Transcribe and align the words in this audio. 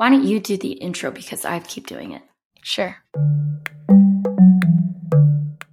Why 0.00 0.08
don't 0.08 0.24
you 0.24 0.40
do 0.40 0.56
the 0.56 0.72
intro 0.72 1.10
because 1.10 1.44
I 1.44 1.58
keep 1.60 1.86
doing 1.86 2.12
it? 2.12 2.22
Sure. 2.62 2.96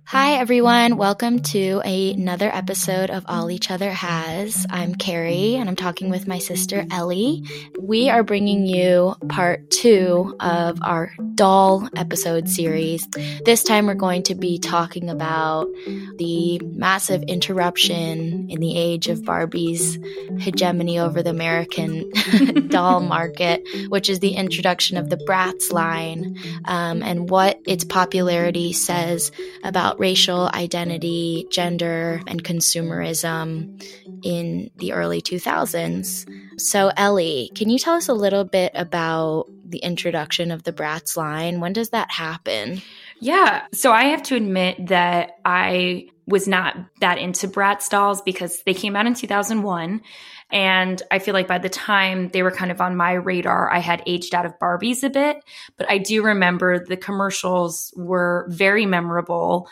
Hi, 0.10 0.36
everyone. 0.36 0.96
Welcome 0.96 1.42
to 1.52 1.82
another 1.84 2.50
episode 2.50 3.10
of 3.10 3.26
All 3.28 3.52
Each 3.52 3.70
Other 3.70 3.92
Has. 3.92 4.66
I'm 4.70 4.96
Carrie, 4.96 5.56
and 5.56 5.68
I'm 5.68 5.76
talking 5.76 6.10
with 6.10 6.30
my 6.30 6.40
sister 6.40 6.86
Ellie. 6.90 7.44
We 7.78 8.10
are 8.10 8.24
bringing 8.24 8.66
you 8.66 9.16
part 9.28 9.70
two 9.70 10.34
of 10.40 10.80
our 10.82 11.12
doll 11.36 11.90
episode 11.94 12.48
series. 12.48 13.06
This 13.44 13.64
time, 13.64 13.86
we're 13.86 13.96
going 13.96 14.24
to 14.24 14.36
be 14.36 14.60
talking 14.60 15.10
about 15.10 15.68
the 16.16 16.62
massive 16.64 17.24
interruption 17.24 18.50
in 18.50 18.62
the 18.62 18.78
age 18.78 19.10
of 19.10 19.26
Barbie's 19.26 20.00
hegemony 20.40 21.00
over 21.00 21.22
the 21.22 21.32
American 21.32 22.10
doll 22.70 23.00
market, 23.02 23.68
which 23.90 24.10
is 24.10 24.20
the 24.20 24.36
introduction 24.36 24.96
of 24.96 25.10
the 25.10 25.18
Bratz 25.18 25.74
line 25.74 26.38
um, 26.64 27.04
and 27.04 27.30
what 27.30 27.60
its 27.68 27.84
popularity 27.84 28.72
says 28.72 29.34
about 29.66 29.98
racial 30.08 30.50
identity, 30.54 31.46
gender, 31.52 32.22
and 32.28 32.42
consumerism 32.42 33.84
in 34.24 34.72
the 34.78 34.94
early 34.94 35.22
2000s. 35.22 36.26
So, 36.58 36.94
Ellie, 36.96 37.52
can 37.56 37.70
you 37.70 37.78
tell 37.78 37.96
us 37.96 38.08
a 38.08 38.14
little 38.14 38.46
bit 38.46 38.72
about 38.74 39.48
the 39.66 39.80
introduction 39.80 40.52
of 40.52 40.64
the 40.64 40.72
Bratz 40.72 41.18
line? 41.18 41.60
When 41.60 41.74
does 41.74 41.90
that 41.90 42.10
happen? 42.10 42.82
Yeah. 43.20 43.66
So, 43.74 43.92
I 43.92 44.06
have 44.06 44.24
to 44.24 44.38
admit 44.38 44.88
that 44.88 45.40
I 45.44 46.08
was 46.26 46.48
not 46.48 46.78
that 47.02 47.18
into 47.18 47.50
Bratz 47.50 47.90
dolls 47.90 48.22
because 48.22 48.64
they 48.64 48.74
came 48.74 48.96
out 48.96 49.08
in 49.08 49.14
2001. 49.14 50.02
And 50.50 51.02
I 51.12 51.20
feel 51.20 51.34
like 51.34 51.48
by 51.48 51.58
the 51.58 51.70
time 51.70 52.30
they 52.30 52.44
were 52.44 52.52
kind 52.52 52.72
of 52.72 52.80
on 52.80 52.96
my 52.96 53.14
radar, 53.14 53.70
I 53.70 53.80
had 53.80 54.04
aged 54.06 54.34
out 54.34 54.46
of 54.46 54.58
Barbies 54.58 55.04
a 55.04 55.10
bit. 55.10 55.38
But 55.78 55.90
I 55.90 55.98
do 55.98 56.24
remember 56.24 56.80
the 56.80 56.96
commercials 56.96 57.94
were 57.98 58.46
very 58.50 58.86
memorable. 58.86 59.68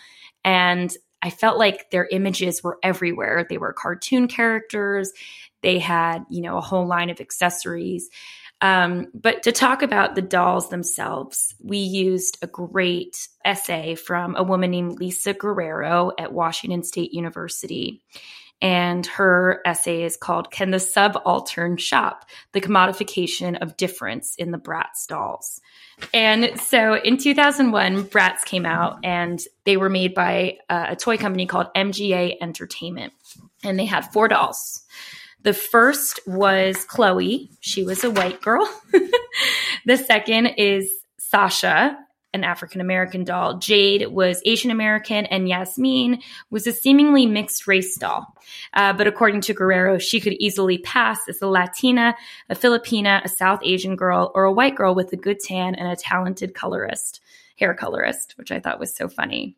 And 0.45 0.95
I 1.21 1.31
felt 1.31 1.57
like 1.57 1.89
their 1.89 2.07
images 2.09 2.63
were 2.63 2.77
everywhere. 2.83 3.45
They 3.49 3.57
were 3.57 3.73
cartoon 3.73 4.27
characters, 4.27 5.11
they 5.63 5.79
had, 5.79 6.25
you 6.29 6.41
know, 6.41 6.57
a 6.57 6.61
whole 6.61 6.85
line 6.85 7.09
of 7.09 7.19
accessories. 7.19 8.09
Um, 8.61 9.07
but 9.13 9.43
to 9.43 9.51
talk 9.51 9.81
about 9.81 10.13
the 10.13 10.21
dolls 10.21 10.69
themselves, 10.69 11.55
we 11.61 11.79
used 11.79 12.37
a 12.41 12.47
great 12.47 13.27
essay 13.43 13.95
from 13.95 14.35
a 14.35 14.43
woman 14.43 14.71
named 14.71 14.99
Lisa 14.99 15.33
Guerrero 15.33 16.11
at 16.19 16.31
Washington 16.31 16.83
State 16.83 17.13
University. 17.13 18.03
And 18.61 19.05
her 19.07 19.61
essay 19.65 20.03
is 20.03 20.17
called 20.17 20.51
Can 20.51 20.71
the 20.71 20.79
Subaltern 20.79 21.77
Shop? 21.77 22.25
The 22.53 22.61
Commodification 22.61 23.61
of 23.61 23.75
Difference 23.75 24.35
in 24.35 24.51
the 24.51 24.57
Bratz 24.57 25.07
Dolls. 25.07 25.59
And 26.13 26.59
so 26.59 26.95
in 26.95 27.17
2001, 27.17 28.05
Bratz 28.05 28.43
came 28.43 28.65
out 28.65 28.99
and 29.03 29.41
they 29.63 29.77
were 29.77 29.89
made 29.89 30.13
by 30.13 30.57
uh, 30.69 30.87
a 30.89 30.95
toy 30.95 31.17
company 31.17 31.45
called 31.45 31.67
MGA 31.75 32.35
Entertainment. 32.41 33.13
And 33.63 33.79
they 33.79 33.85
had 33.85 34.11
four 34.11 34.27
dolls. 34.27 34.83
The 35.43 35.53
first 35.53 36.19
was 36.25 36.85
Chloe. 36.85 37.51
She 37.59 37.83
was 37.83 38.03
a 38.03 38.11
white 38.11 38.41
girl. 38.41 38.67
the 39.85 39.97
second 39.97 40.47
is 40.57 40.91
Sasha, 41.17 41.97
an 42.35 42.43
African 42.43 42.81
American 42.81 43.23
doll. 43.23 43.57
Jade 43.57 44.07
was 44.07 44.41
Asian 44.45 44.69
American, 44.69 45.25
and 45.25 45.49
Yasmin 45.49 46.21
was 46.51 46.67
a 46.67 46.71
seemingly 46.71 47.25
mixed 47.25 47.65
race 47.65 47.97
doll. 47.97 48.35
Uh, 48.73 48.93
but 48.93 49.07
according 49.07 49.41
to 49.41 49.53
Guerrero, 49.53 49.97
she 49.97 50.19
could 50.19 50.33
easily 50.33 50.77
pass 50.77 51.27
as 51.27 51.41
a 51.41 51.47
Latina, 51.47 52.15
a 52.49 52.55
Filipina, 52.55 53.23
a 53.23 53.29
South 53.29 53.59
Asian 53.63 53.95
girl, 53.95 54.31
or 54.35 54.43
a 54.43 54.51
white 54.51 54.75
girl 54.75 54.93
with 54.93 55.11
a 55.13 55.17
good 55.17 55.39
tan 55.39 55.73
and 55.73 55.87
a 55.87 55.95
talented 55.95 56.53
colorist, 56.53 57.21
hair 57.57 57.73
colorist, 57.73 58.37
which 58.37 58.51
I 58.51 58.59
thought 58.59 58.79
was 58.79 58.95
so 58.95 59.07
funny 59.07 59.55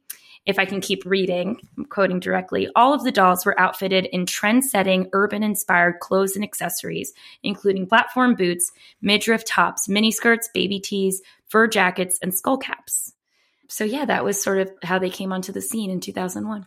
if 0.47 0.57
I 0.57 0.65
can 0.65 0.79
keep 0.79 1.05
reading, 1.05 1.59
I'm 1.77 1.85
quoting 1.85 2.21
directly, 2.21 2.69
all 2.73 2.93
of 2.93 3.03
the 3.03 3.11
dolls 3.11 3.45
were 3.45 3.59
outfitted 3.59 4.05
in 4.05 4.25
trend 4.25 4.63
setting, 4.63 5.09
urban 5.11 5.43
inspired 5.43 5.99
clothes 5.99 6.35
and 6.35 6.43
accessories, 6.43 7.13
including 7.43 7.85
platform 7.85 8.33
boots, 8.33 8.71
midriff 9.01 9.43
tops, 9.43 9.87
miniskirts, 9.87 10.45
baby 10.53 10.79
tees, 10.79 11.21
fur 11.49 11.67
jackets, 11.67 12.17
and 12.21 12.33
skull 12.33 12.57
caps. 12.57 13.13
So, 13.67 13.83
yeah, 13.83 14.05
that 14.05 14.23
was 14.23 14.41
sort 14.41 14.59
of 14.59 14.71
how 14.81 14.99
they 14.99 15.09
came 15.09 15.33
onto 15.33 15.51
the 15.51 15.61
scene 15.61 15.91
in 15.91 15.99
2001. 15.99 16.65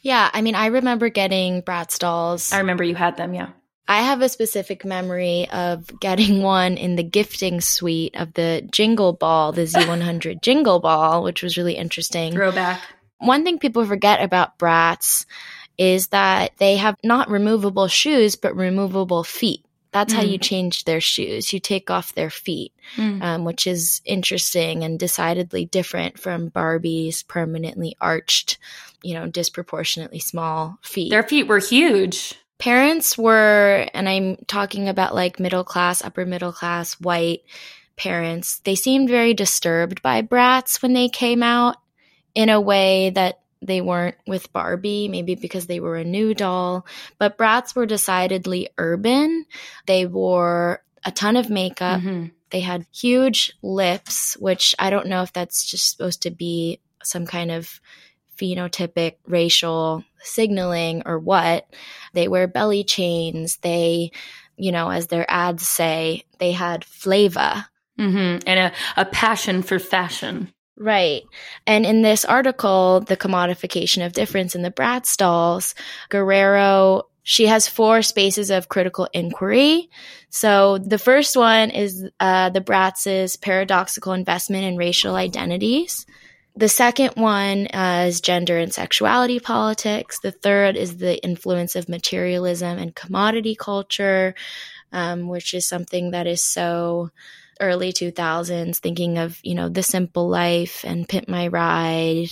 Yeah, 0.00 0.30
I 0.32 0.40
mean, 0.40 0.54
I 0.54 0.66
remember 0.66 1.10
getting 1.10 1.62
Bratz 1.62 1.98
dolls. 1.98 2.50
I 2.52 2.58
remember 2.58 2.82
you 2.82 2.94
had 2.94 3.18
them, 3.18 3.34
yeah. 3.34 3.50
I 3.86 4.00
have 4.00 4.22
a 4.22 4.28
specific 4.30 4.86
memory 4.86 5.50
of 5.50 6.00
getting 6.00 6.40
one 6.40 6.78
in 6.78 6.96
the 6.96 7.02
gifting 7.02 7.60
suite 7.60 8.16
of 8.16 8.32
the 8.32 8.66
Jingle 8.70 9.12
Ball, 9.12 9.52
the 9.52 9.62
Z100 9.62 10.40
Jingle 10.40 10.80
Ball, 10.80 11.22
which 11.22 11.42
was 11.42 11.58
really 11.58 11.74
interesting. 11.74 12.32
Throwback. 12.32 12.80
One 13.22 13.44
thing 13.44 13.58
people 13.58 13.84
forget 13.84 14.22
about 14.22 14.58
Bratz 14.58 15.26
is 15.78 16.08
that 16.08 16.52
they 16.58 16.76
have 16.76 16.96
not 17.02 17.30
removable 17.30 17.88
shoes, 17.88 18.36
but 18.36 18.56
removable 18.56 19.24
feet. 19.24 19.64
That's 19.92 20.12
mm. 20.12 20.16
how 20.16 20.22
you 20.22 20.38
change 20.38 20.84
their 20.84 21.00
shoes. 21.00 21.52
You 21.52 21.60
take 21.60 21.90
off 21.90 22.14
their 22.14 22.30
feet, 22.30 22.72
mm. 22.96 23.22
um, 23.22 23.44
which 23.44 23.66
is 23.66 24.00
interesting 24.04 24.84
and 24.84 24.98
decidedly 24.98 25.66
different 25.66 26.18
from 26.18 26.48
Barbie's 26.48 27.22
permanently 27.22 27.96
arched, 28.00 28.58
you 29.02 29.14
know, 29.14 29.26
disproportionately 29.26 30.18
small 30.18 30.78
feet. 30.82 31.10
Their 31.10 31.22
feet 31.22 31.46
were 31.46 31.58
huge. 31.58 32.34
Parents 32.58 33.18
were, 33.18 33.88
and 33.92 34.08
I'm 34.08 34.36
talking 34.46 34.88
about 34.88 35.14
like 35.14 35.40
middle 35.40 35.64
class, 35.64 36.02
upper 36.02 36.24
middle 36.24 36.52
class, 36.52 36.94
white 37.00 37.42
parents, 37.96 38.60
they 38.64 38.74
seemed 38.74 39.08
very 39.08 39.34
disturbed 39.34 40.02
by 40.02 40.22
Bratz 40.22 40.82
when 40.82 40.92
they 40.92 41.08
came 41.08 41.42
out 41.42 41.76
in 42.34 42.48
a 42.48 42.60
way 42.60 43.10
that 43.10 43.40
they 43.60 43.80
weren't 43.80 44.16
with 44.26 44.52
Barbie, 44.52 45.08
maybe 45.08 45.34
because 45.34 45.66
they 45.66 45.80
were 45.80 45.96
a 45.96 46.04
new 46.04 46.34
doll. 46.34 46.86
But 47.18 47.38
Bratz 47.38 47.74
were 47.74 47.86
decidedly 47.86 48.68
urban. 48.76 49.46
They 49.86 50.06
wore 50.06 50.82
a 51.04 51.12
ton 51.12 51.36
of 51.36 51.48
makeup. 51.50 52.00
Mm-hmm. 52.00 52.26
They 52.50 52.60
had 52.60 52.86
huge 52.92 53.52
lips, 53.62 54.36
which 54.38 54.74
I 54.78 54.90
don't 54.90 55.06
know 55.06 55.22
if 55.22 55.32
that's 55.32 55.64
just 55.64 55.90
supposed 55.90 56.22
to 56.22 56.30
be 56.30 56.80
some 57.02 57.26
kind 57.26 57.50
of 57.50 57.80
phenotypic 58.36 59.16
racial 59.26 60.04
signaling 60.20 61.02
or 61.06 61.18
what. 61.18 61.66
They 62.12 62.28
wear 62.28 62.46
belly 62.46 62.84
chains. 62.84 63.58
They, 63.58 64.10
you 64.56 64.72
know, 64.72 64.90
as 64.90 65.06
their 65.06 65.28
ads 65.30 65.66
say, 65.66 66.24
they 66.38 66.52
had 66.52 66.84
flavor. 66.84 67.64
Mm-hmm. 67.98 68.46
And 68.46 68.60
a, 68.60 68.72
a 68.96 69.04
passion 69.04 69.62
for 69.62 69.78
fashion. 69.78 70.52
Right. 70.76 71.22
And 71.66 71.84
in 71.84 72.02
this 72.02 72.24
article, 72.24 73.00
The 73.00 73.16
Commodification 73.16 74.04
of 74.04 74.14
Difference 74.14 74.54
in 74.54 74.62
the 74.62 74.70
Bratz 74.70 75.16
dolls, 75.16 75.74
Guerrero, 76.08 77.04
she 77.22 77.46
has 77.46 77.68
four 77.68 78.02
spaces 78.02 78.50
of 78.50 78.68
critical 78.68 79.06
inquiry. 79.12 79.90
So 80.30 80.78
the 80.78 80.98
first 80.98 81.36
one 81.36 81.70
is 81.70 82.08
uh, 82.18 82.50
the 82.50 82.60
Bratz's 82.60 83.36
paradoxical 83.36 84.12
investment 84.12 84.64
in 84.64 84.76
racial 84.76 85.14
identities. 85.14 86.04
The 86.56 86.68
second 86.68 87.12
one 87.14 87.68
uh, 87.68 88.06
is 88.08 88.20
gender 88.20 88.58
and 88.58 88.74
sexuality 88.74 89.40
politics. 89.40 90.18
The 90.20 90.32
third 90.32 90.76
is 90.76 90.96
the 90.96 91.22
influence 91.22 91.76
of 91.76 91.88
materialism 91.88 92.78
and 92.78 92.94
commodity 92.94 93.54
culture, 93.54 94.34
um, 94.92 95.28
which 95.28 95.54
is 95.54 95.66
something 95.66 96.10
that 96.10 96.26
is 96.26 96.42
so 96.42 97.10
early 97.62 97.92
2000s 97.92 98.78
thinking 98.78 99.16
of 99.16 99.38
you 99.42 99.54
know 99.54 99.68
the 99.68 99.82
simple 99.82 100.28
life 100.28 100.84
and 100.84 101.08
pimp 101.08 101.28
my 101.28 101.46
ride 101.46 102.28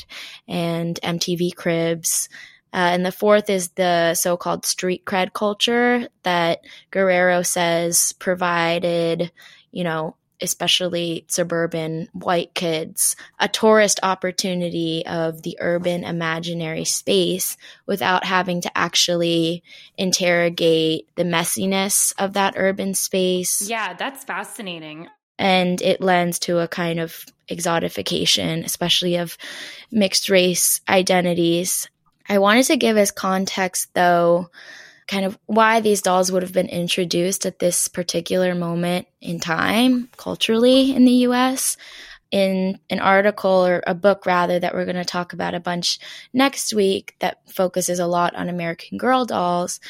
and 0.48 1.00
mtv 1.02 1.54
cribs 1.54 2.28
uh, 2.72 2.76
and 2.76 3.06
the 3.06 3.12
fourth 3.12 3.48
is 3.48 3.70
the 3.70 4.14
so-called 4.14 4.66
street 4.66 5.04
cred 5.04 5.32
culture 5.32 6.06
that 6.24 6.60
guerrero 6.90 7.42
says 7.42 8.12
provided 8.18 9.32
you 9.70 9.84
know 9.84 10.16
especially 10.40 11.24
suburban 11.28 12.08
white 12.12 12.54
kids, 12.54 13.16
a 13.38 13.48
tourist 13.48 14.00
opportunity 14.02 15.04
of 15.06 15.42
the 15.42 15.56
urban 15.60 16.04
imaginary 16.04 16.84
space 16.84 17.56
without 17.86 18.24
having 18.24 18.60
to 18.62 18.78
actually 18.78 19.62
interrogate 19.98 21.08
the 21.16 21.24
messiness 21.24 22.14
of 22.18 22.32
that 22.34 22.54
urban 22.56 22.94
space. 22.94 23.68
Yeah, 23.68 23.94
that's 23.94 24.24
fascinating. 24.24 25.08
And 25.40 25.80
it 25.80 26.02
lends 26.02 26.38
to 26.40 26.58
a 26.58 26.68
kind 26.68 27.00
of 27.00 27.24
exotification, 27.50 28.62
especially 28.64 29.16
of 29.16 29.38
mixed 29.90 30.28
race 30.28 30.82
identities. 30.86 31.88
I 32.28 32.38
wanted 32.38 32.66
to 32.66 32.76
give 32.76 32.98
as 32.98 33.10
context, 33.10 33.88
though, 33.94 34.50
kind 35.08 35.24
of 35.24 35.38
why 35.46 35.80
these 35.80 36.02
dolls 36.02 36.30
would 36.30 36.42
have 36.42 36.52
been 36.52 36.68
introduced 36.68 37.46
at 37.46 37.58
this 37.58 37.88
particular 37.88 38.54
moment 38.54 39.08
in 39.20 39.40
time 39.40 40.08
culturally 40.16 40.94
in 40.94 41.06
the 41.06 41.24
US. 41.26 41.76
In 42.30 42.78
an 42.88 43.00
article 43.00 43.66
or 43.66 43.82
a 43.86 43.94
book 43.94 44.24
rather 44.24 44.58
that 44.58 44.72
we're 44.72 44.84
going 44.84 44.96
to 44.96 45.04
talk 45.04 45.32
about 45.32 45.54
a 45.54 45.60
bunch 45.60 45.98
next 46.32 46.72
week 46.72 47.16
that 47.18 47.38
focuses 47.48 47.98
a 47.98 48.06
lot 48.06 48.36
on 48.36 48.48
American 48.48 48.98
Girl 48.98 49.24
dolls. 49.24 49.80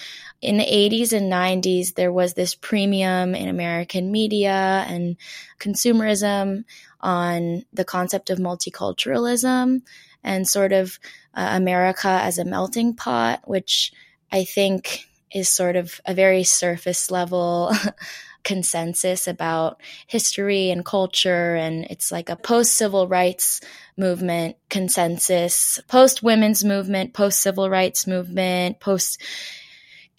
In 0.41 0.57
the 0.57 0.65
80s 0.65 1.13
and 1.13 1.31
90s, 1.31 1.95
there 1.95 2.13
was 2.13 2.33
this 2.33 2.55
premium 2.55 3.35
in 3.35 3.49
American 3.49 4.11
media 4.11 4.85
and 4.89 5.17
consumerism 5.59 6.65
on 7.01 7.65
the 7.73 7.85
concept 7.85 8.31
of 8.31 8.39
multiculturalism 8.39 9.83
and 10.25 10.49
sort 10.49 10.73
of 10.73 10.99
uh, 11.35 11.51
America 11.53 12.09
as 12.09 12.39
a 12.39 12.45
melting 12.45 12.95
pot, 12.95 13.43
which 13.45 13.93
I 14.33 14.45
think 14.45 15.07
is 15.33 15.49
sort 15.49 15.77
of 15.77 16.01
a 16.07 16.15
very 16.15 16.45
surface 16.45 17.11
level 17.11 17.73
consensus 18.45 19.29
about 19.29 19.81
history 20.07 20.71
and 20.71 20.85
culture. 20.85 21.55
And 21.57 21.85
it's 21.91 22.11
like 22.13 22.29
a 22.29 22.37
post 22.37 22.75
civil 22.75 23.09
rights 23.09 23.61
movement 23.97 24.57
consensus, 24.69 25.81
post 25.89 26.23
women's 26.23 26.65
movement, 26.65 27.13
post 27.13 27.41
civil 27.41 27.69
rights 27.69 28.07
movement, 28.07 28.81
post 28.81 29.21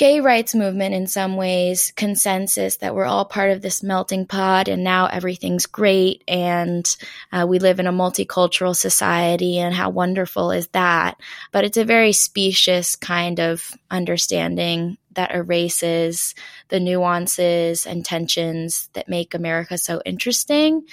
gay 0.02 0.20
rights 0.20 0.56
movement 0.56 0.96
in 0.96 1.06
some 1.06 1.36
ways 1.36 1.94
consensus 1.96 2.78
that 2.78 2.96
we're 2.96 3.06
all 3.06 3.24
part 3.24 3.52
of 3.52 3.62
this 3.62 3.84
melting 3.84 4.26
pot 4.26 4.68
and 4.68 4.84
now 4.84 5.06
everything's 5.06 5.68
great 5.68 6.24
and 6.28 6.98
uh, 7.32 7.46
we 7.48 7.60
live 7.60 7.80
in 7.80 7.86
a 7.86 7.94
multicultural 7.94 8.76
society 8.76 9.60
and 9.60 9.76
how 9.76 9.92
wonderful 9.92 10.50
is 10.50 10.66
that 10.70 11.20
but 11.52 11.66
it's 11.66 11.78
a 11.78 11.86
very 11.86 12.14
specious 12.14 12.96
kind 12.96 13.40
of 13.40 13.78
understanding 13.92 14.98
that 15.14 15.34
erases 15.34 16.34
the 16.70 16.80
nuances 16.80 17.86
and 17.86 18.06
tensions 18.06 18.90
that 18.94 19.10
make 19.10 19.34
America 19.34 19.78
so 19.78 20.02
interesting. 20.06 20.84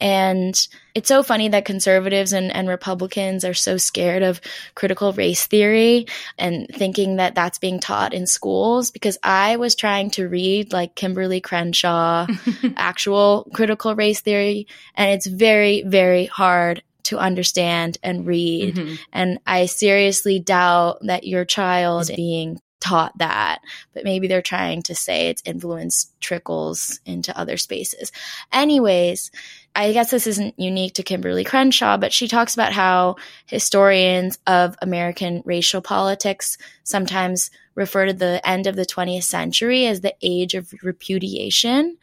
And 0.00 0.68
it's 0.94 1.08
so 1.08 1.22
funny 1.22 1.48
that 1.48 1.64
conservatives 1.64 2.32
and, 2.32 2.54
and 2.54 2.68
Republicans 2.68 3.44
are 3.44 3.54
so 3.54 3.76
scared 3.76 4.22
of 4.22 4.40
critical 4.74 5.12
race 5.12 5.46
theory 5.46 6.06
and 6.38 6.66
thinking 6.74 7.16
that 7.16 7.34
that's 7.34 7.58
being 7.58 7.78
taught 7.80 8.14
in 8.14 8.26
schools 8.26 8.90
because 8.90 9.18
I 9.22 9.56
was 9.56 9.74
trying 9.74 10.10
to 10.12 10.28
read 10.28 10.72
like 10.72 10.96
Kimberlé 10.96 11.42
Crenshaw, 11.42 12.26
actual 12.76 13.48
critical 13.54 13.94
race 13.94 14.20
theory, 14.20 14.66
and 14.94 15.10
it's 15.10 15.26
very, 15.26 15.82
very 15.82 16.26
hard 16.26 16.82
to 17.04 17.18
understand 17.18 17.96
and 18.02 18.26
read. 18.26 18.74
Mm-hmm. 18.74 18.94
And 19.12 19.38
I 19.46 19.64
seriously 19.66 20.40
doubt 20.40 20.98
that 21.02 21.24
your 21.24 21.46
child 21.46 22.02
is 22.02 22.10
being 22.10 22.60
taught 22.80 23.16
that, 23.18 23.60
but 23.92 24.04
maybe 24.04 24.28
they're 24.28 24.42
trying 24.42 24.82
to 24.82 24.94
say 24.94 25.28
its 25.28 25.42
influence 25.44 26.12
trickles 26.20 27.00
into 27.04 27.36
other 27.38 27.56
spaces. 27.56 28.12
Anyways, 28.52 29.30
I 29.74 29.92
guess 29.92 30.10
this 30.10 30.26
isn't 30.26 30.58
unique 30.58 30.94
to 30.94 31.02
Kimberlé 31.02 31.46
Crenshaw, 31.46 31.98
but 31.98 32.12
she 32.12 32.26
talks 32.26 32.54
about 32.54 32.72
how 32.72 33.16
historians 33.46 34.38
of 34.46 34.76
American 34.82 35.42
racial 35.44 35.80
politics 35.80 36.58
sometimes 36.82 37.50
refer 37.74 38.06
to 38.06 38.12
the 38.12 38.40
end 38.44 38.66
of 38.66 38.74
the 38.74 38.84
20th 38.84 39.22
century 39.22 39.86
as 39.86 40.00
the 40.00 40.14
age 40.20 40.54
of 40.54 40.72
repudiation 40.82 41.96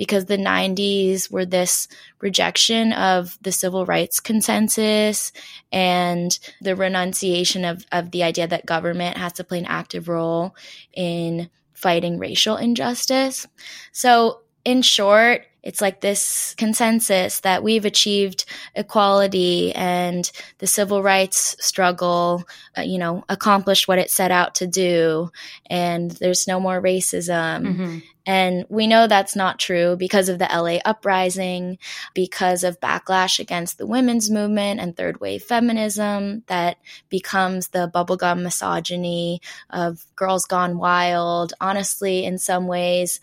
because 0.00 0.24
the 0.24 0.38
90s 0.38 1.30
were 1.30 1.44
this 1.44 1.86
rejection 2.22 2.94
of 2.94 3.36
the 3.42 3.52
civil 3.52 3.84
rights 3.84 4.18
consensus 4.18 5.30
and 5.70 6.38
the 6.62 6.74
renunciation 6.74 7.66
of, 7.66 7.84
of 7.92 8.10
the 8.10 8.22
idea 8.22 8.48
that 8.48 8.64
government 8.64 9.18
has 9.18 9.34
to 9.34 9.44
play 9.44 9.58
an 9.58 9.66
active 9.66 10.08
role 10.08 10.56
in 10.94 11.50
fighting 11.74 12.18
racial 12.18 12.56
injustice. 12.56 13.46
So, 13.92 14.40
in 14.64 14.80
short, 14.80 15.44
it's 15.62 15.80
like 15.80 16.00
this 16.00 16.54
consensus 16.56 17.40
that 17.40 17.62
we've 17.62 17.84
achieved 17.84 18.44
equality 18.74 19.72
and 19.74 20.30
the 20.58 20.66
civil 20.66 21.02
rights 21.02 21.56
struggle, 21.60 22.44
uh, 22.76 22.82
you 22.82 22.98
know, 22.98 23.24
accomplished 23.28 23.88
what 23.88 23.98
it 23.98 24.10
set 24.10 24.30
out 24.30 24.56
to 24.56 24.66
do, 24.66 25.30
and 25.66 26.10
there's 26.12 26.48
no 26.48 26.60
more 26.60 26.80
racism. 26.80 27.66
Mm-hmm. 27.66 27.98
And 28.26 28.64
we 28.68 28.86
know 28.86 29.06
that's 29.06 29.34
not 29.34 29.58
true 29.58 29.96
because 29.96 30.28
of 30.28 30.38
the 30.38 30.44
LA 30.44 30.78
uprising, 30.84 31.78
because 32.14 32.64
of 32.64 32.78
backlash 32.80 33.40
against 33.40 33.78
the 33.78 33.86
women's 33.86 34.30
movement 34.30 34.78
and 34.78 34.96
third 34.96 35.20
wave 35.20 35.42
feminism 35.42 36.44
that 36.46 36.76
becomes 37.08 37.68
the 37.68 37.90
bubblegum 37.92 38.42
misogyny 38.42 39.40
of 39.70 40.04
Girls 40.16 40.44
Gone 40.44 40.78
Wild. 40.78 41.54
Honestly, 41.60 42.24
in 42.24 42.38
some 42.38 42.66
ways, 42.66 43.20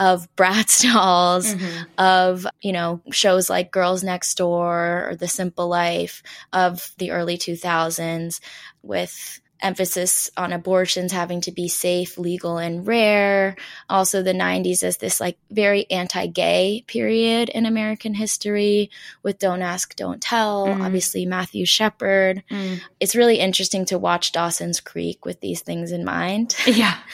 of 0.00 0.26
Bratz 0.34 0.82
dolls, 0.92 1.54
mm-hmm. 1.54 1.82
of, 1.98 2.46
you 2.62 2.72
know, 2.72 3.00
shows 3.12 3.48
like 3.48 3.70
Girls 3.70 4.02
Next 4.02 4.34
Door 4.36 5.10
or 5.10 5.16
The 5.16 5.28
Simple 5.28 5.68
Life 5.68 6.22
of 6.52 6.92
the 6.98 7.12
early 7.12 7.36
2000s 7.38 8.40
with 8.82 9.40
emphasis 9.62 10.30
on 10.38 10.54
abortions 10.54 11.12
having 11.12 11.42
to 11.42 11.52
be 11.52 11.68
safe, 11.68 12.16
legal, 12.16 12.56
and 12.56 12.86
rare. 12.86 13.56
Also, 13.90 14.22
the 14.22 14.32
90s 14.32 14.82
as 14.82 14.96
this 14.96 15.20
like 15.20 15.36
very 15.50 15.88
anti 15.90 16.26
gay 16.26 16.82
period 16.86 17.50
in 17.50 17.66
American 17.66 18.14
history 18.14 18.90
with 19.22 19.38
Don't 19.38 19.60
Ask, 19.60 19.94
Don't 19.96 20.22
Tell, 20.22 20.66
mm. 20.66 20.82
obviously, 20.82 21.26
Matthew 21.26 21.66
Shepard. 21.66 22.42
Mm. 22.50 22.80
It's 23.00 23.14
really 23.14 23.38
interesting 23.38 23.84
to 23.86 23.98
watch 23.98 24.32
Dawson's 24.32 24.80
Creek 24.80 25.26
with 25.26 25.40
these 25.40 25.60
things 25.60 25.92
in 25.92 26.06
mind. 26.06 26.56
Yeah. 26.66 26.96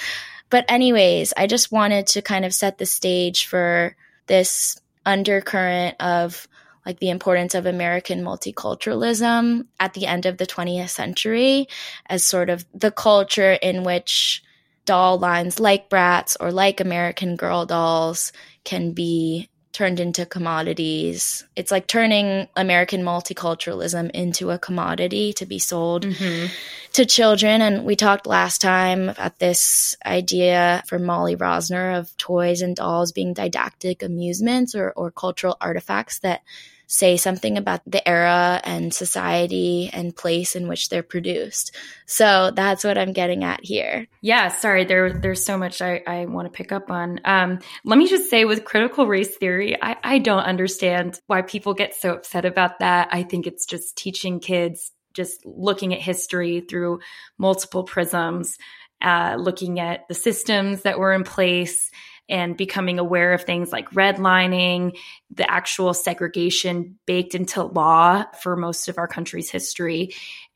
But, 0.50 0.64
anyways, 0.68 1.32
I 1.36 1.46
just 1.46 1.72
wanted 1.72 2.06
to 2.08 2.22
kind 2.22 2.44
of 2.44 2.54
set 2.54 2.78
the 2.78 2.86
stage 2.86 3.46
for 3.46 3.96
this 4.26 4.80
undercurrent 5.04 5.96
of 6.00 6.46
like 6.84 7.00
the 7.00 7.10
importance 7.10 7.54
of 7.54 7.66
American 7.66 8.22
multiculturalism 8.22 9.66
at 9.80 9.94
the 9.94 10.06
end 10.06 10.24
of 10.24 10.38
the 10.38 10.46
20th 10.46 10.90
century 10.90 11.66
as 12.08 12.24
sort 12.24 12.48
of 12.48 12.64
the 12.72 12.92
culture 12.92 13.52
in 13.52 13.82
which 13.82 14.42
doll 14.84 15.18
lines 15.18 15.58
like 15.58 15.90
Bratz 15.90 16.36
or 16.38 16.52
like 16.52 16.80
American 16.80 17.34
Girl 17.34 17.66
dolls 17.66 18.32
can 18.64 18.92
be 18.92 19.48
turned 19.76 20.00
into 20.00 20.24
commodities. 20.24 21.44
It's 21.54 21.70
like 21.70 21.86
turning 21.86 22.48
American 22.56 23.02
multiculturalism 23.02 24.10
into 24.12 24.50
a 24.50 24.58
commodity 24.58 25.34
to 25.34 25.44
be 25.44 25.58
sold 25.58 26.06
mm-hmm. 26.06 26.46
to 26.94 27.04
children. 27.04 27.60
And 27.60 27.84
we 27.84 27.94
talked 27.94 28.26
last 28.26 28.62
time 28.62 29.10
about 29.10 29.38
this 29.38 29.94
idea 30.06 30.82
for 30.86 30.98
Molly 30.98 31.36
Rosner 31.36 31.98
of 31.98 32.16
toys 32.16 32.62
and 32.62 32.74
dolls 32.74 33.12
being 33.12 33.34
didactic 33.34 34.02
amusements 34.02 34.74
or, 34.74 34.92
or 34.92 35.10
cultural 35.10 35.58
artifacts 35.60 36.20
that 36.20 36.40
say 36.86 37.16
something 37.16 37.58
about 37.58 37.80
the 37.86 38.06
era 38.08 38.60
and 38.64 38.94
society 38.94 39.90
and 39.92 40.16
place 40.16 40.54
in 40.54 40.68
which 40.68 40.88
they're 40.88 41.02
produced. 41.02 41.74
So 42.06 42.52
that's 42.54 42.84
what 42.84 42.98
I'm 42.98 43.12
getting 43.12 43.44
at 43.44 43.64
here. 43.64 44.06
Yeah, 44.20 44.48
sorry, 44.48 44.84
there 44.84 45.12
there's 45.12 45.44
so 45.44 45.58
much 45.58 45.82
I, 45.82 46.02
I 46.06 46.26
want 46.26 46.46
to 46.46 46.56
pick 46.56 46.72
up 46.72 46.90
on. 46.90 47.20
Um, 47.24 47.58
let 47.84 47.98
me 47.98 48.08
just 48.08 48.30
say 48.30 48.44
with 48.44 48.64
critical 48.64 49.06
race 49.06 49.36
theory, 49.36 49.76
I, 49.80 49.96
I 50.02 50.18
don't 50.18 50.44
understand 50.44 51.20
why 51.26 51.42
people 51.42 51.74
get 51.74 51.94
so 51.94 52.14
upset 52.14 52.44
about 52.44 52.78
that. 52.78 53.08
I 53.10 53.22
think 53.22 53.46
it's 53.46 53.66
just 53.66 53.96
teaching 53.96 54.40
kids 54.40 54.92
just 55.16 55.44
looking 55.46 55.94
at 55.94 56.00
history 56.00 56.60
through 56.60 57.00
multiple 57.38 57.84
prisms, 57.84 58.58
uh, 59.00 59.36
looking 59.38 59.80
at 59.80 60.06
the 60.08 60.14
systems 60.14 60.82
that 60.82 60.98
were 60.98 61.12
in 61.12 61.24
place 61.24 61.90
and 62.28 62.56
becoming 62.56 62.98
aware 62.98 63.32
of 63.32 63.44
things 63.44 63.72
like 63.72 63.90
redlining, 63.90 64.96
the 65.30 65.48
actual 65.50 65.94
segregation 65.94 66.98
baked 67.06 67.34
into 67.34 67.62
law 67.62 68.24
for 68.42 68.56
most 68.56 68.88
of 68.88 68.98
our 68.98 69.08
country's 69.08 69.50
history. 69.50 70.12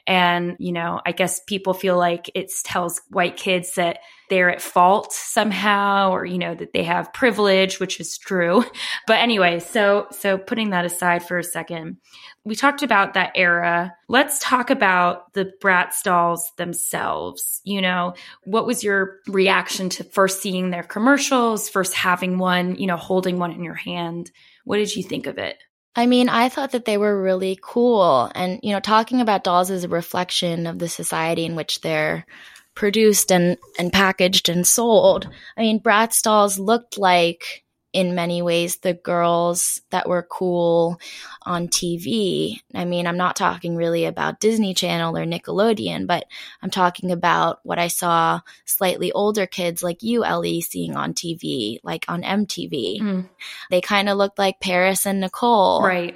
And, 0.06 0.56
you 0.58 0.72
know, 0.72 1.00
I 1.04 1.12
guess 1.12 1.40
people 1.46 1.74
feel 1.74 1.96
like 1.96 2.30
it 2.34 2.50
tells 2.64 3.00
white 3.08 3.36
kids 3.36 3.74
that 3.74 3.98
they're 4.28 4.50
at 4.50 4.62
fault 4.62 5.12
somehow 5.12 6.12
or, 6.12 6.24
you 6.24 6.38
know, 6.38 6.54
that 6.54 6.72
they 6.72 6.84
have 6.84 7.12
privilege, 7.12 7.80
which 7.80 8.00
is 8.00 8.16
true. 8.16 8.64
But 9.06 9.18
anyway, 9.18 9.58
so, 9.58 10.06
so 10.12 10.38
putting 10.38 10.70
that 10.70 10.84
aside 10.84 11.26
for 11.26 11.36
a 11.36 11.42
second, 11.42 11.96
we 12.44 12.54
talked 12.54 12.82
about 12.84 13.14
that 13.14 13.32
era. 13.34 13.92
Let's 14.08 14.38
talk 14.38 14.70
about 14.70 15.32
the 15.32 15.52
Bratz 15.60 16.02
dolls 16.04 16.52
themselves. 16.56 17.60
You 17.64 17.80
know, 17.82 18.14
what 18.44 18.66
was 18.66 18.84
your 18.84 19.16
reaction 19.26 19.88
to 19.90 20.04
first 20.04 20.42
seeing 20.42 20.70
their 20.70 20.84
commercials, 20.84 21.68
first 21.68 21.94
having 21.94 22.38
one, 22.38 22.76
you 22.76 22.86
know, 22.86 22.96
holding 22.96 23.38
one 23.38 23.52
in 23.52 23.64
your 23.64 23.74
hand? 23.74 24.30
What 24.64 24.76
did 24.76 24.94
you 24.94 25.02
think 25.02 25.26
of 25.26 25.38
it? 25.38 25.56
I 25.96 26.06
mean, 26.06 26.28
I 26.28 26.48
thought 26.48 26.72
that 26.72 26.84
they 26.84 26.96
were 26.96 27.20
really 27.20 27.58
cool. 27.60 28.30
And, 28.34 28.60
you 28.62 28.72
know, 28.72 28.80
talking 28.80 29.20
about 29.20 29.44
dolls 29.44 29.70
is 29.70 29.84
a 29.84 29.88
reflection 29.88 30.66
of 30.66 30.78
the 30.78 30.88
society 30.88 31.44
in 31.44 31.56
which 31.56 31.80
they're 31.80 32.26
produced 32.74 33.32
and, 33.32 33.58
and 33.78 33.92
packaged 33.92 34.48
and 34.48 34.66
sold. 34.66 35.28
I 35.56 35.62
mean, 35.62 35.80
Bratz 35.80 36.22
dolls 36.22 36.58
looked 36.58 36.96
like 36.96 37.64
in 37.92 38.14
many 38.14 38.40
ways 38.40 38.76
the 38.76 38.94
girls 38.94 39.80
that 39.90 40.08
were 40.08 40.22
cool 40.22 41.00
on 41.42 41.68
TV. 41.68 42.60
I 42.74 42.84
mean, 42.84 43.06
I'm 43.06 43.16
not 43.16 43.36
talking 43.36 43.76
really 43.76 44.04
about 44.04 44.38
Disney 44.38 44.74
Channel 44.74 45.16
or 45.16 45.24
Nickelodeon, 45.24 46.06
but 46.06 46.24
I'm 46.62 46.70
talking 46.70 47.10
about 47.10 47.60
what 47.64 47.78
I 47.78 47.88
saw 47.88 48.40
slightly 48.64 49.10
older 49.12 49.46
kids 49.46 49.82
like 49.82 50.02
you, 50.02 50.24
Ellie, 50.24 50.60
seeing 50.60 50.96
on 50.96 51.14
TV, 51.14 51.78
like 51.82 52.04
on 52.08 52.22
MTV. 52.22 53.00
Mm. 53.00 53.28
They 53.70 53.80
kind 53.80 54.08
of 54.08 54.16
looked 54.16 54.38
like 54.38 54.60
Paris 54.60 55.06
and 55.06 55.20
Nicole. 55.20 55.82
Right. 55.82 56.14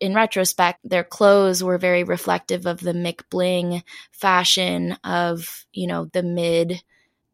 In 0.00 0.14
retrospect, 0.14 0.80
their 0.84 1.04
clothes 1.04 1.62
were 1.62 1.78
very 1.78 2.04
reflective 2.04 2.66
of 2.66 2.80
the 2.80 2.92
McBling 2.92 3.82
fashion 4.10 4.98
of, 5.04 5.66
you 5.72 5.86
know, 5.86 6.06
the 6.06 6.22
mid 6.22 6.82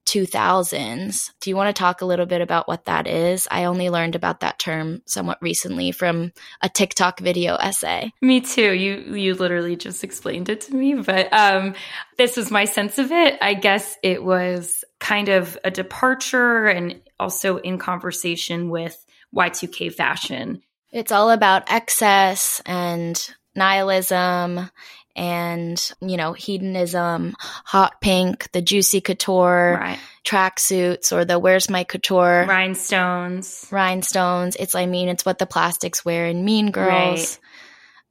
2000s. 0.08 1.32
Do 1.40 1.50
you 1.50 1.56
want 1.56 1.74
to 1.74 1.78
talk 1.78 2.00
a 2.00 2.06
little 2.06 2.24
bit 2.24 2.40
about 2.40 2.66
what 2.66 2.86
that 2.86 3.06
is? 3.06 3.46
I 3.50 3.64
only 3.64 3.90
learned 3.90 4.14
about 4.14 4.40
that 4.40 4.58
term 4.58 5.02
somewhat 5.04 5.36
recently 5.42 5.92
from 5.92 6.32
a 6.62 6.68
TikTok 6.70 7.20
video 7.20 7.56
essay. 7.56 8.10
Me 8.22 8.40
too. 8.40 8.72
You 8.72 9.14
you 9.14 9.34
literally 9.34 9.76
just 9.76 10.02
explained 10.02 10.48
it 10.48 10.62
to 10.62 10.74
me, 10.74 10.94
but 10.94 11.30
um 11.32 11.74
this 12.16 12.38
was 12.38 12.50
my 12.50 12.64
sense 12.64 12.98
of 12.98 13.12
it. 13.12 13.38
I 13.42 13.52
guess 13.52 13.96
it 14.02 14.24
was 14.24 14.82
kind 14.98 15.28
of 15.28 15.58
a 15.62 15.70
departure 15.70 16.66
and 16.66 17.02
also 17.20 17.58
in 17.58 17.78
conversation 17.78 18.70
with 18.70 19.04
Y2K 19.36 19.92
fashion. 19.92 20.62
It's 20.90 21.12
all 21.12 21.30
about 21.30 21.70
excess 21.70 22.62
and 22.64 23.14
nihilism 23.54 24.70
and 25.18 25.90
you 26.00 26.16
know 26.16 26.32
hedonism 26.32 27.34
hot 27.64 28.00
pink 28.00 28.50
the 28.52 28.62
juicy 28.62 29.00
couture 29.00 29.76
right. 29.80 29.98
tracksuits 30.24 31.12
or 31.12 31.24
the 31.24 31.40
where's 31.40 31.68
my 31.68 31.82
couture 31.82 32.46
rhinestones 32.48 33.66
rhinestones 33.72 34.54
it's 34.56 34.76
i 34.76 34.86
mean 34.86 35.08
it's 35.08 35.26
what 35.26 35.38
the 35.38 35.46
plastics 35.46 36.04
wear 36.04 36.26
in 36.26 36.44
mean 36.44 36.70
girls 36.70 36.88
right. 36.88 37.38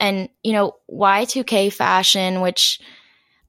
and 0.02 0.30
you 0.44 0.52
know 0.52 0.76
y2k 0.92 1.72
fashion 1.72 2.42
which 2.42 2.82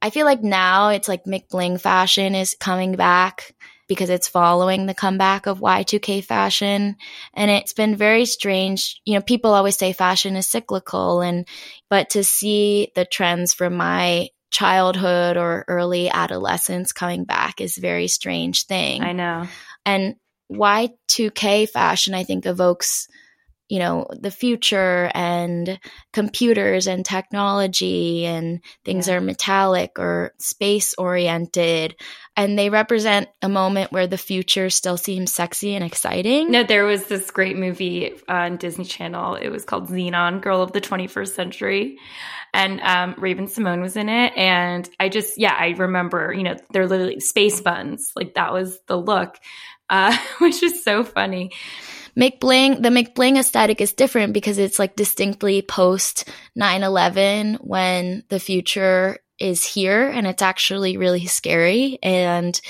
i 0.00 0.08
feel 0.08 0.24
like 0.24 0.42
now 0.42 0.90
it's 0.90 1.08
like 1.08 1.24
mcbling 1.24 1.80
fashion 1.80 2.36
is 2.36 2.54
coming 2.60 2.94
back 2.94 3.56
because 3.88 4.10
it's 4.10 4.28
following 4.28 4.84
the 4.84 4.92
comeback 4.92 5.46
of 5.46 5.60
Y2K 5.60 6.22
fashion. 6.22 6.96
And 7.32 7.50
it's 7.50 7.72
been 7.72 7.96
very 7.96 8.26
strange. 8.26 9.00
You 9.06 9.14
know, 9.14 9.22
people 9.22 9.54
always 9.54 9.76
say 9.76 9.94
fashion 9.94 10.36
is 10.36 10.46
cyclical 10.46 11.22
and, 11.22 11.48
but 11.90 12.10
to 12.10 12.24
see 12.24 12.92
the 12.94 13.04
trends 13.04 13.54
from 13.54 13.76
my 13.76 14.28
childhood 14.50 15.36
or 15.36 15.64
early 15.68 16.08
adolescence 16.10 16.92
coming 16.92 17.24
back 17.24 17.60
is 17.60 17.78
a 17.78 17.82
very 17.82 18.08
strange 18.08 18.66
thing. 18.66 19.02
I 19.02 19.12
know. 19.12 19.46
And 19.84 20.16
Y2K 20.50 21.68
fashion, 21.68 22.14
I 22.14 22.24
think, 22.24 22.46
evokes 22.46 23.08
you 23.68 23.78
know 23.78 24.06
the 24.10 24.30
future 24.30 25.10
and 25.14 25.78
computers 26.12 26.86
and 26.86 27.04
technology 27.04 28.24
and 28.24 28.60
things 28.84 29.08
yeah. 29.08 29.14
are 29.14 29.20
metallic 29.20 29.98
or 29.98 30.32
space 30.38 30.94
oriented. 30.96 31.94
And 32.36 32.56
they 32.56 32.70
represent 32.70 33.28
a 33.42 33.48
moment 33.48 33.90
where 33.90 34.06
the 34.06 34.16
future 34.16 34.70
still 34.70 34.96
seems 34.96 35.32
sexy 35.32 35.74
and 35.74 35.84
exciting. 35.84 36.50
No 36.50 36.62
there 36.62 36.84
was 36.84 37.06
this 37.06 37.30
great 37.30 37.56
movie 37.56 38.12
on 38.28 38.56
disney 38.56 38.84
channel. 38.84 39.34
It 39.34 39.48
was 39.48 39.64
called 39.64 39.88
Zenon 39.88 40.40
girl 40.40 40.62
of 40.62 40.72
the 40.72 40.80
21st 40.80 41.34
century. 41.34 41.98
And 42.54 42.80
um, 42.80 43.14
Raven-Symoné 43.18 43.82
was 43.82 43.96
in 43.96 44.08
it. 44.08 44.32
And 44.36 44.88
i 44.98 45.08
just 45.08 45.38
yeah 45.38 45.54
i 45.58 45.68
remember 45.70 46.32
you 46.32 46.42
know 46.42 46.56
they're 46.72 46.86
literally 46.86 47.20
space 47.20 47.60
buns. 47.60 48.12
Like 48.16 48.34
that 48.34 48.52
was 48.52 48.80
the 48.86 48.96
look 48.96 49.36
uh, 49.90 50.16
which 50.38 50.62
is 50.62 50.82
so 50.84 51.04
funny 51.04 51.50
McBling, 52.18 52.82
the 52.82 52.88
McBling 52.88 53.38
aesthetic 53.38 53.80
is 53.80 53.92
different 53.92 54.32
because 54.32 54.58
it's 54.58 54.78
like 54.78 54.96
distinctly 54.96 55.62
post 55.62 56.28
9 56.56 56.82
11 56.82 57.54
when 57.60 58.24
the 58.28 58.40
future 58.40 59.18
is 59.38 59.64
here 59.64 60.08
and 60.08 60.26
it's 60.26 60.42
actually 60.42 60.96
really 60.96 61.26
scary. 61.26 61.98
And 62.02 62.60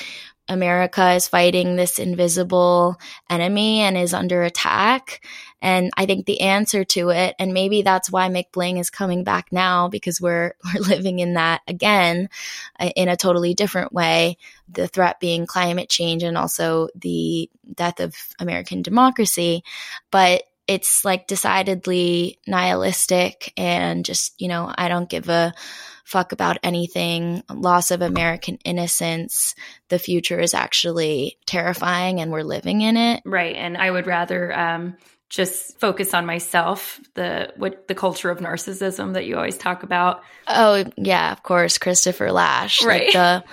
America 0.49 1.13
is 1.13 1.29
fighting 1.29 1.77
this 1.77 1.99
invisible 1.99 2.97
enemy 3.31 3.81
and 3.81 3.97
is 3.97 4.15
under 4.15 4.43
attack. 4.43 5.25
And 5.61 5.91
I 5.97 6.07
think 6.07 6.27
the 6.27 6.41
answer 6.41 6.85
to 6.85 7.11
it, 7.11 7.35
and 7.39 7.53
maybe 7.53 7.83
that's 7.83 8.11
why 8.11 8.29
McBling 8.29 8.79
is 8.79 8.91
coming 8.91 9.25
back 9.25 9.49
now 9.51 9.89
because 9.89 10.21
we're 10.21 10.55
we're 10.65 10.81
living 10.81 11.19
in 11.19 11.35
that 11.35 11.63
again 11.67 12.29
uh, 12.79 12.91
in 12.97 13.09
a 13.09 13.17
totally 13.17 13.55
different 13.55 13.93
way. 13.93 14.37
The 14.69 14.89
threat 14.89 15.21
being 15.21 15.47
climate 15.47 15.89
change 15.89 16.23
and 16.23 16.39
also 16.39 16.89
the 16.95 17.51
death 17.75 18.01
of 18.01 18.15
American 18.39 18.83
democracy, 18.83 19.65
but 20.11 20.43
it's 20.67 21.05
like 21.05 21.27
decidedly 21.27 22.39
nihilistic 22.47 23.55
and 23.57 24.05
just 24.05 24.41
you 24.41 24.49
know 24.49 24.73
I 24.77 24.89
don't 24.89 25.09
give 25.09 25.29
a 25.29 25.55
fuck 26.09 26.33
about 26.33 26.57
anything, 26.63 27.43
loss 27.53 27.91
of 27.91 28.01
American 28.01 28.57
innocence. 28.65 29.55
The 29.89 29.99
future 29.99 30.41
is 30.41 30.55
actually 30.55 31.37
terrifying 31.45 32.21
and 32.21 32.33
we're 32.33 32.43
living 32.43 32.81
in 32.81 32.97
it. 32.97 33.21
Right. 33.27 33.55
And 33.55 33.77
I 33.77 33.91
would 33.91 34.07
rather 34.07 34.59
um, 34.59 34.97
just 35.29 35.79
focus 35.79 36.15
on 36.15 36.25
myself, 36.27 37.01
the 37.15 37.53
what 37.57 37.87
the 37.89 37.95
culture 37.95 38.31
of 38.31 38.39
narcissism 38.39 39.15
that 39.15 39.27
you 39.27 39.37
always 39.37 39.59
talk 39.59 39.83
about. 39.83 40.23
Oh, 40.47 40.85
yeah, 40.97 41.33
of 41.33 41.43
course, 41.43 41.79
Christopher 41.79 42.33
Lasch 42.33 42.83
Right. 42.83 43.05
Like 43.05 43.13
the 43.13 43.45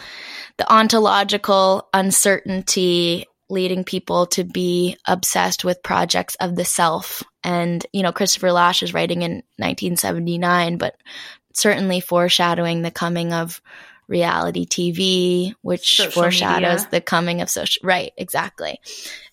the 0.57 0.71
ontological 0.71 1.89
uncertainty 1.93 3.25
leading 3.49 3.83
people 3.83 4.25
to 4.25 4.43
be 4.43 4.97
obsessed 5.07 5.63
with 5.63 5.83
projects 5.83 6.35
of 6.35 6.55
the 6.55 6.65
self. 6.65 7.23
And, 7.43 7.85
you 7.93 8.01
know, 8.01 8.11
Christopher 8.11 8.51
Lasch 8.51 8.81
is 8.81 8.93
writing 8.93 9.21
in 9.21 9.43
1979, 9.57 10.77
but 10.77 10.95
certainly 11.53 11.99
foreshadowing 11.99 12.81
the 12.81 12.91
coming 12.91 13.33
of 13.33 13.61
reality 14.07 14.65
TV, 14.65 15.53
which 15.61 15.97
social 15.97 16.11
foreshadows 16.11 16.81
media. 16.83 16.87
the 16.91 17.01
coming 17.01 17.41
of 17.41 17.49
social. 17.49 17.85
Right, 17.85 18.11
exactly. 18.17 18.79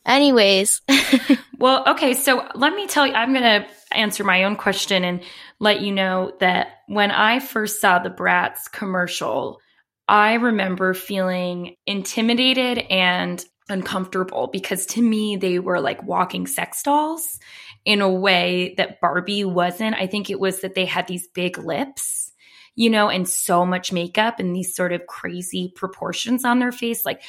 Anyways. 0.05 0.83
well, 1.59 1.85
okay. 1.89 2.15
So 2.15 2.49
let 2.55 2.75
me 2.75 2.87
tell 2.87 3.07
you, 3.07 3.13
I'm 3.13 3.33
going 3.33 3.63
to 3.63 3.67
answer 3.93 4.25
my 4.25 4.45
own 4.45 4.57
question 4.57 5.05
and 5.05 5.23
let 5.61 5.81
you 5.81 5.93
know 5.93 6.33
that 6.41 6.81
when 6.89 7.11
I 7.11 7.39
first 7.39 7.81
saw 7.81 7.99
the 7.99 8.11
Bratz 8.11 8.71
commercial, 8.73 9.61
I 10.09 10.35
remember 10.35 10.95
feeling 10.95 11.77
intimidated 11.87 12.79
and 12.91 13.45
uncomfortable 13.69 14.49
because 14.53 14.87
to 14.87 15.03
me, 15.03 15.37
they 15.37 15.59
were 15.59 15.81
like 15.81 16.03
walking 16.03 16.47
sex 16.47 16.83
dolls 16.83 17.39
in 17.85 18.01
a 18.01 18.11
way 18.11 18.75
that 18.77 19.01
Barbie 19.01 19.45
wasn't. 19.45 19.97
I 19.97 20.07
think 20.07 20.31
it 20.31 20.41
was 20.41 20.61
that 20.61 20.75
they 20.75 20.85
had 20.85 21.07
these 21.07 21.29
big 21.29 21.59
lips, 21.59 22.32
you 22.75 22.91
know, 22.91 23.09
and 23.09 23.29
so 23.29 23.67
much 23.67 23.93
makeup 23.93 24.39
and 24.39 24.55
these 24.55 24.75
sort 24.75 24.93
of 24.93 25.07
crazy 25.07 25.73
proportions 25.75 26.45
on 26.45 26.59
their 26.59 26.73
face. 26.73 27.05
Like, 27.05 27.23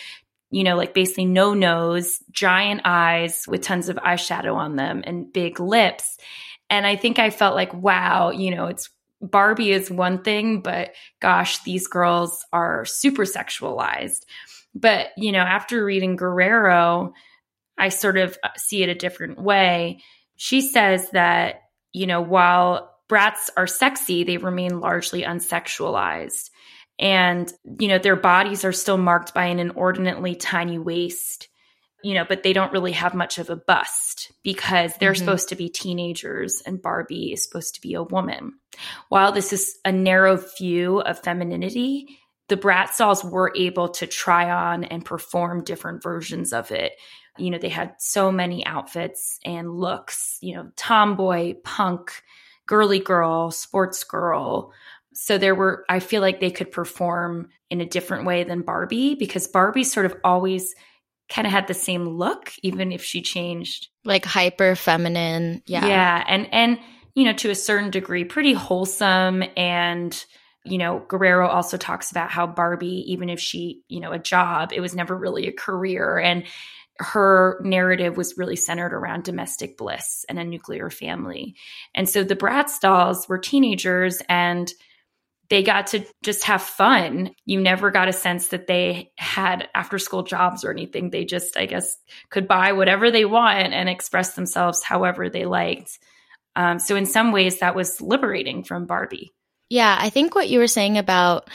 you 0.52 0.64
know, 0.64 0.76
like 0.76 0.94
basically 0.94 1.26
no 1.26 1.54
nose, 1.54 2.20
giant 2.32 2.82
eyes 2.86 3.46
with 3.48 3.62
tons 3.62 3.90
of 3.90 3.98
eyeshadow 3.98 4.56
on 4.56 4.76
them 4.76 5.04
and 5.06 5.32
big 5.32 5.60
lips. 5.60 6.18
And 6.70 6.86
I 6.86 6.96
think 6.96 7.20
I 7.20 7.30
felt 7.30 7.56
like, 7.56 7.74
wow, 7.74 8.32
you 8.32 8.56
know, 8.56 8.68
it's 8.68 8.90
Barbie 9.22 9.72
is 9.72 9.90
one 9.90 10.22
thing, 10.22 10.62
but 10.62 10.94
gosh, 11.22 11.64
these 11.64 11.88
girls 11.88 12.46
are 12.52 12.86
super 12.86 13.24
sexualized. 13.24 14.26
But, 14.76 15.10
you 15.18 15.32
know, 15.32 15.40
after 15.40 15.84
reading 15.84 16.16
Guerrero, 16.16 17.14
I 17.78 17.90
sort 17.90 18.18
of 18.18 18.38
see 18.58 18.84
it 18.84 18.90
a 18.90 18.96
different 18.96 19.40
way 19.40 20.02
she 20.36 20.62
says 20.62 21.10
that, 21.12 21.62
you 21.92 22.08
know, 22.08 22.22
while 22.22 22.93
Bratz 23.10 23.50
are 23.58 23.68
sexy, 23.68 24.24
they 24.24 24.38
remain 24.38 24.80
largely 24.80 25.24
unsexualized. 25.24 26.50
And, 27.00 27.52
you 27.80 27.88
know, 27.88 27.98
their 27.98 28.16
bodies 28.16 28.64
are 28.64 28.72
still 28.72 28.98
marked 28.98 29.34
by 29.34 29.46
an 29.46 29.60
inordinately 29.60 30.36
tiny 30.36 30.78
waist, 30.78 31.50
you 32.04 32.14
know, 32.14 32.24
but 32.28 32.44
they 32.44 32.54
don't 32.54 32.72
really 32.72 32.92
have 32.92 33.14
much 33.14 33.40
of 33.40 33.50
a 33.50 33.56
bust 33.56 34.32
because 34.44 34.94
they're 34.98 35.14
mm-hmm. 35.14 35.20
supposed 35.20 35.50
to 35.50 35.56
be 35.56 35.70
teenagers 35.70 36.62
and 36.62 36.82
Barbie 36.82 37.34
is 37.34 37.44
supposed 37.44 37.76
to 37.76 37.82
be 37.82 37.96
a 37.96 38.04
woman. 38.04 38.54
While 39.10 39.32
this 39.32 39.54
is 39.54 39.78
a 39.84 39.92
narrow 39.92 40.38
view 40.58 41.00
of 41.00 41.20
femininity, 41.20 42.20
the 42.48 42.58
brat 42.58 42.92
dolls 42.98 43.24
were 43.24 43.52
able 43.56 43.90
to 43.90 44.06
try 44.06 44.52
on 44.52 44.84
and 44.84 45.04
perform 45.04 45.64
different 45.64 46.04
versions 46.04 46.54
of 46.54 46.72
it 46.72 46.94
you 47.38 47.50
know, 47.50 47.58
they 47.58 47.70
had 47.70 47.96
so 47.98 48.32
many 48.32 48.66
outfits 48.66 49.40
and 49.44 49.72
looks, 49.72 50.38
you 50.42 50.56
know, 50.56 50.72
tomboy, 50.76 51.56
punk, 51.64 52.22
girly 52.67 53.00
girl, 53.00 53.51
sports 53.51 54.03
girl. 54.03 54.74
So 55.13 55.38
there 55.38 55.55
were, 55.55 55.86
I 55.89 56.00
feel 56.00 56.22
like 56.22 56.39
they 56.39 56.51
could 56.51 56.72
perform 56.72 57.50
in 57.70 57.82
a 57.82 57.86
different 57.86 58.25
way 58.25 58.43
than 58.43 58.62
Barbie 58.62 59.15
because 59.15 59.48
Barbie 59.48 59.84
sort 59.84 60.05
of 60.05 60.15
always 60.24 60.74
kind 61.29 61.46
of 61.46 61.53
had 61.53 61.67
the 61.67 61.74
same 61.74 62.05
look, 62.05 62.51
even 62.63 62.91
if 62.91 63.03
she 63.03 63.22
changed. 63.22 63.89
Like 64.03 64.25
hyper 64.25 64.75
feminine. 64.75 65.62
Yeah. 65.65 65.86
Yeah. 65.86 66.24
And, 66.27 66.48
and, 66.51 66.79
you 67.15 67.25
know, 67.25 67.34
to 67.34 67.50
a 67.50 67.55
certain 67.55 67.91
degree, 67.91 68.24
pretty 68.24 68.53
wholesome. 68.53 69.43
And, 69.55 70.25
you 70.65 70.77
know, 70.77 71.05
Guerrero 71.08 71.48
also 71.48 71.77
talks 71.77 72.12
about 72.12 72.32
how 72.32 72.48
Barbie, 72.48 73.12
even 73.12 73.29
if 73.29 73.39
she, 73.39 73.84
you 73.88 74.00
know, 74.00 74.12
a 74.12 74.20
job, 74.20 74.74
it 74.74 74.82
was 74.82 74.96
never 74.96 75.15
really 75.15 75.48
a 75.48 75.53
career. 75.53 76.17
And, 76.17 76.43
her 77.00 77.60
narrative 77.64 78.18
was 78.18 78.38
really 78.38 78.56
centered 78.56 78.94
around 78.94 79.24
domestic 79.24 79.78
bliss 79.78 80.26
and 80.30 80.38
a 80.38 80.44
nuclear 80.44 80.90
family. 80.90 81.56
And 81.96 82.08
so 82.08 82.24
the 82.24 82.36
Bratz 82.36 82.80
dolls 82.80 83.28
were 83.28 83.40
teenagers 83.40 84.22
and 84.30 84.72
they 85.50 85.64
got 85.64 85.88
to 85.88 86.06
just 86.24 86.46
have 86.46 86.62
fun. 86.62 87.32
You 87.46 87.60
never 87.62 87.92
got 87.92 88.08
a 88.08 88.14
sense 88.14 88.48
that 88.48 88.68
they 88.68 89.12
had 89.18 89.68
after 89.76 90.00
school 90.00 90.24
jobs 90.24 90.64
or 90.64 90.72
anything. 90.72 91.10
They 91.10 91.26
just, 91.26 91.58
I 91.58 91.66
guess, 91.66 91.98
could 92.30 92.48
buy 92.48 92.72
whatever 92.72 93.12
they 93.12 93.26
want 93.26 93.74
and 93.74 93.90
express 93.90 94.36
themselves 94.36 94.84
however 94.84 95.30
they 95.30 95.46
liked. 95.46 96.00
Um, 96.56 96.80
so, 96.80 96.96
in 96.96 97.06
some 97.06 97.32
ways, 97.32 97.60
that 97.60 97.76
was 97.76 98.00
liberating 98.00 98.64
from 98.64 98.86
Barbie. 98.86 99.34
Yeah, 99.70 99.96
I 100.00 100.10
think 100.10 100.36
what 100.36 100.50
you 100.50 100.60
were 100.60 100.68
saying 100.68 100.98
about 100.98 101.50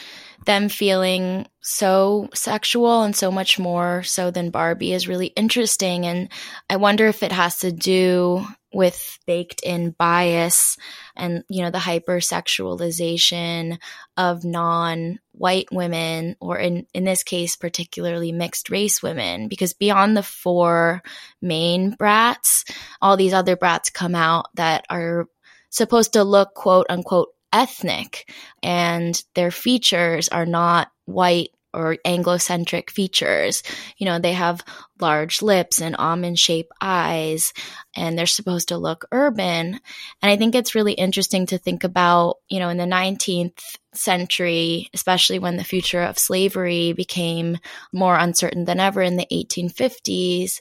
them 0.48 0.70
feeling 0.70 1.46
so 1.60 2.30
sexual 2.32 3.02
and 3.02 3.14
so 3.14 3.30
much 3.30 3.58
more 3.58 4.02
so 4.02 4.30
than 4.30 4.48
Barbie 4.48 4.94
is 4.94 5.06
really 5.06 5.26
interesting. 5.26 6.06
And 6.06 6.30
I 6.70 6.76
wonder 6.76 7.06
if 7.06 7.22
it 7.22 7.32
has 7.32 7.58
to 7.58 7.70
do 7.70 8.46
with 8.72 9.18
baked 9.26 9.60
in 9.62 9.90
bias 9.90 10.78
and, 11.14 11.44
you 11.50 11.62
know, 11.62 11.70
the 11.70 11.76
hypersexualization 11.76 13.76
of 14.16 14.42
non 14.42 15.18
white 15.32 15.68
women, 15.70 16.34
or 16.40 16.58
in, 16.58 16.86
in 16.94 17.04
this 17.04 17.24
case, 17.24 17.54
particularly 17.54 18.32
mixed 18.32 18.70
race 18.70 19.02
women, 19.02 19.48
because 19.48 19.74
beyond 19.74 20.16
the 20.16 20.22
four 20.22 21.02
main 21.42 21.94
Bratz, 21.94 22.64
all 23.02 23.18
these 23.18 23.34
other 23.34 23.54
Bratz 23.54 23.92
come 23.92 24.14
out 24.14 24.46
that 24.54 24.86
are 24.88 25.26
supposed 25.68 26.14
to 26.14 26.24
look 26.24 26.54
quote 26.54 26.86
unquote 26.88 27.28
ethnic 27.52 28.30
and 28.62 29.22
their 29.34 29.50
features 29.50 30.28
are 30.28 30.46
not 30.46 30.90
white 31.06 31.50
or 31.74 31.96
Anglocentric 32.04 32.90
features. 32.90 33.62
You 33.98 34.06
know, 34.06 34.18
they 34.18 34.32
have 34.32 34.64
large 35.00 35.42
lips 35.42 35.80
and 35.80 35.96
almond 35.96 36.38
shaped 36.38 36.72
eyes, 36.80 37.52
and 37.94 38.18
they're 38.18 38.26
supposed 38.26 38.68
to 38.68 38.78
look 38.78 39.04
urban. 39.12 39.78
And 40.22 40.32
I 40.32 40.36
think 40.36 40.54
it's 40.54 40.74
really 40.74 40.94
interesting 40.94 41.46
to 41.46 41.58
think 41.58 41.84
about, 41.84 42.36
you 42.48 42.58
know, 42.58 42.70
in 42.70 42.78
the 42.78 42.84
19th 42.84 43.60
century, 43.92 44.88
especially 44.94 45.38
when 45.38 45.56
the 45.56 45.64
future 45.64 46.02
of 46.02 46.18
slavery 46.18 46.94
became 46.94 47.58
more 47.92 48.16
uncertain 48.16 48.64
than 48.64 48.80
ever 48.80 49.02
in 49.02 49.16
the 49.16 49.26
1850s, 49.30 50.60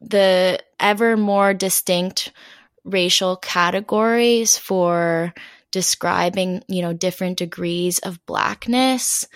the 0.00 0.58
ever 0.80 1.16
more 1.16 1.52
distinct 1.52 2.32
racial 2.84 3.36
categories 3.36 4.56
for 4.56 5.34
describing, 5.70 6.62
you 6.68 6.82
know, 6.82 6.92
different 6.92 7.38
degrees 7.38 7.98
of 8.00 8.24
blackness 8.26 9.26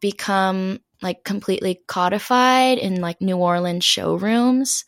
become 0.00 0.80
like 1.02 1.24
completely 1.24 1.80
codified 1.86 2.78
in 2.78 3.00
like 3.00 3.20
New 3.20 3.36
Orleans 3.36 3.84
showrooms 3.84 4.84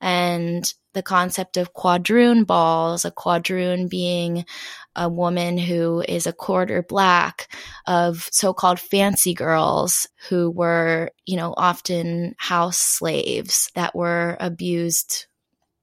and 0.00 0.72
the 0.94 1.02
concept 1.02 1.56
of 1.56 1.74
quadroon 1.74 2.46
balls, 2.46 3.04
a 3.04 3.10
quadroon 3.10 3.88
being 3.88 4.46
a 4.94 5.08
woman 5.08 5.58
who 5.58 6.02
is 6.08 6.26
a 6.26 6.32
quarter 6.32 6.82
black 6.82 7.52
of 7.86 8.28
so-called 8.32 8.80
fancy 8.80 9.34
girls 9.34 10.08
who 10.28 10.50
were, 10.50 11.10
you 11.26 11.36
know, 11.36 11.52
often 11.56 12.34
house 12.38 12.78
slaves 12.78 13.70
that 13.74 13.94
were 13.94 14.36
abused 14.40 15.26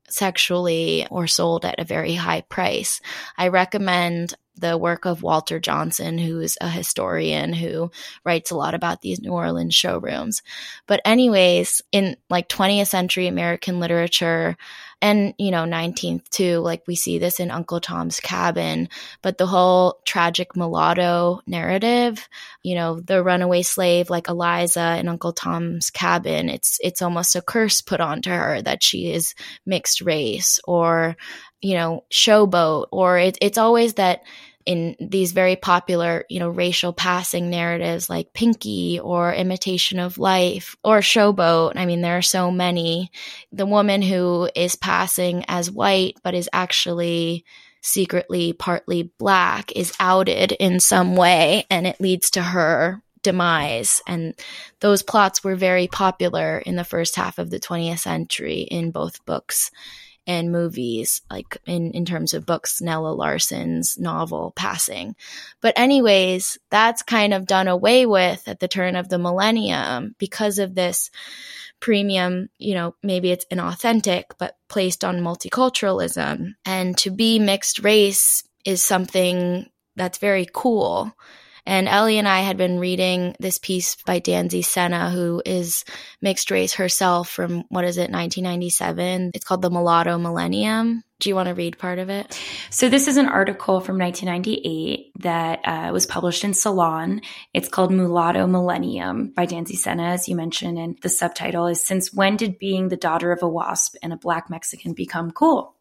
sexually 0.10 1.06
or 1.12 1.28
sold 1.28 1.66
at 1.66 1.80
a 1.80 1.86
very 1.86 2.16
high 2.16 2.42
price. 2.42 3.02
I 3.38 3.50
recommend 3.50 4.34
the 4.56 4.78
work 4.78 5.06
of 5.06 5.24
Walter 5.24 5.60
Johnson, 5.60 6.18
who 6.18 6.40
is 6.40 6.58
a 6.62 6.70
historian 6.70 7.54
who 7.54 7.92
writes 8.24 8.52
a 8.52 8.56
lot 8.56 8.74
about 8.74 9.02
these 9.02 9.22
New 9.22 9.32
Orleans 9.32 9.76
showrooms. 9.76 10.42
But, 10.88 11.02
anyways, 11.06 11.82
in 11.92 12.18
like 12.30 12.50
20th 12.50 12.88
century 12.88 13.28
American 13.28 13.80
literature, 13.80 14.58
and 15.04 15.34
you 15.38 15.52
know 15.52 15.66
19th 15.66 16.28
too 16.30 16.60
like 16.60 16.82
we 16.88 16.96
see 16.96 17.20
this 17.20 17.42
in 17.42 17.52
uncle 17.52 17.82
tom's 17.82 18.22
cabin 18.22 18.88
but 19.22 19.38
the 19.38 19.46
whole 19.46 20.00
tragic 20.06 20.56
mulatto 20.56 21.42
narrative 21.46 22.28
you 22.64 22.74
know 22.74 23.02
the 23.02 23.22
runaway 23.22 23.62
slave 23.62 24.10
like 24.10 24.30
eliza 24.30 24.98
in 24.98 25.10
uncle 25.10 25.34
tom's 25.34 25.90
cabin 25.90 26.48
it's 26.50 26.80
it's 26.82 27.02
almost 27.02 27.36
a 27.36 27.42
curse 27.42 27.82
put 27.82 28.00
onto 28.00 28.30
her 28.30 28.62
that 28.62 28.82
she 28.82 29.12
is 29.12 29.36
mixed 29.66 30.02
race 30.02 30.60
or 30.64 31.18
you 31.64 31.76
know, 31.76 32.04
showboat, 32.12 32.88
or 32.92 33.18
it, 33.18 33.38
it's 33.42 33.58
always 33.58 33.94
that 33.94 34.24
in 34.66 34.96
these 35.00 35.32
very 35.32 35.56
popular, 35.56 36.26
you 36.30 36.40
know, 36.40 36.50
racial 36.50 36.94
passing 36.94 37.50
narratives 37.50 38.10
like 38.10 38.34
Pinky 38.34 39.00
or 39.00 39.34
Imitation 39.34 40.00
of 40.00 40.18
Life 40.18 40.76
or 40.84 41.00
Showboat. 41.00 41.74
I 41.76 41.86
mean, 41.86 42.02
there 42.02 42.18
are 42.18 42.22
so 42.22 42.52
many. 42.52 43.12
The 43.52 43.66
woman 43.66 44.02
who 44.02 44.50
is 44.56 44.76
passing 44.76 45.46
as 45.48 45.72
white 45.72 46.18
but 46.24 46.34
is 46.34 46.50
actually 46.54 47.46
secretly 47.82 48.54
partly 48.54 49.12
black 49.18 49.72
is 49.74 49.94
outed 50.00 50.54
in 50.54 50.80
some 50.80 51.16
way 51.16 51.66
and 51.70 51.86
it 51.86 52.00
leads 52.00 52.32
to 52.32 52.42
her 52.42 53.02
demise. 53.22 54.02
And 54.08 54.34
those 54.80 55.04
plots 55.04 55.44
were 55.44 55.56
very 55.56 55.88
popular 55.88 56.60
in 56.60 56.76
the 56.76 56.84
first 56.84 57.16
half 57.16 57.40
of 57.40 57.50
the 57.50 57.60
20th 57.60 58.00
century 58.00 58.62
in 58.62 58.92
both 58.92 59.26
books 59.26 59.72
and 60.26 60.52
movies, 60.52 61.22
like 61.30 61.58
in, 61.66 61.92
in 61.92 62.06
terms 62.06 62.34
of 62.34 62.46
books, 62.46 62.82
Nella 62.82 63.14
Larsen's 63.14 63.98
novel 64.00 64.54
Passing. 64.56 65.16
But, 65.62 65.78
anyways, 65.78 66.58
that's 66.70 67.04
kind 67.04 67.34
of 67.34 67.46
done 67.46 67.68
away 67.68 68.06
with 68.06 68.48
at 68.48 68.60
the 68.60 68.68
turn 68.68 68.96
of 68.96 69.10
the 69.10 69.18
millennium 69.18 70.16
because 70.18 70.60
of 70.60 70.76
this 70.76 71.12
premium, 71.80 72.50
you 72.58 72.74
know, 72.74 72.96
maybe 73.04 73.32
it's 73.32 73.46
inauthentic, 73.52 74.24
but 74.38 74.56
placed 74.70 75.04
on 75.04 75.20
multiculturalism. 75.20 76.54
And 76.66 76.98
to 77.00 77.12
be 77.12 77.40
mixed 77.40 77.84
race 77.84 78.44
is 78.64 78.82
something 78.82 79.70
that's 79.96 80.18
very 80.18 80.48
cool. 80.52 81.14
And 81.66 81.88
Ellie 81.88 82.18
and 82.18 82.28
I 82.28 82.42
had 82.42 82.58
been 82.58 82.80
reading 82.80 83.36
this 83.40 83.58
piece 83.58 83.96
by 84.06 84.20
Danzy 84.20 84.66
Senna, 84.66 85.10
who 85.10 85.42
is 85.46 85.86
mixed 86.22 86.52
race 86.52 86.74
herself 86.74 87.30
from 87.30 87.64
what 87.70 87.86
is 87.86 87.98
it, 87.98 88.12
1997? 88.12 89.32
It's 89.34 89.46
called 89.46 89.62
The 89.62 89.70
Mulatto 89.70 90.18
Millennium. 90.18 91.04
Do 91.22 91.30
you 91.30 91.36
want 91.36 91.48
to 91.48 91.56
read 91.56 91.78
part 91.78 92.00
of 92.00 92.10
it? 92.10 92.38
So, 92.70 92.90
this 92.90 93.08
is 93.08 93.16
an 93.16 93.28
article 93.28 93.80
from 93.80 93.98
1998 93.98 95.12
that 95.22 95.62
uh, 95.64 95.90
was 95.94 96.06
published 96.06 96.44
in 96.44 96.54
Salon. 96.54 97.22
It's 97.54 97.70
called 97.70 97.94
Mulatto 97.94 98.46
Millennium 98.46 99.32
by 99.34 99.46
Danzy 99.46 99.78
Senna, 99.78 100.04
as 100.04 100.28
you 100.28 100.36
mentioned. 100.36 100.78
And 100.78 101.00
the 101.02 101.08
subtitle 101.08 101.68
is 101.68 101.86
Since 101.86 102.14
When 102.14 102.36
Did 102.36 102.60
Being 102.60 102.90
the 102.90 102.98
Daughter 102.98 103.32
of 103.32 103.42
a 103.42 103.48
Wasp 103.48 103.96
and 104.04 104.12
a 104.12 104.18
Black 104.18 104.50
Mexican 104.50 104.92
Become 104.92 105.32
Cool? 105.32 105.74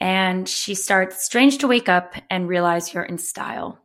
And 0.00 0.48
she 0.48 0.74
starts 0.74 1.24
Strange 1.24 1.58
to 1.58 1.68
wake 1.68 1.88
up 1.88 2.14
and 2.28 2.48
realize 2.48 2.92
you're 2.92 3.04
in 3.04 3.18
style. 3.18 3.78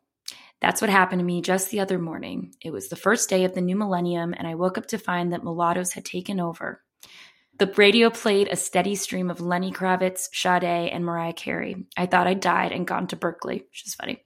That's 0.61 0.81
what 0.81 0.89
happened 0.89 1.19
to 1.19 1.25
me 1.25 1.41
just 1.41 1.69
the 1.69 1.81
other 1.81 1.99
morning. 1.99 2.53
It 2.61 2.71
was 2.71 2.87
the 2.87 2.95
first 2.95 3.29
day 3.29 3.43
of 3.43 3.53
the 3.53 3.61
new 3.61 3.75
millennium, 3.75 4.33
and 4.35 4.47
I 4.47 4.55
woke 4.55 4.77
up 4.77 4.87
to 4.87 4.97
find 4.97 5.33
that 5.33 5.43
mulattoes 5.43 5.91
had 5.91 6.05
taken 6.05 6.39
over. 6.39 6.81
The 7.57 7.71
radio 7.77 8.09
played 8.09 8.49
a 8.51 8.57
steady 8.57 8.95
stream 8.95 9.31
of 9.31 9.39
Lenny 9.39 9.71
Kravitz, 9.71 10.27
Sade, 10.33 10.89
and 10.91 11.05
Mariah 11.05 11.31
Carey. 11.31 11.85
I 11.95 12.05
thought 12.05 12.27
I'd 12.27 12.41
died 12.41 12.73
and 12.73 12.85
gone 12.85 13.07
to 13.07 13.15
Berkeley, 13.15 13.63
which 13.69 13.85
is 13.85 13.95
funny. 13.95 14.25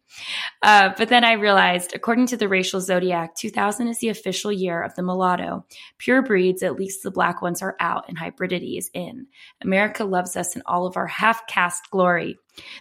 Uh, 0.63 0.93
but 0.97 1.09
then 1.09 1.23
I 1.23 1.33
realized, 1.33 1.93
according 1.93 2.25
to 2.27 2.37
the 2.37 2.47
racial 2.47 2.81
zodiac, 2.81 3.35
2000 3.35 3.87
is 3.87 3.99
the 3.99 4.09
official 4.09 4.51
year 4.51 4.81
of 4.81 4.95
the 4.95 5.03
mulatto. 5.03 5.63
Pure 5.99 6.23
breeds, 6.23 6.63
at 6.63 6.75
least 6.75 7.03
the 7.03 7.11
black 7.11 7.43
ones, 7.43 7.61
are 7.61 7.75
out 7.79 8.05
and 8.09 8.17
hybridity 8.17 8.79
is 8.79 8.89
in. 8.95 9.27
America 9.61 10.05
loves 10.05 10.35
us 10.35 10.55
in 10.55 10.63
all 10.65 10.87
of 10.87 10.97
our 10.97 11.07
half 11.07 11.45
caste 11.45 11.91
glory. 11.91 12.35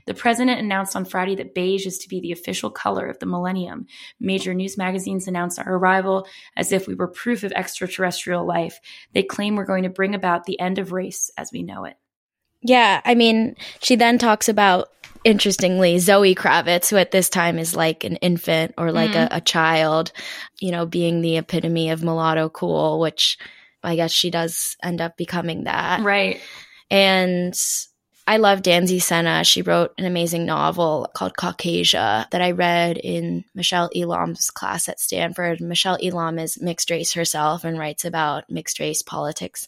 The 0.07 0.15
president 0.15 0.61
announced 0.61 0.97
on 0.97 1.05
Friday 1.05 1.35
that 1.37 1.55
beige 1.55 1.87
is 1.87 1.99
to 1.99 2.09
be 2.09 2.21
the 2.21 2.33
official 2.33 2.71
color 2.71 3.07
of 3.07 3.19
the 3.19 3.27
millennium. 3.27 3.87
Major 4.19 4.55
news 4.55 4.77
magazines 4.77 5.29
announced 5.29 5.59
our 5.59 5.77
arrival 5.77 6.27
as 6.57 6.73
if 6.73 6.87
we 6.87 6.95
were 6.95 7.09
proof 7.09 7.45
of 7.45 7.53
extraterrestrial 7.53 8.47
life. 8.47 8.81
They 9.13 9.23
claim 9.23 9.57
we're 9.57 9.65
going 9.65 9.85
to 9.85 9.89
bring 9.91 10.15
about 10.15 10.45
the 10.45 10.59
end 10.59 10.79
of 10.79 10.93
race 10.93 11.31
as 11.37 11.53
we 11.53 11.63
know 11.63 11.85
it. 11.85 11.97
Yeah, 12.61 13.01
I 13.05 13.15
mean, 13.15 13.55
she 13.81 13.95
then 13.95 14.19
talks 14.19 14.49
about 14.49 14.89
interestingly 15.25 15.99
Zoe 15.99 16.35
Kravitz, 16.35 16.91
who 16.91 16.97
at 16.97 17.11
this 17.11 17.29
time 17.29 17.59
is 17.59 17.77
like 17.77 18.05
an 18.05 18.17
infant 18.17 18.75
or 18.77 18.91
like 18.91 19.11
mm. 19.11 19.27
a, 19.31 19.37
a, 19.37 19.41
child, 19.41 20.13
you 20.61 20.71
know, 20.71 20.87
being 20.87 21.21
the 21.21 21.37
epitome 21.37 21.91
of 21.91 22.03
mulatto 22.03 22.49
cool, 22.49 22.99
which 22.99 23.39
I 23.83 23.97
guess 23.97 24.11
she 24.11 24.31
does 24.31 24.77
end 24.83 25.01
up 25.01 25.17
becoming 25.17 25.65
that. 25.65 26.01
Right. 26.01 26.41
And 26.91 27.55
I 28.29 28.37
love 28.37 28.61
Danzy 28.61 29.01
Senna. 29.01 29.43
She 29.43 29.63
wrote 29.63 29.95
an 29.97 30.05
amazing 30.05 30.45
novel 30.45 31.09
called 31.15 31.35
Caucasia 31.35 32.27
that 32.31 32.43
I 32.43 32.51
read 32.51 32.99
in 32.99 33.47
Michele 33.55 33.89
Elam's 33.97 34.51
class 34.51 34.87
at 34.87 35.01
Stanford. 35.01 35.63
Michele 35.63 35.97
Elam 36.03 36.39
is 36.39 36.61
mixed 36.61 36.91
race 36.91 37.15
herself 37.15 37.65
and 37.65 37.79
writes 37.79 38.05
about 38.05 38.51
mixed 38.51 38.81
race 38.81 39.01
politics 39.01 39.67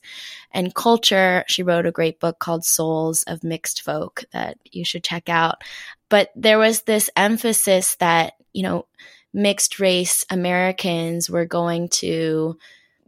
and 0.53 0.75
culture. 0.75 1.43
She 1.49 1.63
wrote 1.63 1.87
a 1.87 1.91
great 1.91 2.21
book 2.21 2.39
called 2.39 2.67
Souls 2.67 3.23
of 3.23 3.43
Mixed 3.43 3.81
Folk 3.81 4.25
that 4.35 4.59
you 4.71 4.85
should 4.85 5.05
check 5.05 5.31
out. 5.31 5.65
But 6.11 6.31
there 6.37 6.59
was 6.59 6.83
this 6.83 7.09
emphasis 7.17 7.95
that, 7.95 8.35
you 8.53 8.63
know, 8.63 8.85
mixed 9.33 9.81
race 9.81 10.27
Americans 10.29 11.31
were 11.31 11.47
going 11.47 11.89
to 11.89 12.59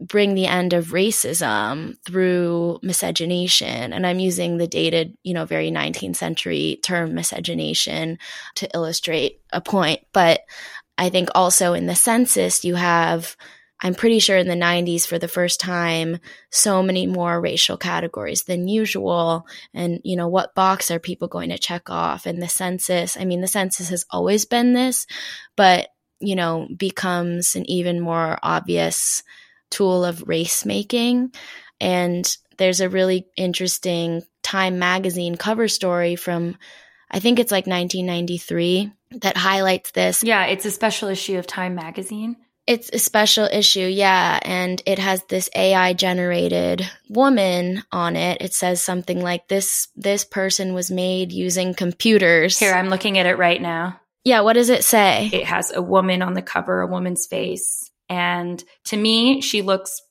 bring 0.07 0.35
the 0.35 0.45
end 0.45 0.73
of 0.73 0.87
racism 0.87 1.95
through 2.05 2.79
miscegenation. 2.81 3.93
And 3.93 4.05
I'm 4.05 4.19
using 4.19 4.57
the 4.57 4.67
dated, 4.67 5.17
you 5.23 5.33
know, 5.33 5.45
very 5.45 5.71
19th 5.71 6.15
century 6.15 6.79
term 6.83 7.15
miscegenation 7.15 8.17
to 8.55 8.69
illustrate 8.73 9.39
a 9.51 9.61
point. 9.61 10.01
But 10.13 10.41
I 10.97 11.09
think 11.09 11.29
also 11.33 11.73
in 11.73 11.87
the 11.87 11.95
census, 11.95 12.63
you 12.63 12.75
have 12.75 13.35
I'm 13.83 13.95
pretty 13.95 14.19
sure 14.19 14.37
in 14.37 14.47
the 14.47 14.53
90s, 14.53 15.05
for 15.05 15.19
the 15.19 15.27
first 15.27 15.59
time, 15.59 16.19
so 16.49 16.81
many 16.81 17.05
more 17.05 17.41
racial 17.41 17.75
categories 17.75 18.43
than 18.43 18.69
usual. 18.69 19.45
And, 19.73 19.99
you 20.05 20.15
know, 20.15 20.29
what 20.29 20.55
box 20.55 20.89
are 20.89 20.99
people 20.99 21.27
going 21.27 21.49
to 21.49 21.57
check 21.57 21.89
off? 21.89 22.25
And 22.25 22.41
the 22.41 22.47
census, 22.47 23.17
I 23.17 23.25
mean, 23.25 23.41
the 23.41 23.47
census 23.47 23.89
has 23.89 24.05
always 24.09 24.45
been 24.45 24.71
this, 24.71 25.05
but, 25.57 25.89
you 26.21 26.37
know, 26.37 26.65
becomes 26.77 27.55
an 27.55 27.69
even 27.69 27.99
more 27.99 28.39
obvious 28.41 29.21
tool 29.73 30.05
of 30.05 30.27
race 30.27 30.65
making. 30.65 31.33
And 31.81 32.25
there's 32.57 32.81
a 32.81 32.89
really 32.89 33.27
interesting 33.35 34.23
Time 34.43 34.77
magazine 34.77 35.35
cover 35.35 35.67
story 35.67 36.15
from, 36.15 36.57
I 37.09 37.19
think 37.19 37.39
it's 37.39 37.51
like 37.51 37.65
1993 37.65 38.91
that 39.21 39.37
highlights 39.37 39.91
this. 39.91 40.23
Yeah, 40.23 40.45
it's 40.45 40.65
a 40.65 40.71
special 40.71 41.09
issue 41.09 41.37
of 41.37 41.47
Time 41.47 41.75
magazine. 41.75 42.35
It's 42.65 42.89
a 42.93 42.99
special 42.99 43.45
issue, 43.45 43.87
yeah, 43.87 44.39
and 44.41 44.81
it 44.85 44.97
has 44.97 45.21
this 45.25 45.49
AI 45.53 45.91
generated 45.93 46.89
woman 47.09 47.83
on 47.91 48.15
it. 48.15 48.41
It 48.41 48.53
says 48.53 48.81
something 48.81 49.21
like 49.21 49.49
this 49.49 49.89
this 49.97 50.23
person 50.23 50.73
was 50.73 50.89
made 50.89 51.33
using 51.33 51.73
computers. 51.73 52.57
Here, 52.57 52.73
I'm 52.73 52.87
looking 52.87 53.17
at 53.17 53.25
it 53.25 53.37
right 53.37 53.61
now. 53.61 53.99
Yeah, 54.23 54.41
what 54.41 54.53
does 54.53 54.69
it 54.69 54.85
say? 54.85 55.29
It 55.33 55.45
has 55.45 55.73
a 55.73 55.81
woman 55.81 56.21
on 56.21 56.35
the 56.35 56.41
cover, 56.41 56.79
a 56.79 56.87
woman's 56.87 57.27
face, 57.27 57.91
and 58.09 58.63
to 58.85 58.97
me, 58.97 59.41
she 59.41 59.61
looks 59.61 60.01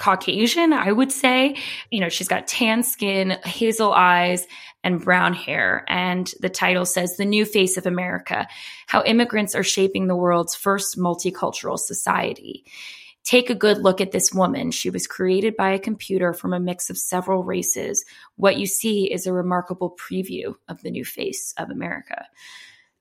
Caucasian, 0.00 0.72
I 0.72 0.92
would 0.92 1.12
say. 1.12 1.56
You 1.90 2.00
know, 2.00 2.08
she's 2.08 2.26
got 2.26 2.48
tan 2.48 2.82
skin, 2.82 3.36
hazel 3.44 3.92
eyes, 3.92 4.46
and 4.82 5.04
brown 5.04 5.34
hair. 5.34 5.84
And 5.88 6.32
the 6.40 6.48
title 6.48 6.86
says 6.86 7.16
The 7.16 7.26
New 7.26 7.44
Face 7.44 7.76
of 7.76 7.86
America 7.86 8.48
How 8.86 9.04
Immigrants 9.04 9.54
Are 9.54 9.62
Shaping 9.62 10.06
the 10.06 10.16
World's 10.16 10.54
First 10.54 10.98
Multicultural 10.98 11.78
Society. 11.78 12.64
Take 13.24 13.50
a 13.50 13.54
good 13.54 13.78
look 13.78 14.00
at 14.00 14.12
this 14.12 14.32
woman. 14.32 14.70
She 14.70 14.88
was 14.88 15.06
created 15.06 15.54
by 15.54 15.72
a 15.72 15.78
computer 15.78 16.32
from 16.32 16.54
a 16.54 16.60
mix 16.60 16.88
of 16.88 16.96
several 16.96 17.44
races. 17.44 18.02
What 18.36 18.56
you 18.56 18.66
see 18.66 19.12
is 19.12 19.26
a 19.26 19.32
remarkable 19.34 19.94
preview 19.96 20.54
of 20.68 20.80
the 20.80 20.90
new 20.90 21.04
face 21.04 21.52
of 21.58 21.68
America. 21.68 22.24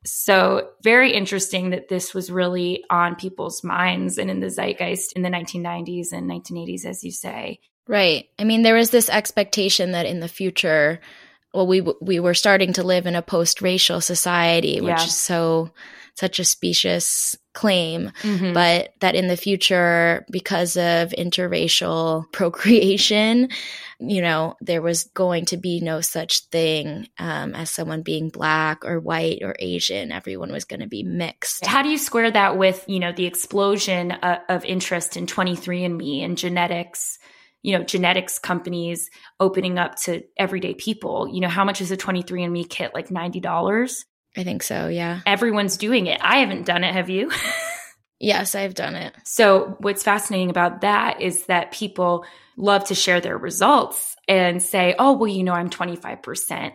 So, 0.05 0.69
very 0.81 1.13
interesting 1.13 1.71
that 1.71 1.89
this 1.89 2.13
was 2.13 2.31
really 2.31 2.85
on 2.89 3.15
people's 3.15 3.63
minds 3.63 4.17
and 4.17 4.29
in 4.29 4.39
the 4.39 4.49
zeitgeist 4.49 5.13
in 5.13 5.23
the 5.23 5.29
1990s 5.29 6.13
and 6.13 6.29
1980s, 6.29 6.85
as 6.85 7.03
you 7.03 7.11
say. 7.11 7.59
Right. 7.87 8.29
I 8.37 8.43
mean, 8.43 8.61
there 8.61 8.75
was 8.75 8.91
this 8.91 9.09
expectation 9.09 9.91
that 9.91 10.05
in 10.05 10.19
the 10.19 10.27
future, 10.27 11.01
well, 11.53 11.67
we 11.67 11.81
we 12.01 12.19
were 12.19 12.33
starting 12.33 12.73
to 12.73 12.83
live 12.83 13.07
in 13.07 13.15
a 13.15 13.21
post-racial 13.21 13.99
society, 13.99 14.79
which 14.79 14.89
yeah. 14.89 15.03
is 15.03 15.15
so 15.15 15.71
such 16.15 16.39
a 16.39 16.45
specious 16.45 17.35
claim, 17.59 18.09
mm-hmm. 18.21 18.53
but 18.53 18.93
that 19.01 19.15
in 19.15 19.27
the 19.27 19.35
future, 19.35 20.25
because 20.31 20.77
of 20.77 21.09
interracial 21.09 22.23
procreation, 22.31 23.49
you 23.99 24.21
know, 24.21 24.55
there 24.61 24.81
was 24.81 25.03
going 25.13 25.43
to 25.47 25.57
be 25.57 25.81
no 25.81 25.99
such 25.99 26.45
thing 26.45 27.09
um, 27.19 27.53
as 27.53 27.69
someone 27.69 28.01
being 28.01 28.29
black 28.29 28.85
or 28.85 29.01
white 29.01 29.39
or 29.41 29.57
Asian. 29.59 30.13
Everyone 30.13 30.53
was 30.53 30.63
going 30.63 30.79
to 30.79 30.87
be 30.87 31.03
mixed. 31.03 31.65
How 31.65 31.81
do 31.81 31.89
you 31.89 31.97
square 31.97 32.31
that 32.31 32.57
with, 32.57 32.85
you 32.87 32.99
know, 32.99 33.11
the 33.11 33.25
explosion 33.25 34.13
uh, 34.13 34.39
of 34.47 34.63
interest 34.63 35.17
in 35.17 35.25
23andMe 35.25 36.23
and 36.23 36.37
genetics? 36.37 37.19
you 37.61 37.77
know, 37.77 37.83
genetics 37.83 38.39
companies 38.39 39.09
opening 39.41 39.77
up 39.77 39.97
to 39.97 40.23
everyday 40.37 40.73
people. 40.73 41.27
You 41.27 41.41
know, 41.41 41.49
how 41.49 41.65
much 41.65 41.81
is 41.81 41.91
a 41.91 41.97
23andMe 41.97 42.69
kit? 42.69 42.93
Like 42.93 43.09
$90? 43.09 44.05
I 44.37 44.43
think 44.43 44.63
so, 44.63 44.87
yeah. 44.87 45.21
Everyone's 45.25 45.77
doing 45.77 46.07
it. 46.07 46.19
I 46.21 46.39
haven't 46.39 46.65
done 46.65 46.83
it. 46.83 46.93
Have 46.93 47.09
you? 47.09 47.31
yes, 48.19 48.55
I've 48.55 48.75
done 48.75 48.95
it. 48.95 49.13
So, 49.23 49.77
what's 49.79 50.03
fascinating 50.03 50.49
about 50.49 50.81
that 50.81 51.21
is 51.21 51.45
that 51.45 51.71
people 51.71 52.25
love 52.57 52.85
to 52.85 52.95
share 52.95 53.21
their 53.21 53.37
results 53.37 54.15
and 54.27 54.61
say, 54.61 54.95
oh, 54.99 55.13
well, 55.13 55.27
you 55.27 55.43
know, 55.43 55.53
I'm 55.53 55.69
25% 55.69 56.73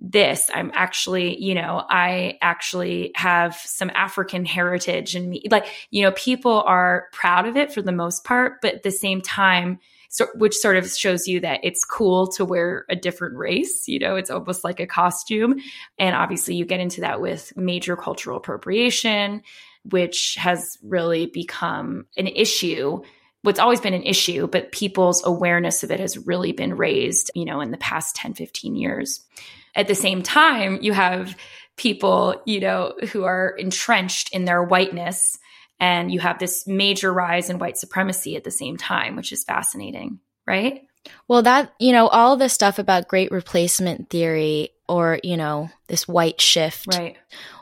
this 0.00 0.48
i'm 0.54 0.70
actually 0.72 1.36
you 1.42 1.54
know 1.54 1.84
i 1.90 2.38
actually 2.40 3.10
have 3.14 3.54
some 3.56 3.90
african 3.94 4.44
heritage 4.44 5.14
and 5.14 5.28
me 5.28 5.42
like 5.50 5.66
you 5.90 6.02
know 6.02 6.12
people 6.12 6.62
are 6.62 7.08
proud 7.12 7.46
of 7.46 7.56
it 7.56 7.72
for 7.72 7.82
the 7.82 7.92
most 7.92 8.24
part 8.24 8.62
but 8.62 8.74
at 8.74 8.82
the 8.82 8.90
same 8.90 9.20
time 9.20 9.78
so, 10.10 10.26
which 10.34 10.54
sort 10.54 10.76
of 10.76 10.90
shows 10.90 11.26
you 11.26 11.40
that 11.40 11.60
it's 11.62 11.84
cool 11.84 12.26
to 12.32 12.44
wear 12.44 12.84
a 12.88 12.96
different 12.96 13.36
race. 13.36 13.88
You 13.88 14.00
know, 14.00 14.16
it's 14.16 14.30
almost 14.30 14.64
like 14.64 14.80
a 14.80 14.86
costume. 14.86 15.60
And 15.98 16.14
obviously, 16.14 16.56
you 16.56 16.64
get 16.66 16.80
into 16.80 17.00
that 17.00 17.20
with 17.20 17.56
major 17.56 17.96
cultural 17.96 18.36
appropriation, 18.36 19.42
which 19.84 20.34
has 20.38 20.76
really 20.82 21.26
become 21.26 22.06
an 22.18 22.26
issue 22.26 23.02
what's 23.42 23.58
always 23.58 23.80
been 23.80 23.94
an 23.94 24.02
issue, 24.02 24.46
but 24.46 24.72
people's 24.72 25.24
awareness 25.24 25.82
of 25.82 25.90
it 25.90 26.00
has 26.00 26.18
really 26.26 26.52
been 26.52 26.76
raised, 26.76 27.30
you 27.34 27.44
know, 27.44 27.60
in 27.60 27.70
the 27.70 27.78
past 27.78 28.14
10, 28.16 28.34
15 28.34 28.76
years. 28.76 29.24
At 29.74 29.88
the 29.88 29.94
same 29.94 30.22
time, 30.22 30.78
you 30.82 30.92
have 30.92 31.36
people, 31.76 32.42
you 32.44 32.60
know, 32.60 32.92
who 33.12 33.24
are 33.24 33.54
entrenched 33.56 34.34
in 34.34 34.44
their 34.44 34.62
whiteness 34.62 35.38
and 35.80 36.12
you 36.12 36.20
have 36.20 36.38
this 36.38 36.66
major 36.66 37.12
rise 37.12 37.50
in 37.50 37.58
white 37.58 37.78
supremacy 37.78 38.36
at 38.36 38.44
the 38.44 38.50
same 38.50 38.76
time, 38.76 39.16
which 39.16 39.32
is 39.32 39.42
fascinating, 39.42 40.20
right? 40.46 40.82
Well, 41.26 41.42
that, 41.42 41.72
you 41.80 41.92
know, 41.92 42.08
all 42.08 42.36
the 42.36 42.50
stuff 42.50 42.78
about 42.78 43.08
great 43.08 43.30
replacement 43.30 44.10
theory 44.10 44.70
or, 44.86 45.18
you 45.24 45.36
know, 45.36 45.70
this 45.88 46.06
white 46.06 46.40
shift. 46.40 46.88
Right. 46.88 47.16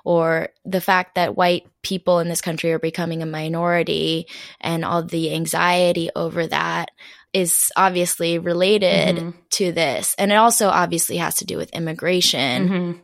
Or 0.04 0.48
the 0.64 0.81
fact 0.81 1.14
that 1.14 1.37
white 1.37 1.66
people 1.83 2.18
in 2.18 2.28
this 2.28 2.40
country 2.40 2.72
are 2.72 2.78
becoming 2.78 3.22
a 3.22 3.26
minority 3.26 4.26
and 4.61 4.85
all 4.85 5.04
the 5.04 5.33
anxiety 5.33 6.11
over 6.16 6.46
that 6.46 6.90
is 7.33 7.70
obviously 7.76 8.38
related 8.38 9.16
mm-hmm. 9.16 9.31
to 9.50 9.72
this. 9.72 10.14
And 10.18 10.33
it 10.33 10.37
also 10.37 10.68
obviously 10.68 11.18
has 11.18 11.37
to 11.37 11.44
do 11.44 11.57
with 11.57 11.70
immigration. 11.74 12.68
Mm-hmm. 12.68 12.98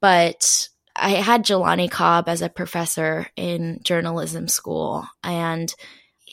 But 0.00 0.68
I 0.96 1.10
had 1.10 1.44
Jelani 1.44 1.90
Cobb 1.90 2.28
as 2.28 2.42
a 2.42 2.48
professor 2.48 3.26
in 3.36 3.80
journalism 3.82 4.48
school, 4.48 5.06
and 5.22 5.74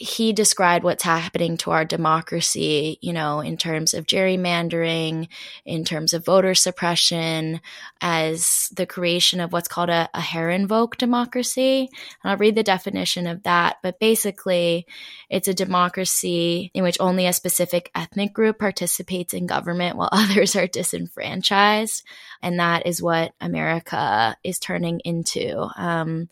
he 0.02 0.34
described 0.34 0.84
what's 0.84 1.04
happening 1.04 1.58
to 1.58 1.70
our 1.70 1.86
democracy, 1.86 2.98
you 3.02 3.14
know, 3.14 3.40
in 3.40 3.56
terms 3.56 3.94
of 3.94 4.08
gerrymandering, 4.08 5.28
in 5.64 5.86
terms 5.86 6.16
of 6.16 6.26
voter 6.26 6.56
suppression, 6.56 7.62
as 8.02 8.68
the 8.76 8.88
creation 8.88 9.40
of 9.40 9.54
what's 9.54 9.68
called 9.68 9.92
a, 9.92 10.10
a 10.16 10.20
Herrenvolk 10.20 10.98
democracy. 10.98 11.88
And 12.24 12.32
I'll 12.32 12.38
read 12.38 12.56
the 12.56 12.64
definition 12.64 13.28
of 13.28 13.44
that. 13.44 13.78
But 13.84 14.00
basically, 14.00 14.88
it's 15.30 15.48
a 15.48 15.54
democracy 15.54 16.72
in 16.74 16.84
which 16.84 16.98
only 17.00 17.28
a 17.28 17.34
specific 17.34 17.92
ethnic 17.94 18.34
group 18.34 18.58
participates 18.58 19.36
in 19.36 19.46
government 19.46 19.98
while 19.98 20.10
others 20.12 20.56
are 20.56 20.66
disenfranchised. 20.66 22.04
And 22.42 22.60
that 22.60 22.88
is 22.88 23.04
what 23.04 23.34
America 23.40 24.36
is 24.44 24.58
turning 24.58 25.00
into. 25.02 25.68
Um, 25.78 26.28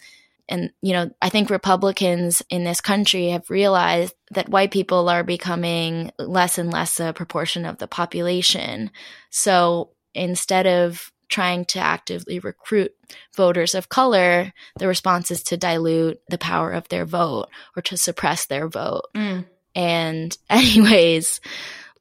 and 0.49 0.71
you 0.81 0.91
know 0.91 1.09
i 1.21 1.29
think 1.29 1.49
republicans 1.49 2.41
in 2.49 2.65
this 2.65 2.81
country 2.81 3.29
have 3.29 3.49
realized 3.49 4.13
that 4.31 4.49
white 4.49 4.71
people 4.71 5.07
are 5.07 5.23
becoming 5.23 6.11
less 6.19 6.57
and 6.57 6.71
less 6.71 6.99
a 6.99 7.13
proportion 7.13 7.65
of 7.65 7.77
the 7.77 7.87
population 7.87 8.91
so 9.29 9.91
instead 10.13 10.67
of 10.67 11.11
trying 11.29 11.63
to 11.63 11.79
actively 11.79 12.39
recruit 12.39 12.91
voters 13.35 13.75
of 13.75 13.87
color 13.87 14.51
the 14.77 14.87
response 14.87 15.31
is 15.31 15.43
to 15.43 15.55
dilute 15.55 16.19
the 16.27 16.37
power 16.39 16.71
of 16.71 16.89
their 16.89 17.05
vote 17.05 17.47
or 17.77 17.81
to 17.81 17.95
suppress 17.95 18.47
their 18.47 18.67
vote 18.67 19.03
mm. 19.15 19.45
and 19.75 20.37
anyways 20.49 21.39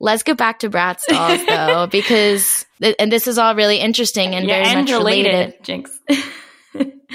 let's 0.01 0.23
get 0.23 0.37
back 0.37 0.61
to 0.61 0.71
Bratz 0.71 1.03
dolls 1.07 1.45
though 1.47 1.87
because 1.87 2.65
and 2.99 3.13
this 3.13 3.27
is 3.27 3.39
all 3.39 3.55
really 3.55 3.79
interesting 3.79 4.35
and 4.35 4.47
yeah, 4.47 4.63
very 4.63 4.67
and 4.67 4.81
much 4.81 4.91
related, 4.93 5.33
related. 5.33 5.65
jinx 5.65 5.99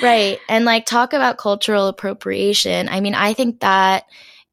right. 0.02 0.40
And 0.50 0.66
like 0.66 0.86
talk 0.86 1.14
about 1.14 1.38
cultural 1.38 1.88
appropriation. 1.88 2.90
I 2.90 3.00
mean, 3.00 3.16
I 3.16 3.34
think 3.34 3.60
that 3.62 4.06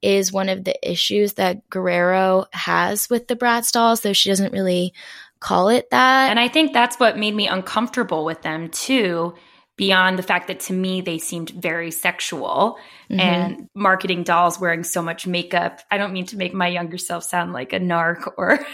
is 0.02 0.32
one 0.32 0.48
of 0.48 0.64
the 0.64 0.90
issues 0.90 1.34
that 1.34 1.68
Guerrero 1.68 2.46
has 2.52 3.10
with 3.10 3.28
the 3.28 3.36
Bratz 3.36 3.72
dolls, 3.72 4.00
though 4.00 4.12
she 4.12 4.30
doesn't 4.30 4.52
really 4.52 4.94
call 5.40 5.68
it 5.68 5.90
that. 5.90 6.30
And 6.30 6.38
I 6.38 6.48
think 6.48 6.72
that's 6.72 6.98
what 6.98 7.18
made 7.18 7.34
me 7.34 7.48
uncomfortable 7.48 8.24
with 8.24 8.42
them 8.42 8.68
too, 8.68 9.34
beyond 9.76 10.18
the 10.18 10.22
fact 10.22 10.48
that 10.48 10.60
to 10.60 10.72
me 10.72 11.00
they 11.00 11.18
seemed 11.18 11.50
very 11.50 11.90
sexual 11.90 12.78
mm-hmm. 13.10 13.20
and 13.20 13.68
marketing 13.74 14.22
dolls 14.22 14.60
wearing 14.60 14.84
so 14.84 15.02
much 15.02 15.26
makeup. 15.26 15.80
I 15.90 15.98
don't 15.98 16.12
mean 16.12 16.26
to 16.26 16.36
make 16.36 16.54
my 16.54 16.68
younger 16.68 16.98
self 16.98 17.24
sound 17.24 17.52
like 17.52 17.72
a 17.72 17.80
narc 17.80 18.30
or 18.36 18.64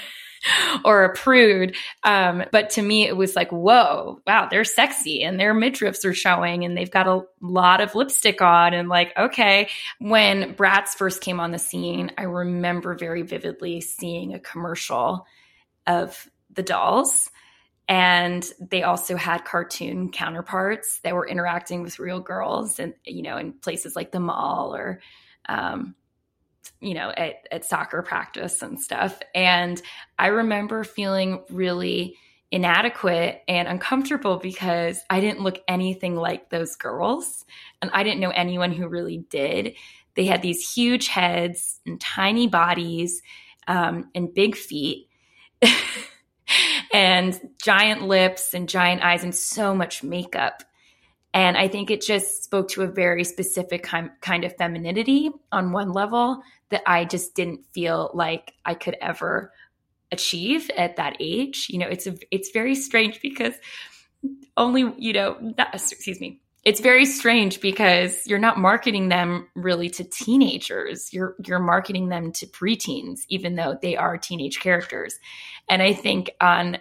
or 0.84 1.04
a 1.04 1.14
prude. 1.14 1.76
Um, 2.02 2.44
but 2.52 2.70
to 2.70 2.82
me, 2.82 3.06
it 3.06 3.16
was 3.16 3.36
like, 3.36 3.50
whoa, 3.50 4.20
wow, 4.26 4.48
they're 4.50 4.64
sexy 4.64 5.22
and 5.22 5.38
their 5.38 5.54
midriffs 5.54 6.04
are 6.04 6.14
showing 6.14 6.64
and 6.64 6.76
they've 6.76 6.90
got 6.90 7.06
a 7.06 7.22
lot 7.40 7.80
of 7.80 7.94
lipstick 7.94 8.40
on. 8.42 8.74
And 8.74 8.88
like, 8.88 9.12
okay. 9.16 9.68
When 9.98 10.54
Bratz 10.54 10.90
first 10.90 11.20
came 11.20 11.40
on 11.40 11.50
the 11.50 11.58
scene, 11.58 12.12
I 12.18 12.24
remember 12.24 12.94
very 12.94 13.22
vividly 13.22 13.80
seeing 13.80 14.34
a 14.34 14.40
commercial 14.40 15.26
of 15.86 16.28
the 16.50 16.62
dolls. 16.62 17.30
And 17.88 18.44
they 18.60 18.82
also 18.82 19.16
had 19.16 19.44
cartoon 19.44 20.10
counterparts 20.10 20.98
that 21.04 21.14
were 21.14 21.28
interacting 21.28 21.82
with 21.82 22.00
real 22.00 22.18
girls 22.18 22.80
and, 22.80 22.94
you 23.04 23.22
know, 23.22 23.36
in 23.36 23.52
places 23.52 23.94
like 23.94 24.10
the 24.10 24.18
mall 24.18 24.74
or, 24.74 25.00
um, 25.48 25.94
you 26.80 26.94
know, 26.94 27.10
at, 27.10 27.46
at 27.50 27.64
soccer 27.64 28.02
practice 28.02 28.62
and 28.62 28.80
stuff. 28.80 29.18
And 29.34 29.80
I 30.18 30.28
remember 30.28 30.84
feeling 30.84 31.42
really 31.50 32.16
inadequate 32.50 33.42
and 33.48 33.68
uncomfortable 33.68 34.38
because 34.38 35.00
I 35.10 35.20
didn't 35.20 35.42
look 35.42 35.58
anything 35.68 36.16
like 36.16 36.50
those 36.50 36.76
girls. 36.76 37.44
And 37.82 37.90
I 37.92 38.02
didn't 38.02 38.20
know 38.20 38.30
anyone 38.30 38.72
who 38.72 38.88
really 38.88 39.18
did. 39.30 39.74
They 40.14 40.24
had 40.24 40.42
these 40.42 40.72
huge 40.72 41.08
heads 41.08 41.80
and 41.84 42.00
tiny 42.00 42.46
bodies 42.46 43.20
um, 43.68 44.10
and 44.14 44.32
big 44.32 44.56
feet. 44.56 45.08
and 46.92 47.38
giant 47.62 48.02
lips 48.02 48.54
and 48.54 48.68
giant 48.68 49.02
eyes 49.02 49.24
and 49.24 49.34
so 49.34 49.74
much 49.74 50.02
makeup. 50.02 50.62
And 51.34 51.56
I 51.56 51.68
think 51.68 51.90
it 51.90 52.00
just 52.00 52.44
spoke 52.44 52.68
to 52.70 52.82
a 52.82 52.86
very 52.86 53.24
specific 53.24 53.82
kind, 53.82 54.10
kind 54.22 54.44
of 54.44 54.56
femininity 54.56 55.30
on 55.52 55.72
one 55.72 55.92
level 55.92 56.42
that 56.70 56.82
I 56.86 57.04
just 57.04 57.34
didn't 57.34 57.64
feel 57.72 58.10
like 58.14 58.52
I 58.64 58.74
could 58.74 58.96
ever 59.00 59.52
achieve 60.12 60.70
at 60.76 60.96
that 60.96 61.16
age. 61.20 61.66
You 61.68 61.78
know, 61.78 61.88
it's 61.88 62.06
a, 62.06 62.16
it's 62.30 62.50
very 62.52 62.74
strange 62.74 63.20
because 63.20 63.54
only, 64.56 64.92
you 64.98 65.12
know, 65.12 65.36
that, 65.56 65.74
excuse 65.74 66.20
me. 66.20 66.40
It's 66.64 66.80
very 66.80 67.04
strange 67.04 67.60
because 67.60 68.26
you're 68.26 68.40
not 68.40 68.58
marketing 68.58 69.08
them 69.08 69.46
really 69.54 69.88
to 69.90 70.02
teenagers. 70.02 71.12
You're 71.12 71.36
you're 71.46 71.60
marketing 71.60 72.08
them 72.08 72.32
to 72.32 72.46
preteens, 72.48 73.20
even 73.28 73.54
though 73.54 73.78
they 73.80 73.96
are 73.96 74.18
teenage 74.18 74.58
characters. 74.58 75.14
And 75.68 75.80
I 75.80 75.92
think 75.92 76.32
on 76.40 76.78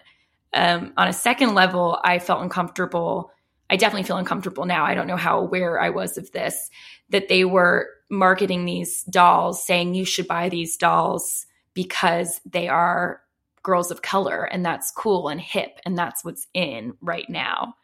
um, 0.53 0.93
on 0.97 1.07
a 1.07 1.13
second 1.13 1.53
level, 1.53 1.99
I 2.03 2.17
felt 2.17 2.41
uncomfortable. 2.41 3.29
I 3.69 3.78
definitely 3.78 4.04
feel 4.04 4.17
uncomfortable 4.17 4.65
now. 4.65 4.86
I 4.86 4.93
don't 4.93 5.08
know 5.08 5.15
how 5.15 5.39
aware 5.39 5.80
I 5.80 5.89
was 5.89 6.17
of 6.17 6.32
this 6.32 6.69
that 7.10 7.28
they 7.28 7.45
were 7.45 7.89
marketing 8.10 8.65
these 8.65 9.04
dolls, 9.04 9.65
saying 9.65 9.95
you 9.95 10.06
should 10.06 10.28
buy 10.28 10.49
these 10.49 10.78
dolls 10.78 11.45
because 11.73 12.39
they 12.45 12.67
are 12.67 13.21
girls 13.63 13.89
of 13.89 14.01
color 14.01 14.43
and 14.43 14.63
that's 14.63 14.91
cool 14.91 15.28
and 15.28 15.41
hip 15.41 15.80
and 15.86 15.97
that's 15.97 16.23
what's 16.23 16.47
in 16.54 16.93
right 17.01 17.30
now. 17.30 17.75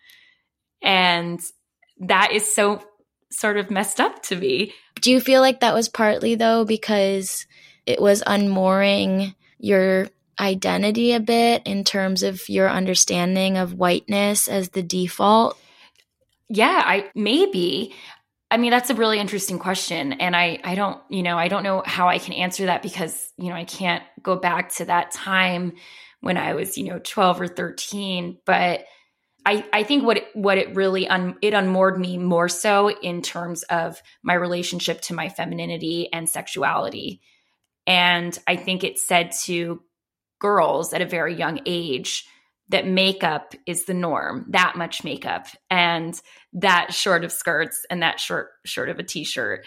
And 0.82 1.42
that 2.00 2.32
is 2.32 2.54
so 2.54 2.84
sort 3.32 3.58
of 3.58 3.72
messed 3.72 4.00
up 4.00 4.22
to 4.24 4.36
me. 4.36 4.74
Do 5.02 5.12
you 5.12 5.20
feel 5.20 5.42
like 5.42 5.62
that 5.62 5.74
was 5.74 5.90
partly 5.90 6.36
though 6.36 6.66
because 6.66 7.48
it 7.86 8.00
was 8.00 8.24
unmooring 8.26 9.34
your 9.58 10.08
identity 10.40 11.14
a 11.14 11.20
bit 11.20 11.64
in 11.66 11.84
terms 11.84 12.24
of 12.24 12.48
your 12.48 12.70
understanding 12.70 13.58
of 13.58 13.74
whiteness 13.74 14.48
as 14.48 14.70
the 14.70 14.84
default? 14.84 15.58
Yeah, 16.54 16.82
I 16.86 17.10
maybe. 17.16 17.94
I 18.52 18.58
mean, 18.58 18.72
that's 18.72 18.90
a 18.90 18.96
really 18.96 19.20
interesting 19.20 19.58
question. 19.58 20.12
And 20.14 20.36
I, 20.36 20.60
I 20.66 20.76
don't, 20.76 21.00
you 21.10 21.24
know, 21.24 21.38
I 21.38 21.48
don't 21.48 21.64
know 21.64 21.82
how 21.86 22.10
I 22.10 22.20
can 22.20 22.34
answer 22.34 22.66
that 22.66 22.82
because, 22.82 23.32
you 23.38 23.48
know, 23.48 23.56
I 23.56 23.64
can't 23.64 24.04
go 24.22 24.36
back 24.36 24.74
to 24.76 24.86
that 24.86 25.12
time 25.12 25.74
when 26.20 26.36
I 26.36 26.54
was, 26.54 26.78
you 26.78 26.84
know, 26.84 27.00
12 27.00 27.40
or 27.40 27.48
13. 27.48 28.40
But 28.46 28.84
I, 29.46 29.66
I 29.72 29.84
think 29.84 30.04
what 30.04 30.18
it, 30.18 30.28
what 30.34 30.58
it 30.58 30.76
really 30.76 31.08
un, 31.08 31.38
it 31.42 31.54
unmoored 31.54 31.98
me 31.98 32.18
more 32.18 32.50
so 32.50 32.90
in 32.92 33.22
terms 33.22 33.64
of 33.64 34.02
my 34.22 34.34
relationship 34.34 35.00
to 35.04 35.14
my 35.14 35.30
femininity 35.30 36.12
and 36.12 36.28
sexuality. 36.28 37.22
And 37.88 38.38
I 38.48 38.58
think 38.58 38.84
it 38.84 39.00
said 39.00 39.32
to 39.44 39.82
girls 40.42 40.92
at 40.92 41.02
a 41.02 41.06
very 41.06 41.36
young 41.36 41.62
age 41.66 42.26
that 42.72 42.88
makeup 42.88 43.54
is 43.66 43.86
the 43.86 43.94
norm, 43.94 44.46
that 44.50 44.76
much 44.76 45.04
makeup 45.04 45.48
and 45.70 46.20
that 46.54 46.94
short 46.94 47.24
of 47.24 47.32
skirts 47.32 47.86
and 47.90 48.02
that 48.02 48.20
short 48.20 48.50
short 48.66 48.90
of 48.90 48.98
a 48.98 49.04
t-shirt. 49.04 49.66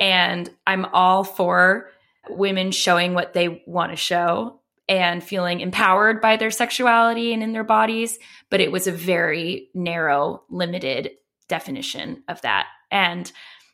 And 0.00 0.48
I'm 0.66 0.84
all 0.86 1.24
for 1.24 1.90
women 2.28 2.70
showing 2.70 3.14
what 3.14 3.32
they 3.32 3.62
want 3.66 3.92
to 3.92 3.96
show 3.96 4.60
and 4.88 5.22
feeling 5.22 5.60
empowered 5.60 6.20
by 6.20 6.36
their 6.36 6.50
sexuality 6.50 7.32
and 7.32 7.42
in 7.42 7.52
their 7.52 7.64
bodies, 7.64 8.18
but 8.50 8.60
it 8.60 8.72
was 8.72 8.86
a 8.86 8.92
very 8.92 9.68
narrow, 9.74 10.42
limited 10.48 11.10
definition 11.48 12.22
of 12.28 12.40
that. 12.42 12.66
And 12.90 13.30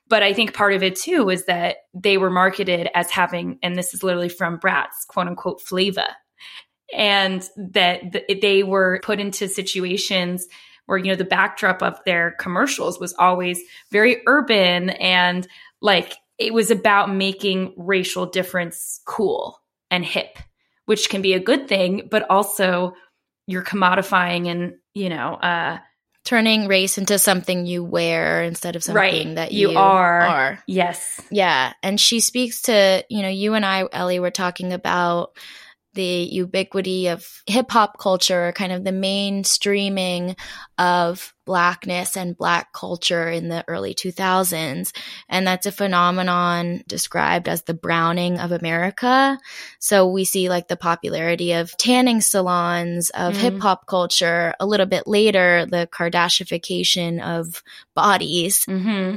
but 0.06 0.22
I 0.22 0.32
think 0.32 0.54
part 0.54 0.74
of 0.74 0.82
it 0.82 0.96
too 0.96 1.24
was 1.24 1.46
that 1.46 1.76
they 1.94 2.18
were 2.18 2.30
marketed 2.30 2.88
as 2.94 3.10
having, 3.10 3.58
and 3.62 3.76
this 3.76 3.94
is 3.94 4.02
literally 4.02 4.28
from 4.28 4.58
Bratz, 4.58 5.06
quote 5.08 5.28
unquote, 5.28 5.62
flavor 5.62 6.08
and 6.94 7.48
that 7.56 8.24
they 8.40 8.62
were 8.62 9.00
put 9.02 9.20
into 9.20 9.48
situations 9.48 10.46
where 10.86 10.98
you 10.98 11.06
know 11.06 11.16
the 11.16 11.24
backdrop 11.24 11.82
of 11.82 11.98
their 12.04 12.32
commercials 12.32 13.00
was 13.00 13.14
always 13.18 13.60
very 13.90 14.22
urban 14.26 14.90
and 14.90 15.46
like 15.80 16.14
it 16.38 16.54
was 16.54 16.70
about 16.70 17.12
making 17.12 17.74
racial 17.76 18.26
difference 18.26 19.00
cool 19.04 19.60
and 19.90 20.04
hip 20.04 20.38
which 20.86 21.08
can 21.08 21.20
be 21.22 21.32
a 21.32 21.40
good 21.40 21.68
thing 21.68 22.08
but 22.10 22.28
also 22.30 22.94
you're 23.46 23.62
commodifying 23.64 24.48
and 24.48 24.74
you 24.94 25.08
know 25.08 25.34
uh 25.34 25.78
turning 26.24 26.68
race 26.68 26.96
into 26.96 27.18
something 27.18 27.66
you 27.66 27.84
wear 27.84 28.42
instead 28.42 28.76
of 28.76 28.82
something 28.82 29.28
right. 29.28 29.34
that 29.34 29.52
you, 29.52 29.72
you 29.72 29.78
are. 29.78 30.20
are. 30.22 30.58
Yes. 30.66 31.20
Yeah. 31.30 31.74
And 31.82 32.00
she 32.00 32.20
speaks 32.20 32.62
to, 32.62 33.04
you 33.10 33.20
know, 33.20 33.28
you 33.28 33.52
and 33.52 33.64
I, 33.64 33.86
Ellie, 33.92 34.20
were 34.20 34.30
talking 34.30 34.72
about 34.72 35.36
the 35.94 36.28
ubiquity 36.30 37.08
of 37.08 37.42
hip 37.46 37.70
hop 37.70 37.98
culture, 37.98 38.52
kind 38.52 38.72
of 38.72 38.84
the 38.84 38.90
mainstreaming 38.90 40.36
of 40.78 41.32
blackness 41.44 42.16
and 42.16 42.36
black 42.36 42.72
culture 42.72 43.28
in 43.28 43.48
the 43.48 43.64
early 43.68 43.94
2000s. 43.94 44.92
And 45.28 45.46
that's 45.46 45.66
a 45.66 45.72
phenomenon 45.72 46.82
described 46.86 47.48
as 47.48 47.62
the 47.62 47.74
browning 47.74 48.38
of 48.38 48.50
America. 48.50 49.38
So 49.78 50.08
we 50.08 50.24
see 50.24 50.48
like 50.48 50.68
the 50.68 50.76
popularity 50.76 51.52
of 51.52 51.76
tanning 51.76 52.20
salons, 52.20 53.10
of 53.10 53.34
mm. 53.34 53.38
hip 53.38 53.60
hop 53.60 53.86
culture. 53.86 54.54
A 54.58 54.66
little 54.66 54.86
bit 54.86 55.06
later, 55.06 55.66
the 55.66 55.88
Kardashification 55.92 57.22
of 57.22 57.62
bodies. 57.94 58.64
Mm-hmm. 58.64 59.16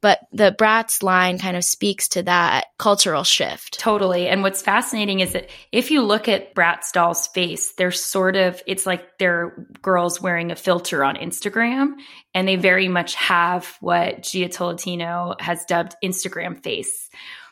But 0.00 0.20
the 0.32 0.54
Bratz 0.56 1.02
line 1.02 1.38
kind 1.38 1.56
of 1.56 1.64
speaks 1.64 2.08
to 2.10 2.22
that 2.22 2.66
cultural 2.78 3.24
shift. 3.24 3.80
Totally. 3.80 4.28
And 4.28 4.42
what's 4.42 4.62
fascinating 4.62 5.20
is 5.20 5.32
that 5.32 5.50
if 5.72 5.90
you 5.90 6.02
look 6.02 6.28
at 6.28 6.54
Bratz 6.54 6.92
doll's 6.92 7.26
face, 7.26 7.72
they're 7.72 7.90
sort 7.90 8.36
of, 8.36 8.62
it's 8.66 8.86
like 8.86 9.18
they're 9.18 9.66
girls 9.82 10.20
wearing 10.20 10.52
a 10.52 10.56
filter 10.56 11.04
on 11.04 11.16
Instagram. 11.16 11.94
And 12.32 12.46
they 12.46 12.54
very 12.54 12.86
much 12.86 13.16
have 13.16 13.76
what 13.80 14.22
Jia 14.22 14.52
Tolentino 14.52 15.34
has 15.40 15.64
dubbed 15.64 15.96
Instagram 16.04 16.62
face, 16.62 17.10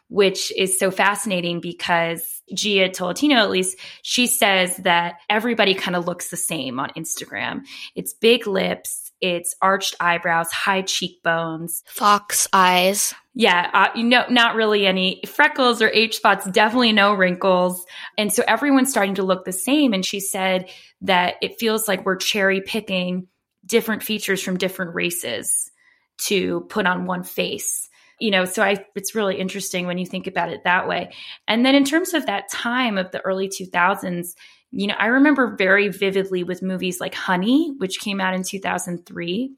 which 0.08 0.52
is 0.56 0.78
so 0.78 0.92
fascinating 0.92 1.60
because 1.60 2.42
Jia 2.54 2.92
Tolentino, 2.92 3.36
at 3.36 3.50
least, 3.50 3.76
she 4.02 4.28
says 4.28 4.76
that 4.78 5.16
everybody 5.28 5.74
kind 5.74 5.96
of 5.96 6.06
looks 6.06 6.30
the 6.30 6.36
same 6.36 6.78
on 6.78 6.90
Instagram. 6.90 7.62
It's 7.96 8.14
big 8.14 8.46
lips, 8.46 9.05
it's 9.34 9.54
arched 9.60 9.94
eyebrows, 10.00 10.50
high 10.52 10.82
cheekbones, 10.82 11.82
fox 11.86 12.46
eyes. 12.52 13.14
Yeah, 13.34 13.70
uh, 13.74 13.88
you 13.94 14.04
know, 14.04 14.24
not 14.30 14.54
really 14.54 14.86
any 14.86 15.20
freckles 15.26 15.82
or 15.82 15.90
H 15.90 16.16
spots, 16.16 16.48
definitely 16.50 16.92
no 16.92 17.12
wrinkles. 17.12 17.84
And 18.16 18.32
so 18.32 18.42
everyone's 18.48 18.90
starting 18.90 19.16
to 19.16 19.22
look 19.22 19.44
the 19.44 19.52
same. 19.52 19.92
And 19.92 20.06
she 20.06 20.20
said 20.20 20.70
that 21.02 21.34
it 21.42 21.58
feels 21.58 21.86
like 21.86 22.06
we're 22.06 22.16
cherry 22.16 22.62
picking 22.62 23.28
different 23.66 24.02
features 24.02 24.42
from 24.42 24.56
different 24.56 24.94
races 24.94 25.70
to 26.18 26.60
put 26.70 26.86
on 26.86 27.04
one 27.04 27.24
face 27.24 27.90
you 28.18 28.30
know 28.30 28.44
so 28.44 28.62
i 28.62 28.84
it's 28.94 29.14
really 29.14 29.36
interesting 29.36 29.86
when 29.86 29.98
you 29.98 30.06
think 30.06 30.26
about 30.26 30.50
it 30.50 30.64
that 30.64 30.88
way 30.88 31.12
and 31.46 31.66
then 31.66 31.74
in 31.74 31.84
terms 31.84 32.14
of 32.14 32.26
that 32.26 32.50
time 32.50 32.96
of 32.96 33.10
the 33.10 33.20
early 33.20 33.48
2000s 33.48 34.34
you 34.76 34.86
know, 34.86 34.94
I 34.98 35.06
remember 35.06 35.56
very 35.56 35.88
vividly 35.88 36.44
with 36.44 36.62
movies 36.62 37.00
like 37.00 37.14
Honey, 37.14 37.74
which 37.78 37.98
came 37.98 38.20
out 38.20 38.34
in 38.34 38.42
2003, 38.42 39.52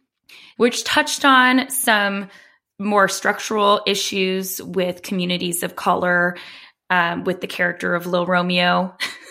which 0.57 0.85
touched 0.85 1.25
on 1.25 1.69
some 1.71 2.29
more 2.79 3.09
structural 3.09 3.81
issues 3.87 4.63
with 4.63 5.03
communities 5.03 5.65
of 5.65 5.75
color, 5.75 6.37
um, 6.91 7.25
with 7.25 7.41
the 7.41 7.49
character 7.49 7.97
of 7.97 8.07
Lil 8.07 8.27
Romeo. 8.27 8.97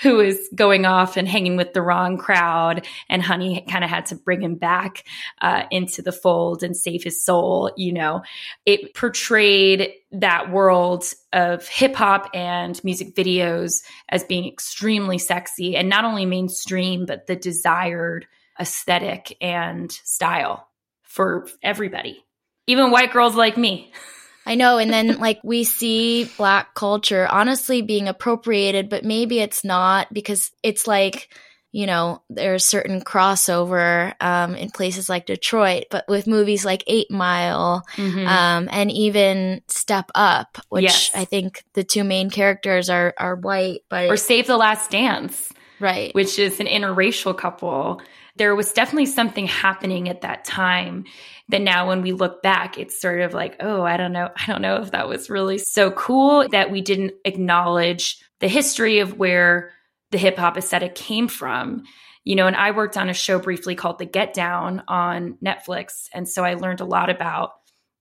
who 0.00 0.20
is 0.20 0.48
going 0.54 0.86
off 0.86 1.16
and 1.16 1.28
hanging 1.28 1.56
with 1.56 1.72
the 1.72 1.82
wrong 1.82 2.16
crowd. 2.16 2.86
And 3.08 3.22
Honey 3.22 3.64
kind 3.68 3.84
of 3.84 3.90
had 3.90 4.06
to 4.06 4.14
bring 4.14 4.42
him 4.42 4.54
back 4.54 5.04
uh, 5.40 5.64
into 5.70 6.02
the 6.02 6.12
fold 6.12 6.62
and 6.62 6.76
save 6.76 7.02
his 7.02 7.22
soul. 7.22 7.72
You 7.76 7.92
know, 7.92 8.22
it 8.64 8.94
portrayed 8.94 9.92
that 10.12 10.50
world 10.50 11.04
of 11.32 11.68
hip 11.68 11.94
hop 11.94 12.30
and 12.34 12.82
music 12.82 13.14
videos 13.14 13.82
as 14.08 14.24
being 14.24 14.46
extremely 14.46 15.18
sexy 15.18 15.76
and 15.76 15.88
not 15.88 16.04
only 16.04 16.26
mainstream, 16.26 17.06
but 17.06 17.26
the 17.26 17.36
desired 17.36 18.26
aesthetic 18.58 19.36
and 19.40 19.90
style 19.92 20.68
for 21.02 21.46
everybody, 21.62 22.24
even 22.66 22.90
white 22.90 23.12
girls 23.12 23.34
like 23.34 23.56
me. 23.56 23.92
I 24.50 24.56
know. 24.56 24.78
And 24.78 24.92
then, 24.92 25.20
like, 25.20 25.38
we 25.44 25.62
see 25.62 26.24
black 26.36 26.74
culture 26.74 27.24
honestly 27.30 27.82
being 27.82 28.08
appropriated, 28.08 28.88
but 28.88 29.04
maybe 29.04 29.38
it's 29.38 29.64
not 29.64 30.12
because 30.12 30.50
it's 30.64 30.88
like 30.88 31.28
you 31.72 31.86
know, 31.86 32.20
there's 32.28 32.64
certain 32.64 33.00
crossover 33.00 34.14
um, 34.20 34.56
in 34.56 34.70
places 34.70 35.08
like 35.08 35.26
Detroit, 35.26 35.84
but 35.90 36.04
with 36.08 36.26
movies 36.26 36.64
like 36.64 36.82
Eight 36.88 37.10
Mile 37.10 37.84
mm-hmm. 37.94 38.26
um, 38.26 38.68
and 38.72 38.90
even 38.90 39.62
Step 39.68 40.10
Up, 40.14 40.58
which 40.68 40.82
yes. 40.82 41.10
I 41.14 41.24
think 41.24 41.62
the 41.74 41.84
two 41.84 42.02
main 42.02 42.28
characters 42.28 42.90
are 42.90 43.14
are 43.16 43.36
white, 43.36 43.82
but 43.88 44.10
or 44.10 44.16
Save 44.16 44.48
the 44.48 44.56
Last 44.56 44.90
Dance, 44.90 45.52
right, 45.78 46.12
which 46.12 46.40
is 46.40 46.58
an 46.58 46.66
interracial 46.66 47.38
couple. 47.38 48.02
There 48.34 48.56
was 48.56 48.72
definitely 48.72 49.06
something 49.06 49.46
happening 49.46 50.08
at 50.08 50.22
that 50.22 50.44
time 50.44 51.04
that 51.50 51.62
now 51.62 51.88
when 51.88 52.02
we 52.02 52.12
look 52.12 52.42
back, 52.42 52.78
it's 52.78 53.00
sort 53.00 53.20
of 53.20 53.34
like, 53.34 53.56
oh, 53.60 53.82
I 53.82 53.96
don't 53.96 54.12
know. 54.12 54.28
I 54.36 54.46
don't 54.46 54.62
know 54.62 54.76
if 54.76 54.92
that 54.92 55.08
was 55.08 55.30
really 55.30 55.58
so 55.58 55.90
cool 55.90 56.48
that 56.48 56.70
we 56.70 56.80
didn't 56.80 57.12
acknowledge 57.24 58.22
the 58.40 58.48
history 58.48 59.00
of 59.00 59.18
where 59.18 59.72
the 60.10 60.18
hip 60.18 60.38
hop 60.38 60.56
aesthetic 60.56 60.94
came 60.94 61.28
from. 61.28 61.84
You 62.24 62.36
know, 62.36 62.46
and 62.46 62.56
I 62.56 62.70
worked 62.72 62.96
on 62.96 63.08
a 63.08 63.14
show 63.14 63.38
briefly 63.38 63.74
called 63.74 63.98
The 63.98 64.04
Get 64.04 64.34
Down 64.34 64.82
on 64.86 65.38
Netflix. 65.44 66.08
And 66.12 66.28
so 66.28 66.44
I 66.44 66.54
learned 66.54 66.80
a 66.80 66.84
lot 66.84 67.08
about 67.08 67.52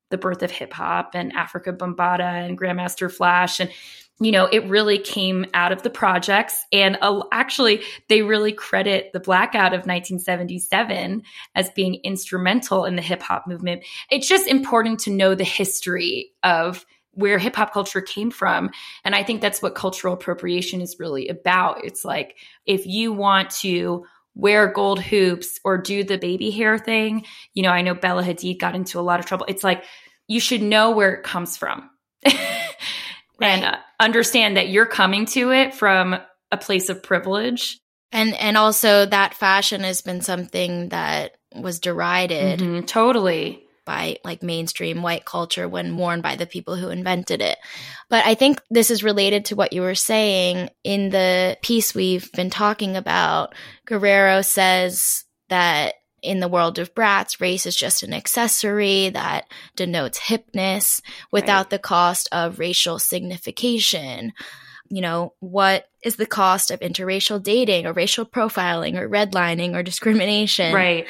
the 0.09 0.17
birth 0.17 0.43
of 0.43 0.51
hip 0.51 0.73
hop 0.73 1.11
and 1.13 1.33
Afrika 1.33 1.75
Bambaataa 1.75 2.45
and 2.47 2.59
Grandmaster 2.59 3.11
Flash. 3.11 3.59
And, 3.59 3.71
you 4.21 4.31
know, 4.31 4.45
it 4.45 4.67
really 4.67 4.97
came 4.97 5.45
out 5.53 5.71
of 5.71 5.81
the 5.81 5.89
projects. 5.89 6.65
And 6.73 6.97
uh, 7.01 7.23
actually, 7.31 7.83
they 8.09 8.21
really 8.21 8.51
credit 8.51 9.11
the 9.13 9.19
blackout 9.19 9.73
of 9.73 9.85
1977 9.85 11.23
as 11.55 11.69
being 11.71 12.01
instrumental 12.03 12.85
in 12.85 12.95
the 12.95 13.01
hip 13.01 13.21
hop 13.21 13.47
movement. 13.47 13.85
It's 14.11 14.27
just 14.27 14.47
important 14.47 14.99
to 15.01 15.11
know 15.11 15.35
the 15.35 15.45
history 15.45 16.31
of 16.43 16.85
where 17.11 17.39
hip 17.39 17.55
hop 17.55 17.73
culture 17.73 18.01
came 18.01 18.29
from. 18.29 18.71
And 19.03 19.15
I 19.15 19.23
think 19.23 19.41
that's 19.41 19.61
what 19.61 19.75
cultural 19.75 20.13
appropriation 20.13 20.81
is 20.81 20.99
really 20.99 21.27
about. 21.29 21.85
It's 21.85 22.03
like 22.03 22.37
if 22.65 22.85
you 22.85 23.13
want 23.13 23.49
to 23.61 24.05
wear 24.35 24.67
gold 24.67 25.01
hoops 25.01 25.59
or 25.63 25.77
do 25.77 26.03
the 26.03 26.17
baby 26.17 26.51
hair 26.51 26.77
thing, 26.77 27.25
you 27.53 27.63
know, 27.63 27.71
I 27.71 27.81
know 27.81 27.93
Bella 27.93 28.23
Hadid 28.23 28.59
got 28.59 28.75
into 28.75 28.99
a 28.99 29.01
lot 29.01 29.19
of 29.19 29.25
trouble. 29.25 29.45
It's 29.47 29.63
like 29.63 29.83
you 30.27 30.39
should 30.39 30.61
know 30.61 30.91
where 30.91 31.13
it 31.13 31.23
comes 31.23 31.57
from. 31.57 31.89
and 33.41 33.63
uh, 33.63 33.77
understand 33.99 34.57
that 34.57 34.69
you're 34.69 34.85
coming 34.85 35.25
to 35.25 35.51
it 35.51 35.73
from 35.73 36.15
a 36.51 36.57
place 36.57 36.89
of 36.89 37.03
privilege 37.03 37.79
and 38.11 38.33
and 38.35 38.57
also 38.57 39.05
that 39.05 39.35
fashion 39.35 39.81
has 39.81 40.01
been 40.01 40.21
something 40.21 40.89
that 40.89 41.37
was 41.55 41.79
derided 41.79 42.59
mm-hmm, 42.59 42.85
totally 42.85 43.63
by 43.85 44.17
like 44.23 44.43
mainstream 44.43 45.01
white 45.01 45.25
culture 45.25 45.67
when 45.67 45.97
worn 45.97 46.21
by 46.21 46.35
the 46.35 46.45
people 46.45 46.75
who 46.75 46.89
invented 46.89 47.41
it. 47.41 47.57
But 48.07 48.23
I 48.23 48.35
think 48.35 48.61
this 48.69 48.91
is 48.91 49.03
related 49.03 49.45
to 49.45 49.55
what 49.55 49.73
you 49.73 49.81
were 49.81 49.95
saying 49.95 50.69
in 50.83 51.09
the 51.09 51.57
piece 51.63 51.95
we've 51.95 52.31
been 52.33 52.51
talking 52.51 52.95
about. 52.95 53.55
Guerrero 53.87 54.43
says 54.43 55.25
that 55.49 55.95
in 56.21 56.39
the 56.39 56.47
world 56.47 56.79
of 56.79 56.93
Bratz, 56.93 57.39
race 57.39 57.65
is 57.65 57.75
just 57.75 58.03
an 58.03 58.13
accessory 58.13 59.09
that 59.09 59.45
denotes 59.75 60.19
hipness 60.19 61.01
without 61.31 61.65
right. 61.65 61.69
the 61.71 61.79
cost 61.79 62.29
of 62.31 62.59
racial 62.59 62.99
signification. 62.99 64.33
You 64.89 65.01
know, 65.01 65.33
what 65.39 65.87
is 66.03 66.15
the 66.15 66.25
cost 66.25 66.71
of 66.71 66.79
interracial 66.79 67.41
dating 67.41 67.85
or 67.85 67.93
racial 67.93 68.25
profiling 68.25 68.97
or 68.97 69.07
redlining 69.07 69.75
or 69.75 69.83
discrimination? 69.83 70.73
Right. 70.73 71.07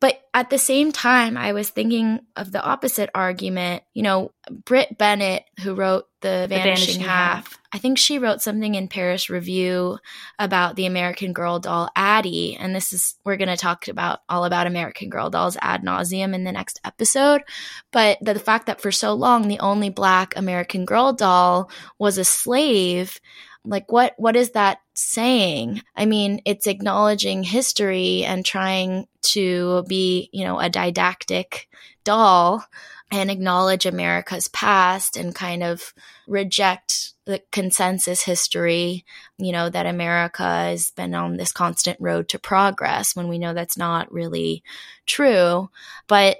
But 0.00 0.20
at 0.34 0.50
the 0.50 0.58
same 0.58 0.90
time, 0.90 1.36
I 1.36 1.52
was 1.52 1.70
thinking 1.70 2.20
of 2.34 2.50
the 2.50 2.62
opposite 2.62 3.10
argument. 3.14 3.84
You 3.94 4.02
know, 4.02 4.32
Brit 4.50 4.98
Bennett, 4.98 5.44
who 5.62 5.74
wrote 5.74 6.06
The 6.22 6.46
Vanishing, 6.48 6.48
the 6.48 6.62
Vanishing 6.64 7.00
Half, 7.02 7.52
Half, 7.52 7.58
I 7.72 7.78
think 7.78 7.96
she 7.96 8.18
wrote 8.18 8.42
something 8.42 8.74
in 8.74 8.88
Paris 8.88 9.30
Review 9.30 9.98
about 10.38 10.76
the 10.76 10.84
American 10.84 11.32
Girl 11.32 11.58
doll 11.58 11.88
Addy. 11.96 12.54
And 12.56 12.74
this 12.74 12.92
is, 12.92 13.16
we're 13.24 13.38
going 13.38 13.48
to 13.48 13.56
talk 13.56 13.88
about 13.88 14.20
all 14.28 14.44
about 14.44 14.66
American 14.66 15.08
Girl 15.08 15.30
dolls 15.30 15.56
ad 15.62 15.82
nauseum 15.82 16.34
in 16.34 16.44
the 16.44 16.52
next 16.52 16.80
episode. 16.84 17.42
But 17.90 18.18
the, 18.20 18.34
the 18.34 18.40
fact 18.40 18.66
that 18.66 18.82
for 18.82 18.92
so 18.92 19.14
long, 19.14 19.48
the 19.48 19.60
only 19.60 19.88
black 19.88 20.36
American 20.36 20.84
Girl 20.84 21.14
doll 21.14 21.70
was 21.98 22.18
a 22.18 22.24
slave 22.24 23.18
like 23.64 23.90
what 23.92 24.14
what 24.16 24.34
is 24.34 24.50
that 24.50 24.78
saying 24.94 25.80
i 25.96 26.04
mean 26.04 26.40
it's 26.44 26.66
acknowledging 26.66 27.44
history 27.44 28.24
and 28.24 28.44
trying 28.44 29.06
to 29.22 29.84
be 29.86 30.28
you 30.32 30.44
know 30.44 30.58
a 30.58 30.68
didactic 30.68 31.68
doll 32.02 32.64
and 33.12 33.30
acknowledge 33.30 33.86
america's 33.86 34.48
past 34.48 35.16
and 35.16 35.32
kind 35.32 35.62
of 35.62 35.94
reject 36.26 37.11
the 37.24 37.42
consensus 37.52 38.22
history 38.22 39.04
you 39.38 39.52
know 39.52 39.68
that 39.68 39.86
america 39.86 40.42
has 40.42 40.90
been 40.90 41.14
on 41.14 41.36
this 41.36 41.52
constant 41.52 41.96
road 42.00 42.28
to 42.28 42.38
progress 42.38 43.14
when 43.14 43.28
we 43.28 43.38
know 43.38 43.54
that's 43.54 43.76
not 43.76 44.12
really 44.12 44.62
true. 45.06 45.70
But 46.08 46.38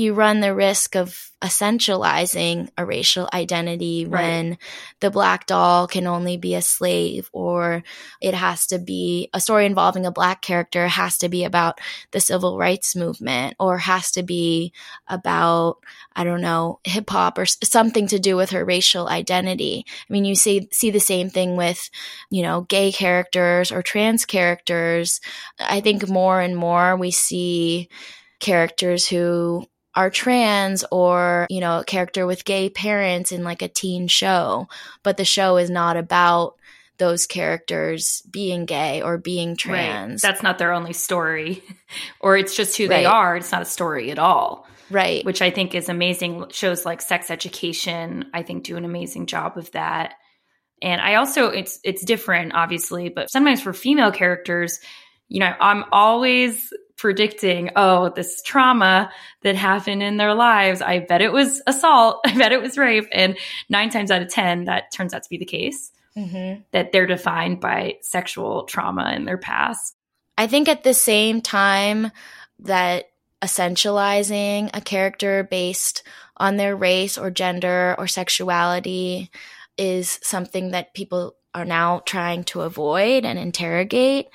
you 0.00 0.14
run 0.14 0.40
the 0.40 0.54
risk 0.54 0.96
of 0.96 1.30
essentializing 1.42 2.68
a 2.76 2.84
racial 2.84 3.28
identity 3.32 4.04
right. 4.04 4.22
when 4.22 4.58
the 5.00 5.10
black 5.10 5.46
doll 5.46 5.86
can 5.86 6.06
only 6.06 6.36
be 6.36 6.54
a 6.54 6.60
slave 6.60 7.30
or 7.32 7.82
it 8.20 8.34
has 8.34 8.66
to 8.66 8.78
be 8.78 9.30
a 9.32 9.40
story 9.40 9.64
involving 9.64 10.04
a 10.04 10.12
black 10.12 10.42
character 10.42 10.86
has 10.86 11.16
to 11.16 11.30
be 11.30 11.44
about 11.44 11.80
the 12.10 12.20
civil 12.20 12.58
rights 12.58 12.94
movement 12.94 13.54
or 13.58 13.78
has 13.78 14.10
to 14.10 14.22
be 14.22 14.70
about 15.08 15.78
i 16.14 16.24
don't 16.24 16.42
know 16.42 16.78
hip 16.84 17.08
hop 17.08 17.38
or 17.38 17.46
something 17.46 18.06
to 18.06 18.18
do 18.18 18.36
with 18.36 18.50
her 18.50 18.64
racial 18.64 19.08
identity 19.08 19.86
i 19.88 20.12
mean 20.12 20.26
you 20.26 20.34
see 20.34 20.68
see 20.70 20.90
the 20.90 21.00
same 21.00 21.30
thing 21.30 21.56
with 21.56 21.88
you 22.30 22.42
know 22.42 22.62
gay 22.62 22.92
characters 22.92 23.72
or 23.72 23.80
trans 23.82 24.26
characters 24.26 25.22
i 25.58 25.80
think 25.80 26.06
more 26.06 26.38
and 26.38 26.54
more 26.54 26.96
we 26.96 27.10
see 27.10 27.88
characters 28.40 29.06
who 29.06 29.64
are 29.94 30.10
trans 30.10 30.84
or, 30.90 31.46
you 31.50 31.60
know, 31.60 31.80
a 31.80 31.84
character 31.84 32.26
with 32.26 32.44
gay 32.44 32.70
parents 32.70 33.32
in 33.32 33.44
like 33.44 33.62
a 33.62 33.68
teen 33.68 34.08
show, 34.08 34.68
but 35.02 35.16
the 35.16 35.24
show 35.24 35.56
is 35.56 35.70
not 35.70 35.96
about 35.96 36.54
those 36.98 37.26
characters 37.26 38.22
being 38.30 38.66
gay 38.66 39.02
or 39.02 39.18
being 39.18 39.56
trans. 39.56 40.22
Right. 40.22 40.30
That's 40.30 40.42
not 40.42 40.58
their 40.58 40.72
only 40.72 40.92
story. 40.92 41.64
or 42.20 42.36
it's 42.36 42.54
just 42.54 42.76
who 42.76 42.84
right. 42.84 42.98
they 42.98 43.04
are. 43.06 43.36
It's 43.36 43.50
not 43.50 43.62
a 43.62 43.66
story 43.66 44.10
at 44.10 44.18
all. 44.18 44.66
Right. 44.90 45.24
Which 45.24 45.42
I 45.42 45.50
think 45.50 45.74
is 45.74 45.88
amazing. 45.88 46.50
Shows 46.50 46.84
like 46.84 47.00
Sex 47.00 47.30
Education, 47.30 48.26
I 48.34 48.42
think, 48.42 48.64
do 48.64 48.76
an 48.76 48.84
amazing 48.84 49.26
job 49.26 49.56
of 49.56 49.70
that. 49.72 50.14
And 50.82 51.00
I 51.00 51.16
also 51.16 51.48
it's 51.48 51.78
it's 51.84 52.04
different, 52.04 52.54
obviously, 52.54 53.08
but 53.08 53.30
sometimes 53.30 53.60
for 53.60 53.72
female 53.72 54.12
characters, 54.12 54.80
you 55.28 55.40
know, 55.40 55.54
I'm 55.60 55.84
always 55.92 56.72
predicting, 57.00 57.70
oh, 57.76 58.10
this 58.10 58.42
trauma 58.42 59.10
that 59.42 59.56
happened 59.56 60.02
in 60.02 60.18
their 60.18 60.34
lives. 60.34 60.82
I 60.82 60.98
bet 60.98 61.22
it 61.22 61.32
was 61.32 61.62
assault. 61.66 62.20
I 62.26 62.36
bet 62.36 62.52
it 62.52 62.60
was 62.60 62.76
rape. 62.76 63.08
And 63.10 63.38
nine 63.70 63.88
times 63.88 64.10
out 64.10 64.20
of 64.20 64.28
10, 64.28 64.66
that 64.66 64.92
turns 64.92 65.14
out 65.14 65.22
to 65.22 65.30
be 65.30 65.38
the 65.38 65.46
case. 65.46 65.90
Mm-hmm. 66.16 66.62
That 66.72 66.92
they're 66.92 67.06
defined 67.06 67.60
by 67.60 67.94
sexual 68.02 68.64
trauma 68.64 69.12
in 69.14 69.24
their 69.24 69.38
past. 69.38 69.94
I 70.36 70.46
think 70.46 70.68
at 70.68 70.82
the 70.82 70.92
same 70.92 71.40
time 71.40 72.10
that 72.60 73.06
essentializing 73.40 74.70
a 74.74 74.80
character 74.82 75.44
based 75.44 76.02
on 76.36 76.56
their 76.56 76.76
race 76.76 77.16
or 77.16 77.30
gender 77.30 77.94
or 77.96 78.06
sexuality 78.06 79.30
is 79.78 80.18
something 80.22 80.72
that 80.72 80.92
people 80.92 81.36
are 81.54 81.64
now 81.64 82.02
trying 82.04 82.44
to 82.44 82.60
avoid 82.60 83.24
and 83.24 83.38
interrogate 83.38 84.26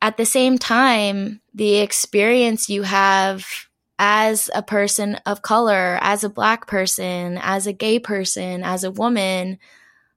at 0.00 0.16
the 0.16 0.26
same 0.26 0.58
time, 0.58 1.40
the 1.54 1.76
experience 1.76 2.68
you 2.68 2.82
have 2.82 3.46
as 3.98 4.48
a 4.54 4.62
person 4.62 5.16
of 5.26 5.42
color, 5.42 5.98
as 6.00 6.22
a 6.22 6.28
black 6.28 6.68
person, 6.68 7.38
as 7.42 7.66
a 7.66 7.72
gay 7.72 7.98
person, 7.98 8.62
as 8.62 8.84
a 8.84 8.92
woman, 8.92 9.58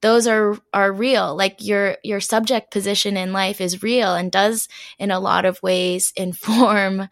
those 0.02 0.26
are 0.26 0.56
are 0.72 0.92
real. 0.92 1.34
Like 1.34 1.64
your 1.64 1.96
your 2.04 2.20
subject 2.20 2.70
position 2.70 3.16
in 3.16 3.32
life 3.32 3.60
is 3.60 3.82
real 3.82 4.14
and 4.14 4.30
does 4.30 4.68
in 4.98 5.10
a 5.10 5.20
lot 5.20 5.44
of 5.44 5.62
ways 5.62 6.12
inform 6.16 7.08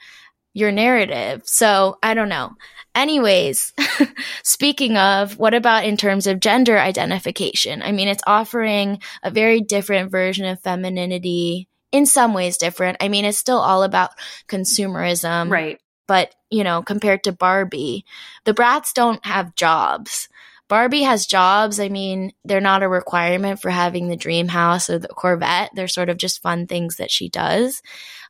your 0.52 0.72
narrative. 0.72 1.42
So, 1.44 1.98
I 2.02 2.14
don't 2.14 2.28
know. 2.28 2.52
Anyways, 2.92 3.72
speaking 4.42 4.96
of, 4.96 5.38
what 5.38 5.54
about 5.54 5.84
in 5.84 5.96
terms 5.96 6.26
of 6.26 6.40
gender 6.40 6.76
identification? 6.76 7.82
I 7.82 7.92
mean, 7.92 8.08
it's 8.08 8.22
offering 8.26 9.00
a 9.22 9.30
very 9.30 9.60
different 9.60 10.10
version 10.10 10.44
of 10.46 10.60
femininity 10.60 11.68
in 11.92 12.06
some 12.06 12.34
ways 12.34 12.56
different. 12.56 12.98
I 13.00 13.08
mean, 13.08 13.24
it's 13.24 13.38
still 13.38 13.58
all 13.58 13.82
about 13.82 14.10
consumerism. 14.48 15.50
Right. 15.50 15.80
But, 16.06 16.34
you 16.50 16.64
know, 16.64 16.82
compared 16.82 17.24
to 17.24 17.32
Barbie, 17.32 18.04
the 18.44 18.54
Bratz 18.54 18.92
don't 18.92 19.24
have 19.24 19.54
jobs. 19.54 20.28
Barbie 20.66 21.02
has 21.02 21.26
jobs. 21.26 21.80
I 21.80 21.88
mean, 21.88 22.32
they're 22.44 22.60
not 22.60 22.82
a 22.82 22.88
requirement 22.88 23.60
for 23.60 23.70
having 23.70 24.08
the 24.08 24.16
dream 24.16 24.48
house 24.48 24.88
or 24.88 24.98
the 24.98 25.08
Corvette. 25.08 25.70
They're 25.74 25.88
sort 25.88 26.08
of 26.08 26.16
just 26.16 26.42
fun 26.42 26.66
things 26.66 26.96
that 26.96 27.10
she 27.10 27.28
does. 27.28 27.82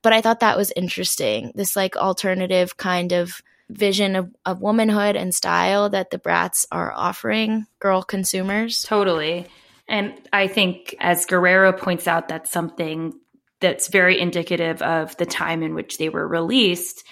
But 0.03 0.15
I 0.15 0.23
thought 0.23 0.41
that 0.41 0.57
was 0.57 0.73
interesting. 0.75 1.53
This 1.55 1.77
like 1.77 1.97
alternative 1.97 2.77
kind 2.79 3.13
of 3.13 3.43
vision 3.69 4.17
of, 4.17 4.35
of 4.47 4.61
womanhood 4.61 5.17
and 5.17 5.35
style 5.35 5.91
that 5.91 6.11
the 6.11 6.19
Bratz 6.19 6.67
are 6.73 6.93
offering 6.93 7.67
girl 7.79 8.03
consumers. 8.03 8.83
Totally. 8.83 9.47
And 9.87 10.15
I 10.33 10.47
think, 10.49 10.95
as 10.99 11.27
Guerrero 11.27 11.73
points 11.73 12.09
out, 12.09 12.29
that's 12.29 12.51
something 12.51 13.15
that's 13.61 13.89
very 13.89 14.19
indicative 14.19 14.83
of 14.83 15.17
the 15.17 15.27
time 15.27 15.63
in 15.63 15.75
which 15.75 15.99
they 15.99 16.09
were 16.09 16.27
released. 16.27 17.05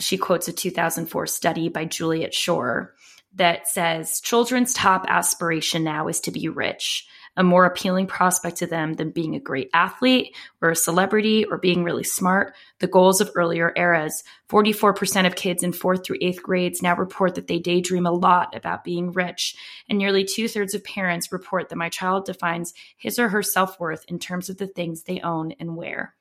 She 0.00 0.18
quotes 0.18 0.48
a 0.48 0.52
2004 0.52 1.26
study 1.26 1.68
by 1.68 1.84
Juliet 1.84 2.34
Schor 2.34 2.94
that 3.34 3.68
says 3.68 4.20
children's 4.20 4.72
top 4.72 5.06
aspiration 5.08 5.84
now 5.84 6.08
is 6.08 6.20
to 6.20 6.30
be 6.30 6.48
rich 6.48 7.06
a 7.36 7.42
more 7.42 7.64
appealing 7.64 8.06
prospect 8.06 8.58
to 8.58 8.66
them 8.66 8.94
than 8.94 9.10
being 9.10 9.34
a 9.34 9.40
great 9.40 9.70
athlete 9.74 10.34
or 10.62 10.70
a 10.70 10.76
celebrity 10.76 11.44
or 11.44 11.58
being 11.58 11.84
really 11.84 12.04
smart, 12.04 12.54
the 12.78 12.86
goals 12.86 13.20
of 13.20 13.30
earlier 13.34 13.72
eras. 13.76 14.22
44% 14.48 15.26
of 15.26 15.34
kids 15.34 15.62
in 15.62 15.72
fourth 15.72 16.04
through 16.04 16.18
eighth 16.20 16.42
grades 16.42 16.82
now 16.82 16.94
report 16.94 17.34
that 17.34 17.46
they 17.46 17.58
daydream 17.58 18.06
a 18.06 18.12
lot 18.12 18.54
about 18.54 18.84
being 18.84 19.12
rich. 19.12 19.56
And 19.88 19.98
nearly 19.98 20.24
two 20.24 20.48
thirds 20.48 20.74
of 20.74 20.84
parents 20.84 21.32
report 21.32 21.68
that 21.68 21.76
my 21.76 21.88
child 21.88 22.26
defines 22.26 22.74
his 22.96 23.18
or 23.18 23.28
her 23.28 23.42
self 23.42 23.80
worth 23.80 24.04
in 24.08 24.18
terms 24.18 24.48
of 24.48 24.58
the 24.58 24.66
things 24.66 25.02
they 25.02 25.20
own 25.20 25.52
and 25.58 25.76
wear. 25.76 26.14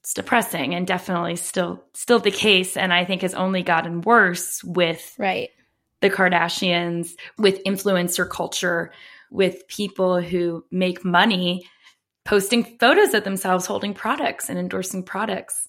It's 0.00 0.14
depressing 0.14 0.74
and 0.74 0.86
definitely 0.86 1.36
still 1.36 1.84
still 1.92 2.18
the 2.18 2.30
case 2.30 2.76
and 2.76 2.92
I 2.92 3.04
think 3.04 3.22
has 3.22 3.34
only 3.34 3.62
gotten 3.62 4.00
worse 4.00 4.64
with 4.64 5.14
right 5.18 5.50
the 6.00 6.10
Kardashians 6.10 7.10
with 7.36 7.62
influencer 7.64 8.28
culture 8.28 8.92
with 9.30 9.66
people 9.68 10.20
who 10.20 10.64
make 10.70 11.04
money 11.04 11.66
posting 12.24 12.76
photos 12.78 13.14
of 13.14 13.24
themselves 13.24 13.66
holding 13.66 13.94
products 13.94 14.48
and 14.48 14.58
endorsing 14.58 15.02
products. 15.02 15.68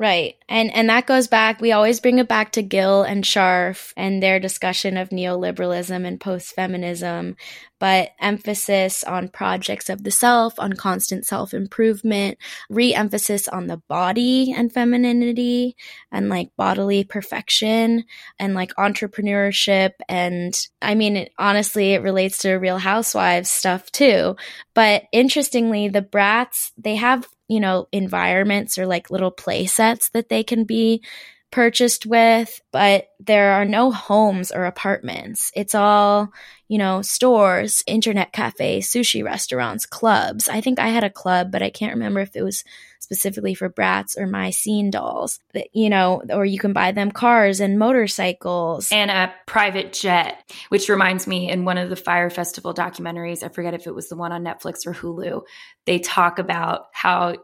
Right. 0.00 0.36
And 0.48 0.74
and 0.74 0.88
that 0.88 1.04
goes 1.04 1.28
back 1.28 1.60
we 1.60 1.72
always 1.72 2.00
bring 2.00 2.20
it 2.20 2.26
back 2.26 2.52
to 2.52 2.62
Gill 2.62 3.02
and 3.02 3.22
Scharff 3.22 3.92
and 3.98 4.22
their 4.22 4.40
discussion 4.40 4.96
of 4.96 5.10
neoliberalism 5.10 6.06
and 6.06 6.18
post-feminism, 6.18 7.36
but 7.78 8.12
emphasis 8.18 9.04
on 9.04 9.28
projects 9.28 9.90
of 9.90 10.02
the 10.02 10.10
self, 10.10 10.58
on 10.58 10.72
constant 10.72 11.26
self-improvement, 11.26 12.38
re-emphasis 12.70 13.46
on 13.46 13.66
the 13.66 13.76
body 13.88 14.54
and 14.56 14.72
femininity 14.72 15.76
and 16.10 16.30
like 16.30 16.48
bodily 16.56 17.04
perfection 17.04 18.04
and 18.38 18.54
like 18.54 18.74
entrepreneurship 18.76 19.90
and 20.08 20.58
I 20.80 20.94
mean 20.94 21.18
it, 21.18 21.32
honestly 21.38 21.92
it 21.92 22.00
relates 22.00 22.38
to 22.38 22.54
real 22.54 22.78
housewives 22.78 23.50
stuff 23.50 23.92
too. 23.92 24.36
But 24.72 25.02
interestingly, 25.12 25.88
the 25.88 26.00
Bratz, 26.00 26.72
they 26.78 26.96
have 26.96 27.28
you 27.50 27.60
know, 27.60 27.88
environments 27.92 28.78
or 28.78 28.86
like 28.86 29.10
little 29.10 29.30
play 29.32 29.66
sets 29.66 30.10
that 30.10 30.28
they 30.30 30.44
can 30.44 30.64
be 30.64 31.02
purchased 31.50 32.06
with, 32.06 32.60
but 32.72 33.08
there 33.18 33.52
are 33.52 33.64
no 33.64 33.90
homes 33.90 34.50
or 34.50 34.64
apartments. 34.64 35.50
It's 35.54 35.74
all, 35.74 36.32
you 36.68 36.78
know, 36.78 37.02
stores, 37.02 37.82
internet 37.86 38.32
cafes, 38.32 38.88
sushi 38.88 39.24
restaurants, 39.24 39.86
clubs. 39.86 40.48
I 40.48 40.60
think 40.60 40.78
I 40.78 40.88
had 40.88 41.04
a 41.04 41.10
club, 41.10 41.50
but 41.50 41.62
I 41.62 41.70
can't 41.70 41.94
remember 41.94 42.20
if 42.20 42.36
it 42.36 42.42
was 42.42 42.64
specifically 43.00 43.54
for 43.54 43.68
Bratz 43.68 44.16
or 44.16 44.26
my 44.26 44.50
scene 44.50 44.90
dolls. 44.90 45.40
That 45.52 45.68
you 45.72 45.90
know, 45.90 46.22
or 46.30 46.44
you 46.44 46.58
can 46.58 46.72
buy 46.72 46.92
them 46.92 47.10
cars 47.10 47.58
and 47.58 47.78
motorcycles 47.78 48.92
and 48.92 49.10
a 49.10 49.32
private 49.46 49.92
jet. 49.92 50.48
Which 50.68 50.88
reminds 50.88 51.26
me, 51.26 51.50
in 51.50 51.64
one 51.64 51.78
of 51.78 51.90
the 51.90 51.96
Fyre 51.96 52.30
Festival 52.30 52.72
documentaries, 52.72 53.42
I 53.42 53.48
forget 53.48 53.74
if 53.74 53.86
it 53.86 53.94
was 53.94 54.08
the 54.08 54.16
one 54.16 54.32
on 54.32 54.44
Netflix 54.44 54.86
or 54.86 54.94
Hulu, 54.94 55.42
they 55.86 55.98
talk 55.98 56.38
about 56.38 56.86
how 56.92 57.34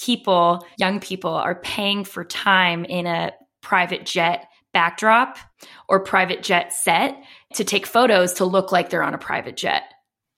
people, 0.00 0.66
young 0.78 1.00
people, 1.00 1.32
are 1.32 1.56
paying 1.56 2.04
for 2.04 2.24
time 2.24 2.84
in 2.84 3.06
a 3.06 3.32
private 3.62 4.06
jet 4.06 4.48
backdrop 4.72 5.38
or 5.88 6.00
private 6.00 6.42
jet 6.42 6.72
set 6.72 7.20
to 7.54 7.64
take 7.64 7.86
photos 7.86 8.34
to 8.34 8.44
look 8.44 8.70
like 8.70 8.90
they're 8.90 9.02
on 9.02 9.14
a 9.14 9.18
private 9.18 9.56
jet. 9.56 9.82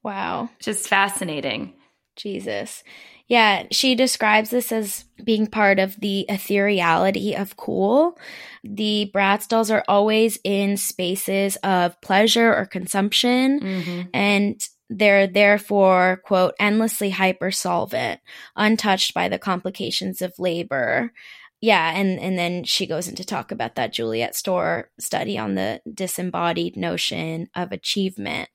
Wow. 0.02 0.48
Just 0.60 0.88
fascinating. 0.88 1.74
Jesus. 2.16 2.82
Yeah, 3.26 3.64
she 3.70 3.94
describes 3.94 4.50
this 4.50 4.72
as 4.72 5.04
being 5.22 5.46
part 5.46 5.78
of 5.78 5.94
the 6.00 6.26
ethereality 6.28 7.40
of 7.40 7.56
cool. 7.56 8.18
The 8.64 9.10
Bratz 9.14 9.46
dolls 9.46 9.70
are 9.70 9.84
always 9.86 10.38
in 10.42 10.76
spaces 10.76 11.56
of 11.62 12.00
pleasure 12.00 12.52
or 12.52 12.66
consumption. 12.66 13.60
Mm-hmm. 13.60 14.00
And 14.12 14.60
they're 14.90 15.28
therefore, 15.28 16.20
quote, 16.24 16.54
endlessly 16.58 17.12
hypersolvent, 17.12 18.18
untouched 18.56 19.14
by 19.14 19.28
the 19.28 19.38
complications 19.38 20.20
of 20.20 20.38
labor. 20.38 21.12
Yeah, 21.60 21.92
and, 21.94 22.18
and 22.18 22.36
then 22.36 22.64
she 22.64 22.86
goes 22.86 23.06
into 23.06 23.24
talk 23.24 23.52
about 23.52 23.76
that 23.76 23.92
Juliet 23.92 24.34
Schor 24.34 24.90
study 24.98 25.38
on 25.38 25.54
the 25.54 25.80
disembodied 25.92 26.76
notion 26.76 27.48
of 27.54 27.70
achievement. 27.70 28.48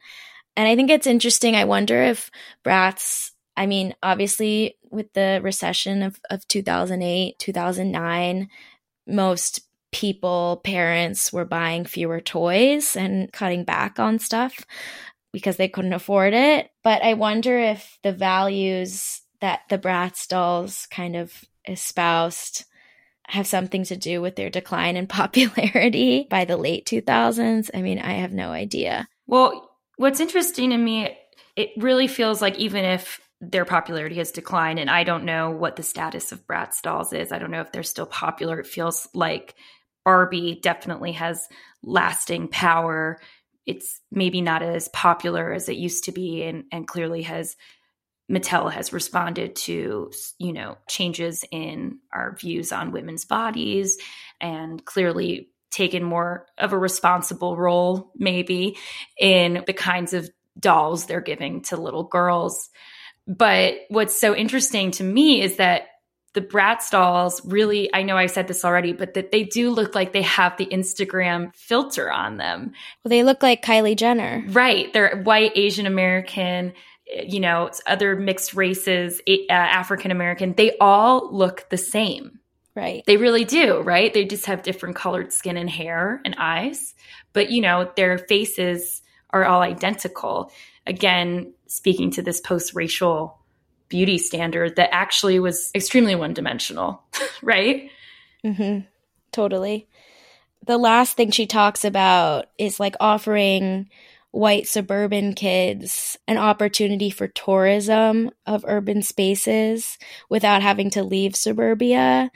And 0.58 0.68
I 0.68 0.76
think 0.76 0.90
it's 0.90 1.08
interesting. 1.08 1.56
I 1.56 1.64
wonder 1.64 2.04
if 2.04 2.30
Bratz, 2.66 3.32
I 3.56 3.66
mean, 3.66 3.96
obviously, 4.04 4.78
with 4.92 5.14
the 5.14 5.40
recession 5.42 6.04
of, 6.04 6.20
of 6.30 6.46
2008, 6.50 7.40
2009, 7.40 8.50
most 9.08 9.62
people, 9.94 10.60
parents 10.66 11.32
were 11.32 11.46
buying 11.46 11.86
fewer 11.86 12.20
toys 12.20 12.98
and 12.98 13.32
cutting 13.32 13.64
back 13.64 14.00
on 14.00 14.20
stuff 14.20 14.66
because 15.36 15.58
they 15.58 15.68
couldn't 15.68 15.92
afford 15.92 16.34
it. 16.34 16.70
But 16.82 17.04
I 17.04 17.14
wonder 17.14 17.60
if 17.60 18.00
the 18.04 18.14
values 18.14 19.22
that 19.42 19.64
the 19.70 19.78
Bratz 19.78 20.30
dolls 20.30 20.88
kind 20.90 21.14
of 21.18 21.44
espoused 21.68 22.64
have 23.28 23.46
something 23.46 23.84
to 23.84 23.98
do 23.98 24.22
with 24.22 24.38
their 24.38 24.50
decline 24.50 24.96
in 24.96 25.08
popularity 25.22 26.26
by 26.30 26.46
the 26.46 26.56
late 26.56 26.86
2000s. 26.86 27.70
I 27.74 27.82
mean, 27.82 28.00
I 28.00 28.14
have 28.14 28.32
no 28.32 28.52
idea. 28.52 29.10
Well, 29.28 29.78
what's 29.98 30.22
interesting 30.22 30.70
to 30.70 30.78
me, 30.78 31.18
it 31.58 31.72
really 31.76 32.08
feels 32.08 32.42
like 32.42 32.58
even 32.58 32.86
if 32.86 33.20
their 33.42 33.66
popularity 33.66 34.16
has 34.16 34.32
declined, 34.32 34.80
and 34.80 34.90
I 34.90 35.04
don't 35.04 35.26
know 35.26 35.52
what 35.52 35.76
the 35.76 35.84
status 35.84 36.32
of 36.32 36.48
Bratz 36.48 36.82
dolls 36.82 37.12
is, 37.12 37.34
I 37.34 37.40
don't 37.40 37.52
know 37.52 37.60
if 37.60 37.74
they're 37.74 37.84
still 37.84 38.06
popular. 38.06 38.62
It 38.62 38.68
feels 38.68 39.10
like 39.14 39.56
Barbie 40.06 40.62
definitely 40.64 41.12
has 41.12 41.50
lasting 41.84 42.48
power 42.48 43.20
it's 43.66 44.00
maybe 44.12 44.42
not 44.42 44.62
as 44.62 44.88
popular 44.90 45.52
as 45.52 45.70
it 45.70 45.78
used 45.78 46.06
to 46.06 46.12
be 46.12 46.44
and, 46.44 46.66
and 46.72 46.88
clearly 46.88 47.24
has 47.24 47.56
Mattel 48.32 48.72
has 48.72 48.92
responded 48.92 49.56
to, 49.56 50.12
you 50.40 50.54
know, 50.54 50.78
changes 50.90 51.46
in 51.52 52.00
our 52.12 52.36
views 52.36 52.72
on 52.72 52.92
women's 52.92 53.26
bodies 53.26 54.00
and 54.42 54.84
clearly 54.84 55.52
taken 55.70 56.04
more 56.04 56.48
of 56.58 56.74
a 56.74 56.78
responsible 56.78 57.56
role, 57.56 58.12
maybe, 58.16 58.78
in 59.20 59.64
the 59.68 59.74
kinds 59.74 60.14
of 60.14 60.30
dolls 60.58 61.06
they're 61.06 61.22
giving 61.22 61.62
to 61.64 61.78
little 61.78 62.04
girls. 62.04 62.70
But 63.28 63.76
what's 63.90 64.20
so 64.20 64.36
interesting 64.36 64.92
to 64.92 65.04
me 65.04 65.42
is 65.42 65.58
that 65.58 65.85
the 66.36 66.42
Bratz 66.42 66.92
dolls 66.92 67.44
really, 67.46 67.90
I 67.94 68.04
know 68.04 68.18
I 68.18 68.28
said 68.28 68.48
this 68.48 68.64
already, 68.64 68.94
but 68.94 69.16
that 69.16 69.32
they 69.32 69.44
do 69.44 69.72
look 69.72 69.96
like 69.96 70.14
they 70.14 70.22
have 70.22 70.56
the 70.58 70.68
Instagram 70.68 71.56
filter 71.56 72.12
on 72.12 72.38
them. 72.38 72.74
Well, 73.04 73.10
they 73.10 73.24
look 73.24 73.42
like 73.42 73.64
Kylie 73.64 73.96
Jenner. 73.96 74.44
Right. 74.50 74.94
They're 74.94 75.22
white, 75.24 75.54
Asian 75.56 75.88
American, 75.88 76.74
you 77.26 77.40
know, 77.40 77.72
other 77.88 78.16
mixed 78.16 78.54
races, 78.54 79.22
uh, 79.28 79.52
African 79.52 80.12
American. 80.12 80.54
They 80.54 80.78
all 80.80 81.34
look 81.34 81.68
the 81.70 81.78
same. 81.78 82.40
Right. 82.76 83.04
They 83.08 83.16
really 83.16 83.46
do, 83.46 83.80
right? 83.80 84.14
They 84.14 84.26
just 84.26 84.48
have 84.48 84.62
different 84.62 84.98
colored 84.98 85.32
skin 85.32 85.56
and 85.56 85.70
hair 85.70 86.22
and 86.26 86.36
eyes, 86.38 86.94
but 87.32 87.50
you 87.50 87.62
know, 87.62 87.90
their 87.96 88.18
faces 88.18 89.02
are 89.30 89.46
all 89.46 89.62
identical. 89.62 90.52
Again, 90.86 91.54
speaking 91.68 92.12
to 92.12 92.22
this 92.22 92.42
post 92.42 92.76
racial 92.76 93.40
beauty 93.90 94.18
standard 94.18 94.76
that 94.76 94.94
actually 94.94 95.40
was 95.40 95.72
extremely 95.76 96.16
one 96.16 96.34
dimensional, 96.34 97.04
right? 97.42 97.90
Mm-hmm. 98.44 98.82
Totally. 99.32 99.88
The 100.66 100.78
last 100.78 101.16
thing 101.16 101.32
she 101.32 101.46
talks 101.46 101.86
about 101.86 102.46
is 102.58 102.80
like 102.80 102.96
offering 103.00 103.90
white 104.32 104.68
suburban 104.68 105.34
kids 105.34 106.18
an 106.28 106.38
opportunity 106.38 107.10
for 107.10 107.28
tourism 107.28 108.32
of 108.46 108.66
urban 108.68 109.02
spaces 109.02 109.98
without 110.30 110.62
having 110.62 110.90
to 110.90 111.04
leave 111.04 111.36
suburbia. 111.36 112.30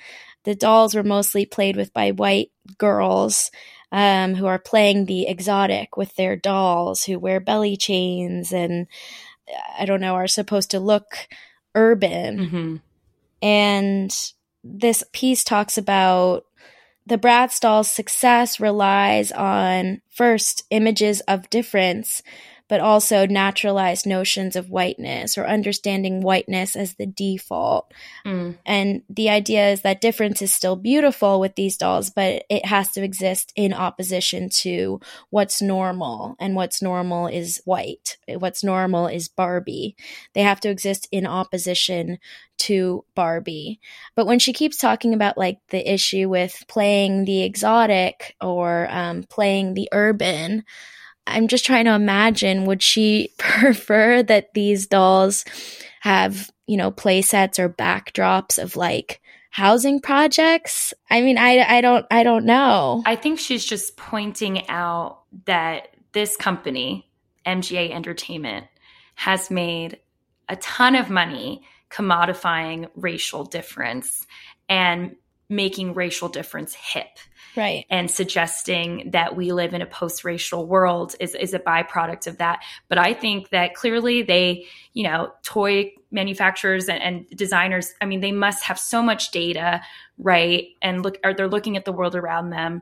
The 0.46 0.56
dolls 0.56 0.96
were 0.96 1.04
mostly 1.04 1.46
played 1.46 1.76
with 1.76 1.94
by 1.94 2.12
white 2.12 2.52
girls 2.78 3.52
um, 3.92 4.36
who 4.36 4.46
are 4.46 4.60
playing 4.60 5.06
the 5.06 5.28
exotic 5.28 5.98
with 5.98 6.16
their 6.16 6.36
dolls, 6.36 7.04
who 7.04 7.20
wear 7.20 7.40
belly 7.40 7.76
chains 7.76 8.54
and 8.54 8.88
I 9.78 9.86
don't 9.86 10.02
know, 10.02 10.16
are 10.16 10.28
supposed 10.28 10.72
to 10.72 10.80
look 10.80 11.28
urban. 11.76 12.40
Mm-hmm. 12.40 12.76
And 13.42 14.16
this 14.64 15.04
piece 15.14 15.44
talks 15.44 15.78
about 15.78 16.46
the 17.06 17.18
Bratz 17.18 17.60
doll's 17.60 17.92
success 17.92 18.60
relies 18.60 19.32
on 19.32 20.02
first 20.10 20.64
images 20.70 21.22
of 21.22 21.50
difference, 21.50 22.22
but 22.70 22.80
also 22.80 23.26
naturalized 23.26 24.06
notions 24.06 24.56
of 24.56 24.70
whiteness 24.70 25.38
or 25.38 25.46
understanding 25.46 26.22
whiteness 26.22 26.76
as 26.76 26.94
the 26.94 27.08
default. 27.08 27.92
Mm. 28.26 28.58
And 28.66 29.02
the 29.10 29.30
idea 29.30 29.72
is 29.72 29.82
that 29.82 30.00
difference 30.00 30.42
is 30.42 30.54
still 30.54 30.76
beautiful 30.76 31.40
with 31.40 31.56
these 31.56 31.76
dolls, 31.76 32.12
but 32.12 32.46
it 32.50 32.66
has 32.66 32.92
to 32.94 33.04
exist 33.04 33.52
in 33.56 33.74
opposition 33.74 34.50
to 34.50 35.02
what's 35.32 35.62
normal. 35.62 36.36
And 36.40 36.56
what's 36.56 36.82
normal 36.82 37.28
is 37.28 37.60
white. 37.66 38.18
What's 38.28 38.64
normal 38.64 39.08
is 39.08 39.28
Barbie. 39.28 39.96
They 40.34 40.44
have 40.44 40.62
to 40.62 40.70
exist 40.70 41.08
in 41.12 41.26
opposition 41.26 42.20
to 42.60 43.04
Barbie. 43.16 43.80
But 44.16 44.28
when 44.28 44.38
she 44.38 44.54
keeps 44.54 44.78
talking 44.78 45.14
about 45.14 45.38
like 45.38 45.60
the 45.70 45.92
issue 45.92 46.30
with 46.30 46.66
playing 46.68 47.26
the 47.26 47.44
exotic 47.44 48.36
or 48.42 48.88
um, 48.92 49.24
playing 49.24 49.74
the 49.74 49.90
urban, 49.92 50.66
I'm 51.30 51.48
just 51.48 51.66
trying 51.66 51.86
to 51.86 51.94
imagine 51.94 52.66
would 52.66 52.82
she 52.82 53.34
prefer 53.38 54.24
that 54.24 54.54
these 54.54 54.88
dolls 54.88 55.46
have, 56.02 56.50
you 56.68 56.78
know, 56.78 56.92
play 56.92 57.22
sets 57.22 57.60
or 57.60 57.70
backdrops 57.70 58.62
of 58.62 58.76
like 58.76 59.22
housing 59.50 60.00
projects? 60.00 60.94
I 61.10 61.22
mean, 61.22 61.38
I 61.38 61.78
I 61.78 61.82
don't 61.82 62.06
I 62.12 62.24
don't 62.24 62.46
know. 62.46 63.04
I 63.06 63.16
think 63.16 63.40
she's 63.40 63.66
just 63.66 63.98
pointing 63.98 64.68
out 64.70 65.22
that 65.46 65.90
this 66.12 66.36
company, 66.36 67.10
MGA 67.46 67.92
Entertainment, 67.92 68.68
has 69.16 69.52
made 69.52 70.00
a 70.48 70.56
ton 70.56 70.96
of 70.96 71.10
money 71.10 71.62
commodifying 71.90 72.90
racial 72.96 73.44
difference 73.44 74.26
and 74.68 75.16
making 75.50 75.94
racial 75.94 76.30
difference 76.30 76.74
hip. 76.76 77.18
Right. 77.56 77.86
And 77.90 78.10
suggesting 78.10 79.12
that 79.12 79.36
we 79.36 79.52
live 79.52 79.74
in 79.74 79.82
a 79.82 79.86
post 79.86 80.24
racial 80.24 80.66
world 80.66 81.16
is, 81.20 81.36
is 81.36 81.54
a 81.54 81.60
byproduct 81.60 82.28
of 82.28 82.38
that. 82.38 82.64
But 82.88 82.98
I 82.98 83.14
think 83.14 83.50
that 83.50 83.74
clearly 83.74 84.22
they, 84.22 84.66
you 84.94 85.04
know, 85.04 85.32
toy 85.44 85.94
manufacturers 86.12 86.90
and, 86.90 87.02
and 87.02 87.30
designers, 87.30 87.94
I 88.02 88.06
mean, 88.06 88.20
they 88.22 88.32
must 88.32 88.64
have 88.64 88.80
so 88.80 89.02
much 89.02 89.32
data, 89.32 89.82
right? 90.18 90.68
And 90.82 91.04
look, 91.04 91.18
or 91.24 91.34
they're 91.34 91.48
looking 91.48 91.78
at 91.78 91.86
the 91.86 91.94
world 91.94 92.16
around 92.16 92.50
them. 92.50 92.82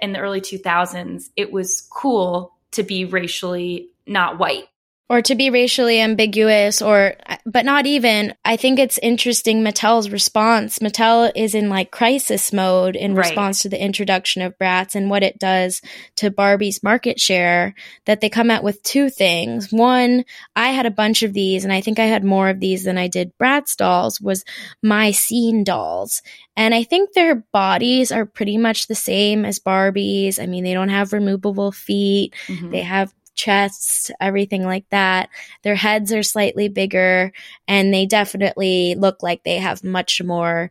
In 0.00 0.12
the 0.12 0.20
early 0.20 0.40
2000s, 0.40 1.30
it 1.34 1.50
was 1.50 1.86
cool 1.90 2.54
to 2.70 2.82
be 2.82 3.04
racially 3.04 3.90
not 4.06 4.38
white 4.38 4.68
or 5.08 5.22
to 5.22 5.34
be 5.34 5.50
racially 5.50 6.00
ambiguous 6.00 6.82
or 6.82 7.14
but 7.46 7.64
not 7.64 7.86
even 7.86 8.34
i 8.44 8.56
think 8.56 8.78
it's 8.78 8.98
interesting 8.98 9.62
mattel's 9.62 10.10
response 10.10 10.78
mattel 10.78 11.30
is 11.34 11.54
in 11.54 11.68
like 11.68 11.90
crisis 11.90 12.52
mode 12.52 12.96
in 12.96 13.14
right. 13.14 13.26
response 13.26 13.62
to 13.62 13.68
the 13.68 13.82
introduction 13.82 14.42
of 14.42 14.56
Bratz 14.58 14.94
and 14.94 15.10
what 15.10 15.22
it 15.22 15.38
does 15.38 15.80
to 16.16 16.30
barbie's 16.30 16.82
market 16.82 17.20
share 17.20 17.74
that 18.06 18.20
they 18.20 18.28
come 18.28 18.50
out 18.50 18.64
with 18.64 18.82
two 18.82 19.10
things 19.10 19.72
one 19.72 20.24
i 20.56 20.68
had 20.68 20.86
a 20.86 20.90
bunch 20.90 21.22
of 21.22 21.32
these 21.32 21.64
and 21.64 21.72
i 21.72 21.80
think 21.80 21.98
i 21.98 22.04
had 22.04 22.24
more 22.24 22.48
of 22.48 22.60
these 22.60 22.84
than 22.84 22.98
i 22.98 23.08
did 23.08 23.32
Bratz 23.38 23.76
dolls 23.76 24.20
was 24.20 24.44
my 24.82 25.10
scene 25.10 25.64
dolls 25.64 26.22
and 26.58 26.74
I 26.74 26.82
think 26.82 27.12
their 27.12 27.36
bodies 27.36 28.10
are 28.10 28.26
pretty 28.26 28.58
much 28.58 28.88
the 28.88 28.96
same 28.96 29.44
as 29.44 29.60
Barbie's. 29.60 30.40
I 30.40 30.46
mean, 30.46 30.64
they 30.64 30.74
don't 30.74 30.88
have 30.88 31.12
removable 31.12 31.70
feet. 31.70 32.34
Mm-hmm. 32.48 32.70
They 32.70 32.80
have 32.80 33.14
chests, 33.38 34.10
everything 34.20 34.64
like 34.64 34.84
that. 34.90 35.30
Their 35.62 35.76
heads 35.76 36.12
are 36.12 36.22
slightly 36.22 36.68
bigger 36.68 37.32
and 37.66 37.94
they 37.94 38.04
definitely 38.04 38.96
look 38.96 39.22
like 39.22 39.44
they 39.44 39.58
have 39.58 39.82
much 39.82 40.20
more 40.22 40.70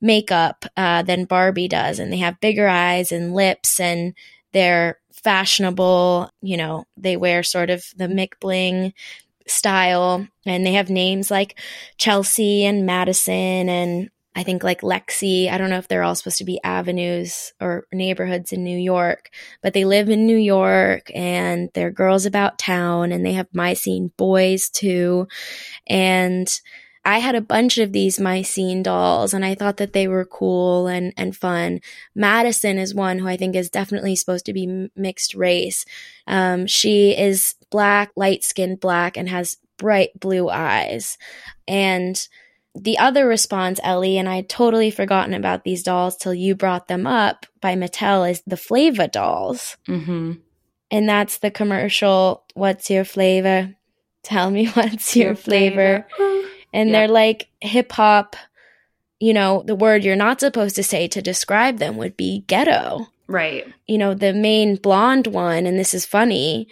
makeup 0.00 0.64
uh, 0.76 1.02
than 1.02 1.24
Barbie 1.26 1.68
does. 1.68 1.98
And 1.98 2.12
they 2.12 2.18
have 2.18 2.40
bigger 2.40 2.68
eyes 2.68 3.12
and 3.12 3.34
lips 3.34 3.80
and 3.80 4.14
they're 4.52 4.98
fashionable. 5.12 6.30
You 6.40 6.56
know, 6.56 6.84
they 6.96 7.16
wear 7.16 7.42
sort 7.42 7.68
of 7.68 7.84
the 7.96 8.06
McBling 8.06 8.92
style 9.46 10.26
and 10.46 10.64
they 10.64 10.72
have 10.74 10.88
names 10.88 11.30
like 11.30 11.58
Chelsea 11.98 12.64
and 12.64 12.86
Madison 12.86 13.68
and 13.68 14.10
I 14.36 14.42
think 14.42 14.64
like 14.64 14.80
Lexi, 14.80 15.48
I 15.48 15.58
don't 15.58 15.70
know 15.70 15.78
if 15.78 15.86
they're 15.86 16.02
all 16.02 16.14
supposed 16.14 16.38
to 16.38 16.44
be 16.44 16.60
avenues 16.64 17.52
or 17.60 17.86
neighborhoods 17.92 18.52
in 18.52 18.64
New 18.64 18.78
York, 18.78 19.30
but 19.62 19.74
they 19.74 19.84
live 19.84 20.08
in 20.08 20.26
New 20.26 20.36
York 20.36 21.10
and 21.14 21.70
they're 21.74 21.90
girls 21.90 22.26
about 22.26 22.58
town 22.58 23.12
and 23.12 23.24
they 23.24 23.32
have 23.32 23.46
my 23.52 23.74
scene 23.74 24.10
boys 24.16 24.68
too. 24.68 25.28
And 25.86 26.48
I 27.04 27.18
had 27.18 27.34
a 27.34 27.40
bunch 27.40 27.78
of 27.78 27.92
these 27.92 28.18
my 28.18 28.42
scene 28.42 28.82
dolls 28.82 29.34
and 29.34 29.44
I 29.44 29.54
thought 29.54 29.76
that 29.76 29.92
they 29.92 30.08
were 30.08 30.24
cool 30.24 30.86
and, 30.86 31.12
and 31.16 31.36
fun. 31.36 31.80
Madison 32.14 32.78
is 32.78 32.94
one 32.94 33.18
who 33.18 33.28
I 33.28 33.36
think 33.36 33.54
is 33.54 33.70
definitely 33.70 34.16
supposed 34.16 34.46
to 34.46 34.52
be 34.52 34.88
mixed 34.96 35.34
race. 35.34 35.84
Um, 36.26 36.66
she 36.66 37.16
is 37.16 37.54
black, 37.70 38.10
light 38.16 38.42
skinned 38.42 38.80
black 38.80 39.16
and 39.16 39.28
has 39.28 39.58
bright 39.76 40.18
blue 40.18 40.48
eyes. 40.48 41.18
And 41.68 42.26
the 42.74 42.98
other 42.98 43.26
response, 43.26 43.78
Ellie, 43.82 44.18
and 44.18 44.28
I 44.28 44.36
had 44.36 44.48
totally 44.48 44.90
forgotten 44.90 45.32
about 45.32 45.64
these 45.64 45.82
dolls 45.82 46.16
till 46.16 46.34
you 46.34 46.54
brought 46.54 46.88
them 46.88 47.06
up 47.06 47.46
by 47.60 47.76
Mattel, 47.76 48.28
is 48.28 48.42
the 48.46 48.56
Flava 48.56 49.06
dolls. 49.06 49.76
Mm-hmm. 49.88 50.32
And 50.90 51.08
that's 51.08 51.38
the 51.38 51.50
commercial, 51.50 52.44
What's 52.54 52.90
Your 52.90 53.04
Flavor? 53.04 53.74
Tell 54.22 54.50
me 54.50 54.66
what's 54.74 55.14
your, 55.14 55.28
your 55.28 55.36
flavor. 55.36 56.06
flavor. 56.16 56.48
And 56.72 56.92
they're 56.92 57.08
like 57.08 57.48
hip 57.60 57.92
hop, 57.92 58.34
you 59.20 59.32
know, 59.32 59.62
the 59.64 59.76
word 59.76 60.02
you're 60.02 60.16
not 60.16 60.40
supposed 60.40 60.74
to 60.76 60.82
say 60.82 61.06
to 61.08 61.22
describe 61.22 61.78
them 61.78 61.96
would 61.96 62.16
be 62.16 62.44
ghetto. 62.48 63.06
Right. 63.28 63.72
You 63.86 63.98
know, 63.98 64.14
the 64.14 64.32
main 64.32 64.76
blonde 64.76 65.28
one, 65.28 65.66
and 65.66 65.78
this 65.78 65.94
is 65.94 66.04
funny, 66.04 66.66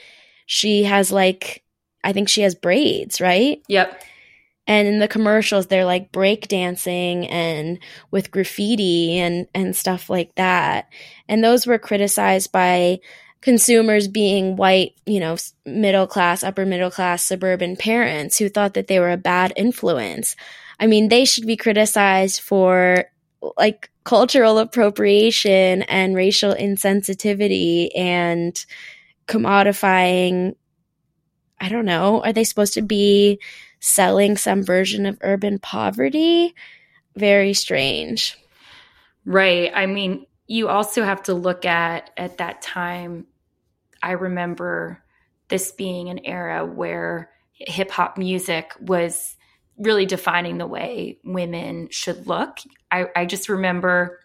she 0.46 0.82
has 0.82 1.12
like, 1.12 1.62
I 2.02 2.12
think 2.12 2.28
she 2.28 2.42
has 2.42 2.56
braids, 2.56 3.20
right? 3.20 3.62
Yep 3.68 4.02
and 4.72 4.88
in 4.88 5.00
the 5.00 5.08
commercials 5.08 5.66
they're 5.66 5.84
like 5.84 6.12
breakdancing 6.12 7.30
and 7.30 7.78
with 8.10 8.30
graffiti 8.30 9.18
and 9.18 9.46
and 9.54 9.76
stuff 9.76 10.08
like 10.08 10.34
that. 10.36 10.88
And 11.28 11.44
those 11.44 11.66
were 11.66 11.78
criticized 11.78 12.52
by 12.52 13.00
consumers 13.42 14.08
being 14.08 14.56
white 14.56 14.94
you 15.04 15.20
know 15.20 15.36
middle 15.66 16.06
class 16.06 16.42
upper 16.42 16.64
middle 16.64 16.90
class 16.90 17.22
suburban 17.22 17.76
parents 17.76 18.38
who 18.38 18.48
thought 18.48 18.74
that 18.74 18.86
they 18.86 18.98
were 18.98 19.10
a 19.10 19.18
bad 19.18 19.52
influence. 19.56 20.36
I 20.80 20.86
mean 20.86 21.08
they 21.08 21.26
should 21.26 21.46
be 21.46 21.56
criticized 21.56 22.40
for 22.40 23.04
like 23.58 23.90
cultural 24.04 24.58
appropriation 24.58 25.82
and 25.82 26.16
racial 26.16 26.54
insensitivity 26.54 27.90
and 27.94 28.64
commodifying 29.26 30.54
i 31.60 31.68
don't 31.68 31.84
know 31.84 32.22
are 32.22 32.32
they 32.32 32.44
supposed 32.44 32.74
to 32.74 32.82
be 32.82 33.38
selling 33.82 34.36
some 34.36 34.62
version 34.64 35.04
of 35.04 35.18
urban 35.20 35.58
poverty. 35.58 36.54
Very 37.16 37.52
strange. 37.52 38.38
Right. 39.26 39.70
I 39.74 39.86
mean, 39.86 40.26
you 40.46 40.68
also 40.68 41.04
have 41.04 41.22
to 41.24 41.34
look 41.34 41.66
at 41.66 42.10
at 42.16 42.38
that 42.38 42.62
time 42.62 43.26
I 44.02 44.12
remember 44.12 45.02
this 45.48 45.70
being 45.72 46.08
an 46.08 46.24
era 46.24 46.66
where 46.66 47.30
hip 47.52 47.90
hop 47.90 48.18
music 48.18 48.72
was 48.80 49.36
really 49.78 50.06
defining 50.06 50.58
the 50.58 50.66
way 50.66 51.18
women 51.24 51.88
should 51.90 52.26
look. 52.26 52.58
I, 52.90 53.06
I, 53.14 53.26
just 53.26 53.48
remember, 53.48 54.18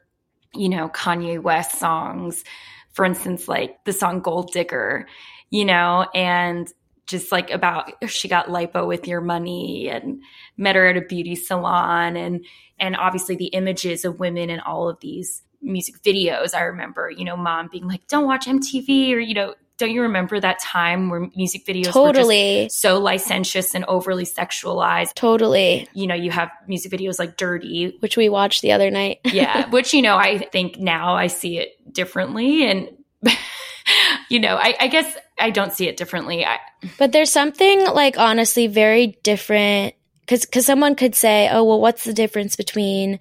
you 0.53 0.69
know, 0.69 0.89
Kanye 0.89 1.41
West 1.41 1.77
songs, 1.77 2.43
for 2.91 3.05
instance, 3.05 3.47
like 3.47 3.83
the 3.85 3.93
song 3.93 4.21
Gold 4.21 4.51
Digger, 4.51 5.07
you 5.49 5.65
know, 5.65 6.07
and 6.13 6.71
just 7.07 7.31
like 7.31 7.49
about 7.49 7.91
she 8.09 8.27
got 8.27 8.47
lipo 8.47 8.87
with 8.87 9.07
your 9.07 9.21
money 9.21 9.89
and 9.89 10.21
met 10.57 10.75
her 10.75 10.85
at 10.85 10.97
a 10.97 11.01
beauty 11.01 11.35
salon 11.35 12.15
and 12.15 12.45
and 12.79 12.95
obviously 12.95 13.35
the 13.35 13.47
images 13.47 14.05
of 14.05 14.19
women 14.19 14.49
in 14.49 14.59
all 14.59 14.89
of 14.89 14.99
these 14.99 15.41
music 15.61 16.01
videos 16.03 16.53
i 16.53 16.61
remember 16.61 17.09
you 17.09 17.25
know 17.25 17.35
mom 17.35 17.67
being 17.71 17.87
like 17.87 18.05
don't 18.07 18.25
watch 18.25 18.45
mtv 18.45 19.13
or 19.13 19.19
you 19.19 19.33
know 19.33 19.55
don't 19.77 19.91
you 19.91 20.01
remember 20.01 20.39
that 20.39 20.59
time 20.59 21.09
where 21.09 21.29
music 21.35 21.63
videos 21.63 21.91
totally. 21.91 22.63
were 22.63 22.69
so 22.69 22.99
licentious 22.99 23.75
and 23.75 23.85
overly 23.85 24.25
sexualized? 24.25 25.13
Totally. 25.13 25.87
You 25.93 26.07
know 26.07 26.15
you 26.15 26.31
have 26.31 26.49
music 26.67 26.91
videos 26.91 27.19
like 27.19 27.37
dirty. 27.37 27.95
Which 27.99 28.17
we 28.17 28.27
watched 28.27 28.63
the 28.63 28.71
other 28.71 28.89
night. 28.89 29.19
Yeah 29.23 29.69
which 29.69 29.93
you 29.93 30.01
know 30.01 30.17
i 30.17 30.39
think 30.39 30.79
now 30.79 31.13
i 31.13 31.27
see 31.27 31.59
it 31.59 31.93
differently 31.93 32.67
and 32.67 32.89
you 34.29 34.39
know, 34.39 34.55
I, 34.55 34.75
I, 34.79 34.87
guess 34.87 35.17
I 35.39 35.51
don't 35.51 35.73
see 35.73 35.87
it 35.87 35.97
differently. 35.97 36.45
I, 36.45 36.59
but 36.97 37.11
there's 37.11 37.31
something 37.31 37.85
like 37.85 38.17
honestly 38.17 38.67
very 38.67 39.17
different 39.23 39.95
because 40.21 40.45
because 40.45 40.65
someone 40.65 40.95
could 40.95 41.15
say, 41.15 41.49
oh 41.51 41.63
well, 41.63 41.79
what's 41.79 42.03
the 42.03 42.13
difference 42.13 42.55
between 42.55 43.19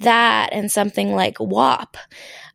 that 0.00 0.52
and 0.52 0.70
something 0.70 1.14
like 1.14 1.38
WAP? 1.40 1.96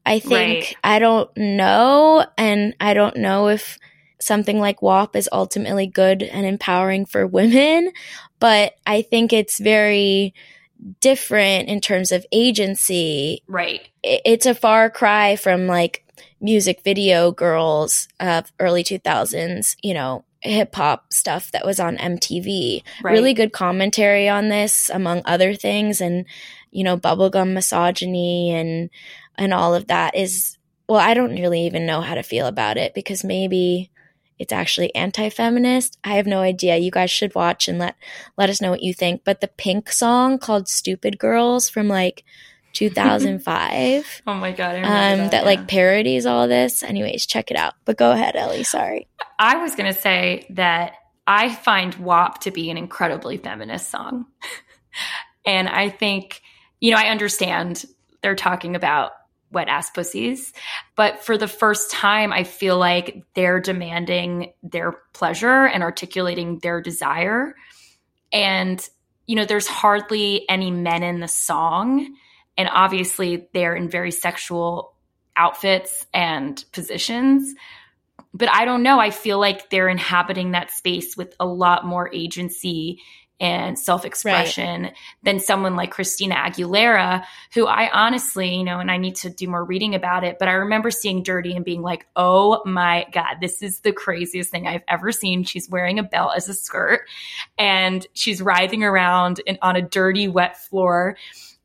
I 0.05 0.20
think 0.20 0.66
right. 0.66 0.76
I 0.84 0.99
don't 0.99 1.30
know, 1.38 2.26
and 2.38 2.76
I 2.80 2.93
don't 2.93 3.18
know 3.18 3.47
if 3.47 3.80
something 4.20 4.59
like 4.59 4.82
WAP 4.82 5.16
is 5.16 5.30
ultimately 5.32 5.88
good 5.88 6.24
and 6.24 6.45
empowering 6.45 7.05
for 7.05 7.28
women, 7.28 7.91
but 8.39 8.74
I 8.86 9.01
think 9.01 9.32
it's 9.32 9.59
very 9.59 10.34
different 10.99 11.70
in 11.70 11.80
terms 11.82 12.11
of 12.11 12.26
agency. 12.32 13.43
Right. 13.47 13.89
It's 14.04 14.45
a 14.45 14.56
far 14.56 14.89
cry 14.89 15.36
from 15.36 15.68
like 15.68 16.06
music 16.41 16.82
video 16.84 17.32
girls 17.32 18.08
of 18.20 18.51
early 18.60 18.84
2000s, 18.84 19.76
you 19.82 19.93
know, 19.93 20.26
hip 20.41 20.76
hop 20.76 21.12
stuff 21.12 21.51
that 21.51 21.66
was 21.66 21.80
on 21.80 21.97
MTV. 21.97 22.84
Right. 23.01 23.12
Really 23.12 23.34
good 23.34 23.54
commentary 23.54 24.28
on 24.28 24.49
this, 24.49 24.89
among 24.89 25.22
other 25.26 25.56
things, 25.56 26.01
and 26.01 26.26
you 26.72 26.84
know, 26.84 26.97
bubblegum 26.97 27.54
misogyny 27.54 28.51
and 28.51 28.89
and 29.38 29.54
all 29.54 29.74
of 29.74 29.88
that 29.88 30.16
is 30.16 30.58
well, 30.88 30.99
I 30.99 31.14
don't 31.14 31.36
really 31.39 31.66
even 31.66 31.86
know 31.86 32.01
how 32.01 32.16
to 32.16 32.24
feel 32.24 32.45
about 32.45 32.78
it 32.78 32.93
because 32.93 33.24
maybe 33.24 33.89
it's 34.38 34.51
actually 34.51 34.93
anti-feminist. 34.93 35.97
I 36.04 36.16
have 36.16 36.28
no 36.28 36.41
idea. 36.41 36.78
You 36.78 36.91
guys 36.91 37.10
should 37.10 37.34
watch 37.36 37.68
and 37.70 37.80
let 37.80 37.95
let 38.38 38.49
us 38.49 38.60
know 38.60 38.72
what 38.72 38.84
you 38.84 38.93
think. 38.93 39.22
But 39.24 39.39
the 39.39 39.47
Pink 39.47 39.91
song 39.91 40.38
called 40.38 40.68
"Stupid 40.68 41.18
Girls" 41.18 41.70
from 41.70 41.88
like 41.88 42.26
2005 42.74 44.21
oh 44.28 44.34
my 44.34 44.51
god, 44.51 44.76
um, 44.76 44.82
that, 44.84 45.32
that, 45.32 45.34
yeah. 45.34 45.41
like 45.41 45.67
parodies 45.67 46.26
all 46.26 46.47
this. 46.47 46.84
Anyways, 46.84 47.26
check 47.26 47.51
it 47.51 47.57
out. 47.57 47.74
But 47.86 47.97
go 47.97 48.11
ahead, 48.11 48.36
Ellie. 48.36 48.63
Sorry. 48.63 49.07
I 49.39 49.57
was 49.57 49.76
going 49.76 49.93
to 49.93 49.99
say 49.99 50.45
that 50.51 50.93
I 51.26 51.53
find 51.53 51.95
WAP 51.95 52.41
to 52.41 52.51
be 52.51 52.69
an 52.69 52.78
incredibly 52.78 53.38
feminist 53.38 53.89
song. 53.89 54.26
and 55.45 55.69
I 55.69 55.89
think, 55.89 56.41
you 56.80 56.91
know, 56.91 56.97
I 56.97 57.07
understand 57.07 57.86
they're 58.21 58.36
talking 58.36 58.76
about 58.76 59.11
wet 59.51 59.69
ass 59.69 59.91
pussies, 59.91 60.51
but 60.95 61.24
for 61.24 61.38
the 61.38 61.47
first 61.47 61.91
time, 61.91 62.34
I 62.34 62.43
feel 62.43 62.78
like 62.78 63.24
they're 63.36 63.59
demanding 63.59 64.53
their 64.63 64.93
pleasure 65.13 65.65
and 65.65 65.84
articulating 65.84 66.59
their 66.59 66.82
desire. 66.82 67.55
And, 68.32 68.86
you 69.28 69.36
know, 69.36 69.45
there's 69.45 69.67
hardly 69.67 70.49
any 70.49 70.71
men 70.71 71.03
in 71.03 71.19
the 71.19 71.28
song. 71.28 72.15
And 72.58 72.70
obviously, 72.72 73.47
they're 73.54 73.76
in 73.76 73.89
very 73.89 74.12
sexual 74.12 74.95
outfits 75.36 76.06
and 76.14 76.64
positions 76.72 77.56
but 78.34 78.49
I 78.51 78.66
don't 78.66 78.84
know. 78.84 78.99
I 78.99 79.12
feel 79.12 79.39
like 79.39 79.70
they're 79.70 79.88
inhabiting 79.88 80.51
that 80.51 80.72
space 80.72 81.16
with 81.16 81.36
a 81.39 81.45
lot 81.45 81.86
more 81.86 82.10
agency 82.12 82.99
and 83.39 83.78
self 83.78 84.06
expression 84.06 84.84
right. 84.84 84.93
than 85.24 85.39
someone 85.39 85.76
like 85.76 85.91
Christina 85.91 86.36
Aguilera, 86.36 87.24
who 87.54 87.68
I 87.68 87.89
honestly, 87.91 88.56
you 88.56 88.64
know, 88.64 88.80
and 88.80 88.89
I 88.89 88.97
need 88.97 89.16
to 89.18 89.30
do 89.30 89.47
more 89.47 89.64
reading 89.64 89.95
about 89.95 90.24
it, 90.24 90.38
but 90.39 90.47
I 90.47 90.54
remember 90.54 90.91
seeing 90.91 91.24
Dirty 91.24 91.56
and 91.56 91.66
being 91.66 91.82
like, 91.82 92.08
oh 92.16 92.62
my 92.66 93.06
God, 93.12 93.38
this 93.41 93.62
is 93.62 93.82
the 93.82 93.91
craziest 93.91 94.49
thing 94.49 94.66
I've 94.68 94.84
ever 94.88 95.12
seen. 95.12 95.43
She's 95.43 95.70
wearing 95.70 95.99
a 95.99 96.04
belt 96.04 96.34
as 96.36 96.47
a 96.47 96.54
skirt 96.54 97.01
and 97.58 98.06
she's 98.14 98.41
writhing 98.41 98.84
around 98.84 99.39
in, 99.45 99.58
on 99.62 99.76
a 99.76 99.82
dirty, 99.82 100.28
wet 100.28 100.58
floor. 100.64 101.18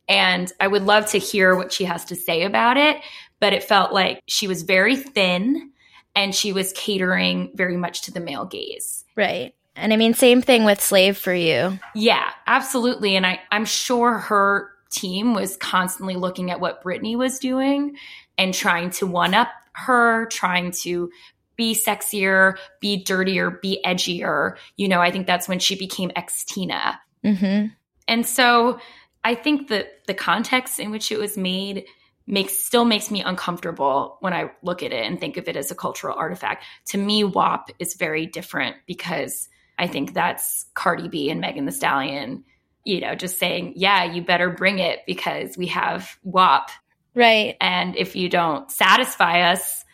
And 0.09 0.51
I 0.59 0.67
would 0.67 0.85
love 0.85 1.07
to 1.11 1.19
hear 1.19 1.55
what 1.55 1.73
she 1.73 1.85
has 1.85 2.05
to 2.07 2.17
say 2.17 2.43
about 2.43 2.77
it, 2.77 3.03
but 3.41 3.53
it 3.53 3.63
felt 3.63 3.93
like 3.93 4.23
she 4.27 4.49
was 4.49 4.63
very 4.63 4.97
thin 4.97 5.73
and 6.17 6.35
she 6.35 6.53
was 6.53 6.73
catering 6.73 7.53
very 7.55 7.77
much 7.77 8.03
to 8.03 8.11
the 8.11 8.21
male 8.21 8.47
gaze. 8.47 9.05
Right. 9.17 9.55
And 9.77 9.93
I 9.93 9.97
mean, 9.97 10.15
same 10.15 10.43
thing 10.43 10.65
with 10.65 10.81
Slave 10.81 11.17
for 11.17 11.33
You. 11.33 11.79
Yeah, 11.95 12.31
absolutely. 12.47 13.17
And 13.17 13.27
I, 13.27 13.41
I'm 13.53 13.65
sure 13.65 14.15
her 14.15 14.71
team 14.91 15.35
was 15.35 15.57
constantly 15.57 16.17
looking 16.17 16.51
at 16.51 16.61
what 16.61 16.83
Britney 16.83 17.17
was 17.17 17.39
doing 17.39 17.97
and 18.37 18.53
trying 18.53 18.91
to 18.91 19.07
one 19.07 19.35
up 19.35 19.49
her, 19.73 20.27
trying 20.27 20.73
to 20.73 21.11
be 21.57 21.75
sexier, 21.75 22.57
be 22.81 23.05
dirtier, 23.05 23.51
be 23.51 23.81
edgier. 23.85 24.57
You 24.77 24.89
know, 24.89 25.01
I 25.01 25.11
think 25.11 25.27
that's 25.27 25.49
when 25.49 25.59
she 25.59 25.77
became 25.77 26.11
Xtina. 26.11 26.97
Mm-hmm. 27.25 27.67
And 28.09 28.27
so 28.27 28.81
I 29.25 29.35
think 29.35 29.69
that 29.69 30.07
the 30.07 30.15
context 30.15 30.81
in 30.81 30.91
which 30.91 31.13
it 31.13 31.19
was 31.19 31.37
made 31.37 31.85
makes 32.27 32.53
still 32.53 32.85
makes 32.85 33.11
me 33.11 33.23
uncomfortable 33.23 34.19
when 34.21 34.33
I 34.33 34.51
look 34.63 34.83
at 34.83 34.93
it 34.93 35.05
and 35.05 35.19
think 35.19 35.37
of 35.37 35.49
it 35.49 35.57
as 35.57 35.71
a 35.71 35.75
cultural 35.75 36.17
artifact. 36.17 36.65
To 36.89 36.99
me, 36.99 37.25
WAP 37.25 37.71
is 37.79 37.95
very 37.95 38.27
different 38.27 38.77
because 38.87 39.49
I 39.79 39.87
think 39.87 40.13
that's 40.13 40.67
Cardi 40.75 41.09
B 41.09 41.31
and 41.31 41.41
Megan 41.41 41.65
Thee 41.65 41.73
Stallion, 41.73 42.45
you 42.85 43.01
know, 43.01 43.15
just 43.15 43.39
saying, 43.39 43.75
yeah, 43.77 44.05
you 44.05 44.23
better 44.23 44.51
bring 44.51 44.79
it 44.79 45.01
because 45.07 45.57
we 45.57 45.69
have 45.69 46.19
WAP. 46.23 46.71
Right. 47.15 47.57
And 47.61 47.97
if 47.97 48.15
you 48.15 48.29
don't 48.29 48.71
satisfy 48.71 49.51
us, 49.53 49.85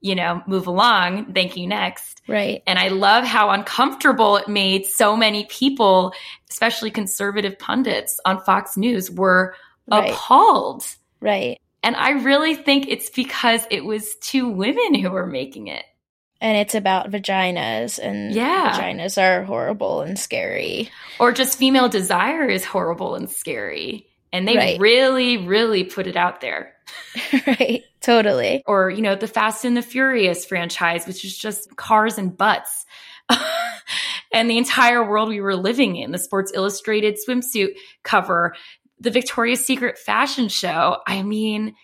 you 0.00 0.14
know, 0.14 0.42
move 0.46 0.66
along. 0.66 1.32
Thank 1.32 1.56
you 1.56 1.66
next. 1.66 2.22
Right. 2.28 2.62
And 2.66 2.78
I 2.78 2.88
love 2.88 3.24
how 3.24 3.50
uncomfortable 3.50 4.36
it 4.36 4.48
made 4.48 4.86
so 4.86 5.16
many 5.16 5.44
people, 5.46 6.12
especially 6.50 6.90
conservative 6.90 7.58
pundits 7.58 8.20
on 8.24 8.42
Fox 8.42 8.76
News, 8.76 9.10
were 9.10 9.54
right. 9.90 10.10
appalled. 10.10 10.84
Right. 11.20 11.58
And 11.82 11.96
I 11.96 12.10
really 12.10 12.54
think 12.54 12.88
it's 12.88 13.10
because 13.10 13.66
it 13.70 13.84
was 13.84 14.16
two 14.16 14.48
women 14.48 14.94
who 14.94 15.10
were 15.10 15.26
making 15.26 15.68
it. 15.68 15.84
And 16.40 16.56
it's 16.56 16.76
about 16.76 17.10
vaginas, 17.10 17.98
and 17.98 18.32
yeah. 18.32 18.78
vaginas 18.78 19.20
are 19.20 19.42
horrible 19.42 20.02
and 20.02 20.16
scary. 20.16 20.88
Or 21.18 21.32
just 21.32 21.58
female 21.58 21.88
desire 21.88 22.48
is 22.48 22.64
horrible 22.64 23.16
and 23.16 23.28
scary. 23.28 24.07
And 24.32 24.46
they 24.46 24.56
Right. 24.56 24.80
really, 24.80 25.38
really 25.38 25.84
put 25.84 26.06
it 26.06 26.16
out 26.16 26.40
there. 26.40 26.74
right. 27.46 27.82
Totally. 28.00 28.62
Or, 28.66 28.90
you 28.90 29.02
know, 29.02 29.14
the 29.14 29.26
Fast 29.26 29.64
and 29.64 29.76
the 29.76 29.82
Furious 29.82 30.44
franchise, 30.44 31.06
which 31.06 31.24
is 31.24 31.36
just 31.36 31.76
cars 31.76 32.18
and 32.18 32.36
butts. 32.36 32.84
and 34.32 34.50
the 34.50 34.58
entire 34.58 35.08
world 35.08 35.28
we 35.28 35.40
were 35.40 35.56
living 35.56 35.96
in, 35.96 36.12
the 36.12 36.18
Sports 36.18 36.52
Illustrated 36.54 37.16
swimsuit 37.26 37.74
cover, 38.02 38.54
the 39.00 39.10
Victoria's 39.10 39.64
Secret 39.64 39.98
fashion 39.98 40.48
show. 40.48 40.98
I 41.06 41.22
mean, 41.22 41.74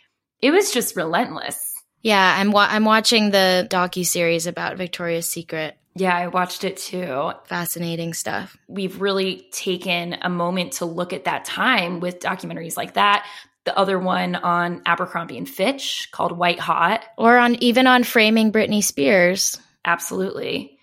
it 0.41 0.51
was 0.51 0.73
just 0.73 0.97
relentless. 0.97 1.73
Yeah, 2.03 2.37
I'm 2.39 2.51
wa- 2.51 2.69
I'm 2.71 2.85
watching 2.85 3.31
the 3.31 3.67
docu 3.71 4.05
series 4.05 4.47
about 4.47 4.77
Victoria's 4.77 5.27
Secret. 5.27 5.77
Yeah, 5.97 6.17
I 6.17 6.27
watched 6.27 6.65
it 6.65 6.77
too. 6.77 7.33
Fascinating 7.45 8.15
stuff. 8.15 8.57
We've 8.67 9.01
really 9.01 9.47
taken 9.53 10.17
a 10.23 10.29
moment 10.29 10.75
to 10.75 10.87
look 10.87 11.13
at 11.13 11.25
that 11.25 11.45
time 11.45 12.01
with 12.01 12.19
documentaries 12.19 12.77
like 12.77 12.95
that. 12.95 13.27
The 13.65 13.77
other 13.79 13.99
one 13.99 14.35
on 14.35 14.83
Abercrombie 14.87 15.39
and 15.39 15.49
Fitch 15.49 16.09
called 16.13 16.33
White 16.33 16.59
Hot. 16.59 17.05
Or 17.17 17.39
on 17.39 17.55
even 17.57 17.87
on 17.87 18.03
framing 18.05 18.53
Britney 18.53 18.83
Spears. 18.83 19.59
Absolutely. 19.85 20.79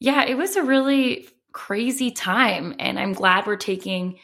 Yeah, 0.00 0.24
it 0.24 0.36
was 0.36 0.56
a 0.56 0.62
really 0.62 1.28
crazy 1.52 2.10
time. 2.10 2.74
And 2.78 2.98
I'm 2.98 3.12
glad 3.12 3.46
we're 3.46 3.56
taking 3.56 4.18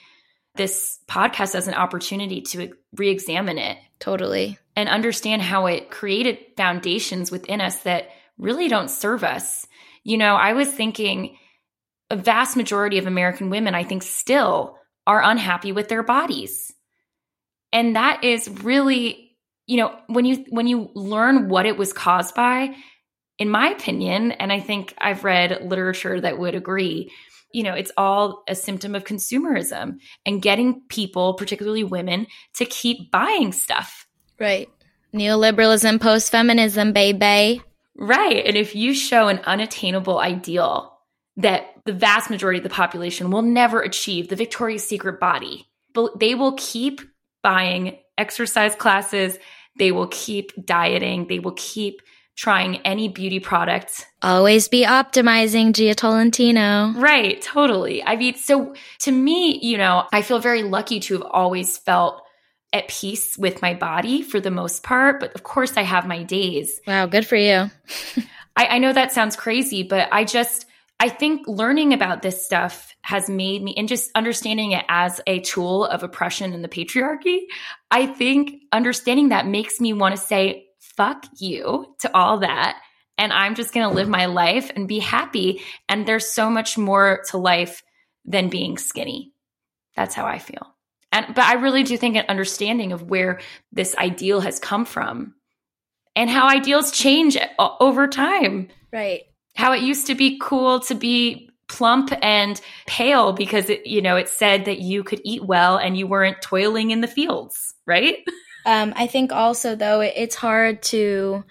this 0.56 0.98
podcast 1.08 1.54
as 1.54 1.68
an 1.68 1.74
opportunity 1.74 2.42
to 2.42 2.72
re 2.94 3.08
examine 3.08 3.58
it 3.58 3.78
Totally. 3.98 4.58
and 4.76 4.88
understand 4.88 5.42
how 5.42 5.66
it 5.66 5.90
created 5.90 6.38
foundations 6.56 7.30
within 7.30 7.60
us 7.60 7.80
that 7.80 8.10
really 8.38 8.68
don't 8.68 8.90
serve 8.90 9.24
us. 9.24 9.66
You 10.04 10.18
know, 10.18 10.36
I 10.36 10.52
was 10.52 10.70
thinking 10.70 11.36
a 12.10 12.16
vast 12.16 12.56
majority 12.56 12.98
of 12.98 13.06
American 13.06 13.50
women, 13.50 13.74
I 13.74 13.82
think, 13.82 14.02
still 14.02 14.78
are 15.06 15.22
unhappy 15.22 15.72
with 15.72 15.88
their 15.88 16.02
bodies. 16.02 16.72
And 17.72 17.96
that 17.96 18.22
is 18.22 18.48
really, 18.48 19.36
you 19.66 19.78
know, 19.78 19.96
when 20.06 20.24
you 20.24 20.44
when 20.48 20.66
you 20.66 20.90
learn 20.94 21.48
what 21.48 21.66
it 21.66 21.76
was 21.76 21.92
caused 21.92 22.34
by, 22.34 22.74
in 23.38 23.48
my 23.48 23.70
opinion, 23.70 24.32
and 24.32 24.52
I 24.52 24.60
think 24.60 24.94
I've 24.98 25.24
read 25.24 25.64
literature 25.64 26.20
that 26.20 26.38
would 26.38 26.54
agree, 26.54 27.10
you 27.52 27.62
know, 27.62 27.74
it's 27.74 27.92
all 27.96 28.44
a 28.46 28.54
symptom 28.54 28.94
of 28.94 29.04
consumerism 29.04 29.98
and 30.24 30.42
getting 30.42 30.82
people, 30.88 31.34
particularly 31.34 31.84
women, 31.84 32.26
to 32.56 32.64
keep 32.64 33.10
buying 33.10 33.52
stuff. 33.52 34.06
Right. 34.38 34.68
Neoliberalism, 35.14 36.00
post 36.00 36.30
feminism, 36.30 36.92
baby. 36.92 37.62
Right. 37.96 38.44
And 38.44 38.56
if 38.56 38.74
you 38.74 38.94
show 38.94 39.28
an 39.28 39.40
unattainable 39.40 40.18
ideal 40.18 40.98
that 41.36 41.66
the 41.84 41.92
vast 41.92 42.30
majority 42.30 42.58
of 42.58 42.64
the 42.64 42.70
population 42.70 43.30
will 43.30 43.42
never 43.42 43.80
achieve, 43.80 44.28
the 44.28 44.36
Victoria's 44.36 44.86
Secret 44.86 45.20
body, 45.20 45.68
but 45.92 46.18
they 46.18 46.34
will 46.34 46.52
keep 46.52 47.00
buying 47.42 47.98
exercise 48.16 48.74
classes, 48.74 49.38
they 49.76 49.92
will 49.92 50.08
keep 50.08 50.52
dieting, 50.64 51.26
they 51.28 51.38
will 51.38 51.54
keep 51.56 52.00
trying 52.36 52.76
any 52.78 53.08
beauty 53.08 53.38
products. 53.38 54.04
Always 54.22 54.66
be 54.68 54.84
optimizing, 54.84 55.72
Jia 55.72 55.94
Tolentino. 55.94 56.92
Right, 56.96 57.40
totally. 57.40 58.02
I 58.02 58.16
mean, 58.16 58.34
so 58.34 58.74
to 59.00 59.12
me, 59.12 59.58
you 59.62 59.78
know, 59.78 60.04
I 60.12 60.22
feel 60.22 60.40
very 60.40 60.64
lucky 60.64 60.98
to 61.00 61.14
have 61.14 61.26
always 61.30 61.78
felt 61.78 62.23
at 62.74 62.88
peace 62.88 63.38
with 63.38 63.62
my 63.62 63.72
body 63.72 64.20
for 64.20 64.40
the 64.40 64.50
most 64.50 64.82
part. 64.82 65.20
But 65.20 65.34
of 65.34 65.44
course, 65.44 65.76
I 65.76 65.82
have 65.82 66.06
my 66.06 66.24
days. 66.24 66.80
Wow, 66.86 67.06
good 67.06 67.26
for 67.26 67.36
you. 67.36 67.70
I, 68.56 68.66
I 68.66 68.78
know 68.78 68.92
that 68.92 69.12
sounds 69.12 69.36
crazy, 69.36 69.84
but 69.84 70.08
I 70.12 70.24
just, 70.24 70.66
I 70.98 71.08
think 71.08 71.46
learning 71.46 71.92
about 71.92 72.20
this 72.20 72.44
stuff 72.44 72.94
has 73.02 73.30
made 73.30 73.62
me, 73.62 73.74
and 73.76 73.88
just 73.88 74.10
understanding 74.14 74.72
it 74.72 74.84
as 74.88 75.20
a 75.26 75.40
tool 75.40 75.84
of 75.84 76.02
oppression 76.02 76.52
in 76.52 76.62
the 76.62 76.68
patriarchy, 76.68 77.42
I 77.90 78.06
think 78.06 78.62
understanding 78.72 79.28
that 79.28 79.46
makes 79.46 79.80
me 79.80 79.92
want 79.92 80.16
to 80.16 80.20
say, 80.20 80.66
fuck 80.80 81.24
you 81.38 81.94
to 82.00 82.14
all 82.14 82.38
that. 82.38 82.80
And 83.18 83.32
I'm 83.32 83.54
just 83.54 83.72
going 83.72 83.88
to 83.88 83.94
live 83.94 84.08
my 84.08 84.26
life 84.26 84.72
and 84.74 84.88
be 84.88 84.98
happy. 84.98 85.62
And 85.88 86.06
there's 86.06 86.28
so 86.28 86.50
much 86.50 86.76
more 86.76 87.22
to 87.30 87.38
life 87.38 87.84
than 88.24 88.48
being 88.48 88.78
skinny. 88.78 89.32
That's 89.94 90.14
how 90.16 90.26
I 90.26 90.40
feel. 90.40 90.73
And, 91.14 91.34
but 91.34 91.44
I 91.44 91.54
really 91.54 91.84
do 91.84 91.96
think 91.96 92.16
an 92.16 92.26
understanding 92.28 92.92
of 92.92 93.08
where 93.08 93.40
this 93.72 93.96
ideal 93.96 94.40
has 94.40 94.58
come 94.58 94.84
from 94.84 95.34
and 96.16 96.28
how 96.28 96.48
ideals 96.48 96.90
change 96.90 97.38
over 97.58 98.08
time. 98.08 98.68
Right. 98.92 99.22
how 99.56 99.72
it 99.72 99.82
used 99.82 100.06
to 100.06 100.14
be 100.14 100.38
cool 100.40 100.80
to 100.80 100.94
be 100.94 101.50
plump 101.68 102.12
and 102.22 102.60
pale 102.86 103.32
because 103.32 103.68
it, 103.70 103.86
you 103.86 104.02
know, 104.02 104.16
it 104.16 104.28
said 104.28 104.66
that 104.66 104.80
you 104.80 105.02
could 105.02 105.20
eat 105.24 105.44
well 105.44 105.76
and 105.76 105.96
you 105.96 106.06
weren't 106.06 106.42
toiling 106.42 106.90
in 106.90 107.00
the 107.00 107.08
fields, 107.08 107.74
right? 107.86 108.18
Um, 108.66 108.94
I 108.96 109.08
think 109.08 109.30
also 109.30 109.76
though 109.76 110.00
it, 110.00 110.14
it's 110.16 110.36
hard 110.36 110.82
to 110.84 111.44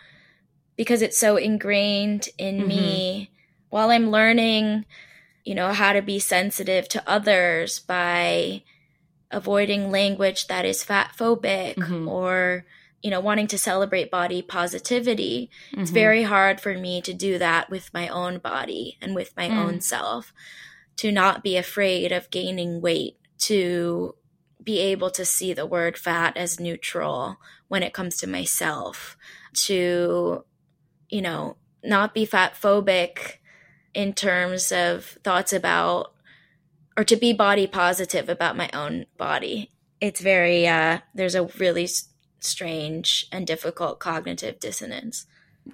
because 0.76 1.03
it's 1.03 1.20
so 1.20 1.38
ingrained 1.38 2.28
in 2.39 2.57
mm-hmm. 2.57 2.68
me 2.68 3.32
while 3.70 3.91
I'm 3.91 4.09
learning, 4.09 4.86
you 5.43 5.53
know, 5.53 5.72
how 5.74 5.93
to 5.93 6.01
be 6.01 6.18
sensitive 6.18 6.89
to 6.89 7.03
others 7.07 7.78
by 7.78 8.64
avoiding 9.34 9.91
language 9.91 10.47
that 10.47 10.65
is 10.65 10.84
fat 10.84 11.11
phobic 11.17 11.75
mm-hmm. 11.75 12.07
or 12.07 12.65
you 13.01 13.11
know 13.11 13.19
wanting 13.19 13.47
to 13.47 13.57
celebrate 13.57 14.09
body 14.09 14.41
positivity 14.41 15.49
mm-hmm. 15.71 15.81
it's 15.81 15.91
very 15.91 16.23
hard 16.23 16.61
for 16.61 16.73
me 16.75 17.01
to 17.01 17.13
do 17.13 17.38
that 17.38 17.69
with 17.69 17.93
my 17.93 18.07
own 18.07 18.38
body 18.38 18.97
and 19.01 19.13
with 19.13 19.36
my 19.36 19.49
mm. 19.49 19.57
own 19.57 19.81
self 19.81 20.34
to 20.95 21.11
not 21.11 21.43
be 21.43 21.57
afraid 21.57 22.11
of 22.11 22.31
gaining 22.31 22.79
weight 22.79 23.17
to 23.38 24.15
be 24.63 24.79
able 24.79 25.09
to 25.09 25.25
see 25.25 25.51
the 25.53 25.65
word 25.65 25.97
fat 25.97 26.38
as 26.38 26.59
neutral 26.59 27.38
when 27.67 27.84
it 27.84 27.93
comes 27.93 28.17
to 28.17 28.27
myself 28.27 29.17
to 29.53 30.45
you 31.09 31.21
know 31.21 31.57
not 31.84 32.13
be 32.13 32.25
fat 32.25 32.53
phobic 32.53 33.38
in 33.93 34.13
terms 34.13 34.71
of 34.71 35.17
thoughts 35.23 35.53
about 35.53 36.12
or 36.98 37.04
to 37.04 37.16
be 37.16 37.34
body 37.34 37.68
positive 37.68 38.30
about 38.30 38.58
my 38.58 38.70
own 38.74 39.06
body 39.18 39.70
it's 40.02 40.20
very 40.20 40.68
uh 40.68 41.00
there's 41.16 41.36
a 41.36 41.46
really 41.58 41.88
strange 42.44 43.26
and 43.32 43.48
difficult 43.48 44.00
cognitive 44.00 44.60
dissonance. 44.60 45.26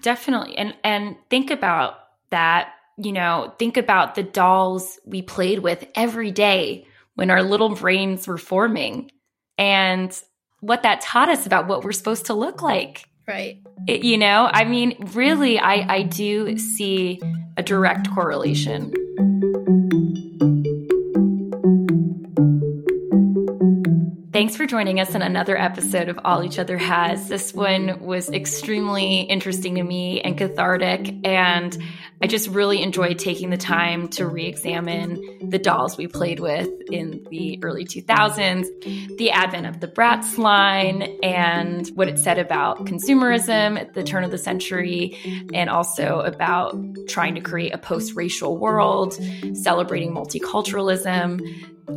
Definitely. 0.01 0.55
And 0.57 0.75
and 0.83 1.15
think 1.29 1.51
about 1.51 1.95
that, 2.29 2.73
you 2.97 3.11
know, 3.11 3.53
think 3.57 3.77
about 3.77 4.15
the 4.15 4.23
dolls 4.23 4.99
we 5.05 5.21
played 5.21 5.59
with 5.59 5.85
every 5.95 6.31
day 6.31 6.85
when 7.15 7.31
our 7.31 7.43
little 7.43 7.75
brains 7.75 8.27
were 8.27 8.37
forming 8.37 9.11
and 9.57 10.17
what 10.61 10.83
that 10.83 11.01
taught 11.01 11.29
us 11.29 11.45
about 11.45 11.67
what 11.67 11.83
we're 11.83 11.91
supposed 11.91 12.27
to 12.27 12.33
look 12.33 12.61
like. 12.61 13.05
Right. 13.27 13.61
It, 13.87 14.03
you 14.03 14.17
know, 14.17 14.49
I 14.51 14.65
mean, 14.65 14.95
really 15.13 15.59
I 15.59 15.95
I 15.95 16.03
do 16.03 16.57
see 16.57 17.19
a 17.57 17.63
direct 17.63 18.11
correlation. 18.13 18.93
Thanks 24.39 24.55
for 24.55 24.65
joining 24.65 25.01
us 25.01 25.15
in 25.15 25.21
another 25.21 25.57
episode 25.57 26.07
of 26.07 26.17
All 26.23 26.45
Each 26.45 26.59
Other 26.59 26.77
Has. 26.77 27.27
This 27.27 27.53
one 27.53 27.99
was 27.99 28.29
extremely 28.29 29.19
interesting 29.23 29.75
to 29.75 29.83
me 29.83 30.21
and 30.21 30.37
cathartic, 30.37 31.13
and 31.27 31.77
I 32.21 32.27
just 32.27 32.47
really 32.47 32.81
enjoyed 32.81 33.19
taking 33.19 33.49
the 33.49 33.57
time 33.57 34.07
to 34.11 34.25
re 34.25 34.45
examine 34.45 35.49
the 35.49 35.59
dolls 35.59 35.97
we 35.97 36.07
played 36.07 36.39
with 36.39 36.69
in 36.89 37.25
the 37.29 37.59
early 37.61 37.83
2000s, 37.83 39.17
the 39.17 39.31
advent 39.31 39.65
of 39.65 39.81
the 39.81 39.89
Bratz 39.89 40.37
line, 40.37 41.01
and 41.21 41.89
what 41.95 42.07
it 42.07 42.17
said 42.17 42.39
about 42.39 42.85
consumerism 42.85 43.77
at 43.77 43.93
the 43.93 44.03
turn 44.03 44.23
of 44.23 44.31
the 44.31 44.37
century, 44.37 45.17
and 45.53 45.69
also 45.69 46.21
about 46.21 46.77
trying 47.09 47.35
to 47.35 47.41
create 47.41 47.73
a 47.73 47.77
post 47.77 48.15
racial 48.15 48.57
world, 48.57 49.19
celebrating 49.53 50.13
multiculturalism 50.13 51.41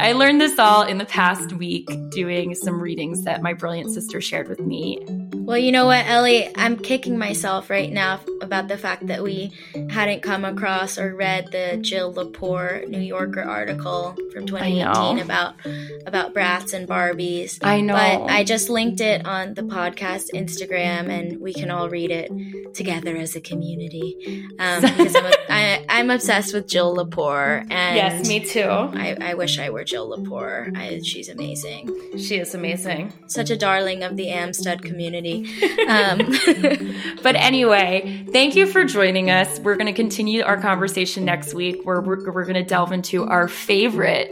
I 0.00 0.12
learned 0.12 0.40
this 0.40 0.58
all 0.58 0.82
in 0.82 0.98
the 0.98 1.04
past 1.04 1.52
week 1.52 1.88
doing 2.10 2.54
some 2.54 2.80
readings 2.80 3.24
that 3.24 3.42
my 3.42 3.52
brilliant 3.52 3.90
sister 3.90 4.20
shared 4.20 4.48
with 4.48 4.60
me. 4.60 4.98
Well, 5.44 5.58
you 5.58 5.72
know 5.72 5.86
what, 5.86 6.06
Ellie? 6.06 6.48
I'm 6.56 6.76
kicking 6.76 7.18
myself 7.18 7.68
right 7.68 7.92
now 7.92 8.20
about 8.40 8.68
the 8.68 8.78
fact 8.78 9.08
that 9.08 9.24
we 9.24 9.50
hadn't 9.90 10.22
come 10.22 10.44
across 10.44 10.98
or 10.98 11.14
read 11.16 11.50
the 11.50 11.78
Jill 11.80 12.14
Lepore 12.14 12.88
New 12.88 13.00
Yorker 13.00 13.42
article 13.42 14.14
from 14.32 14.46
2018 14.46 15.18
about 15.18 15.54
about 16.06 16.32
Bratz 16.32 16.74
and 16.74 16.88
Barbies. 16.88 17.58
I 17.60 17.80
know. 17.80 17.94
But 17.94 18.30
I 18.30 18.44
just 18.44 18.68
linked 18.68 19.00
it 19.00 19.26
on 19.26 19.54
the 19.54 19.62
podcast 19.62 20.30
Instagram, 20.32 21.10
and 21.10 21.40
we 21.40 21.52
can 21.52 21.72
all 21.72 21.90
read 21.90 22.12
it 22.12 22.30
together 22.74 23.16
as 23.16 23.34
a 23.34 23.40
community. 23.40 24.46
Um, 24.60 24.80
because 24.82 25.16
I'm, 25.16 25.26
a, 25.26 25.32
I, 25.48 25.84
I'm 25.88 26.10
obsessed 26.10 26.54
with 26.54 26.68
Jill 26.68 26.96
Lepore, 26.96 27.66
and 27.68 27.96
yes, 27.96 28.28
me 28.28 28.40
too. 28.40 28.62
I, 28.62 29.16
I 29.20 29.34
wish 29.34 29.58
I 29.58 29.70
were 29.70 29.82
Jill 29.82 30.16
Lepore. 30.16 30.76
I, 30.76 31.00
she's 31.02 31.28
amazing. 31.28 31.90
She 32.16 32.36
is 32.36 32.54
amazing. 32.54 33.12
Such 33.26 33.50
a 33.50 33.56
darling 33.56 34.04
of 34.04 34.16
the 34.16 34.28
Amstud 34.28 34.82
community. 34.82 35.31
Um, 35.88 36.18
but 37.22 37.36
anyway, 37.36 38.24
thank 38.32 38.54
you 38.56 38.66
for 38.66 38.84
joining 38.84 39.30
us. 39.30 39.58
We're 39.60 39.76
going 39.76 39.86
to 39.86 39.92
continue 39.92 40.42
our 40.42 40.60
conversation 40.60 41.24
next 41.24 41.54
week 41.54 41.84
where 41.84 42.00
we're, 42.00 42.30
we're 42.30 42.44
going 42.44 42.54
to 42.54 42.62
delve 42.62 42.92
into 42.92 43.24
our 43.24 43.48
favorite 43.48 44.30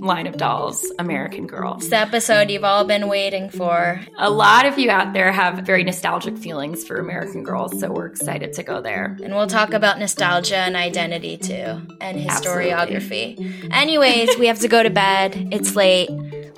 line 0.00 0.26
of 0.26 0.36
dolls, 0.36 0.90
American 0.98 1.46
Girl. 1.46 1.74
It's 1.76 1.90
the 1.90 1.98
episode 1.98 2.50
you've 2.50 2.64
all 2.64 2.84
been 2.84 3.08
waiting 3.08 3.50
for. 3.50 4.00
A 4.18 4.30
lot 4.30 4.66
of 4.66 4.78
you 4.78 4.90
out 4.90 5.12
there 5.12 5.32
have 5.32 5.66
very 5.66 5.84
nostalgic 5.84 6.38
feelings 6.38 6.84
for 6.84 6.96
American 6.96 7.44
Girls, 7.44 7.78
so 7.78 7.90
we're 7.90 8.06
excited 8.06 8.52
to 8.54 8.62
go 8.62 8.80
there. 8.80 9.16
And 9.22 9.34
we'll 9.34 9.46
talk 9.46 9.72
about 9.72 9.98
nostalgia 9.98 10.56
and 10.56 10.76
identity 10.76 11.36
too, 11.36 11.80
and 12.00 12.18
historiography. 12.18 13.32
Absolutely. 13.38 13.70
Anyways, 13.72 14.38
we 14.38 14.46
have 14.46 14.60
to 14.60 14.68
go 14.68 14.82
to 14.82 14.90
bed. 14.90 15.48
It's 15.52 15.76
late. 15.76 16.08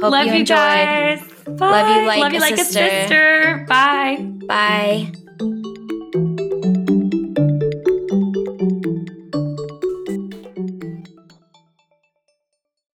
Hope 0.00 0.12
Love 0.12 0.26
you, 0.26 0.34
you 0.34 0.44
guys. 0.44 1.22
Bye. 1.44 1.70
Love 1.70 1.96
you 1.96 2.06
like, 2.06 2.20
Love 2.20 2.32
you 2.32 2.38
a, 2.38 2.40
like 2.40 2.56
sister. 2.56 2.80
a 2.80 2.90
sister. 3.02 3.66
Bye. 3.68 4.16
Bye. 4.46 5.12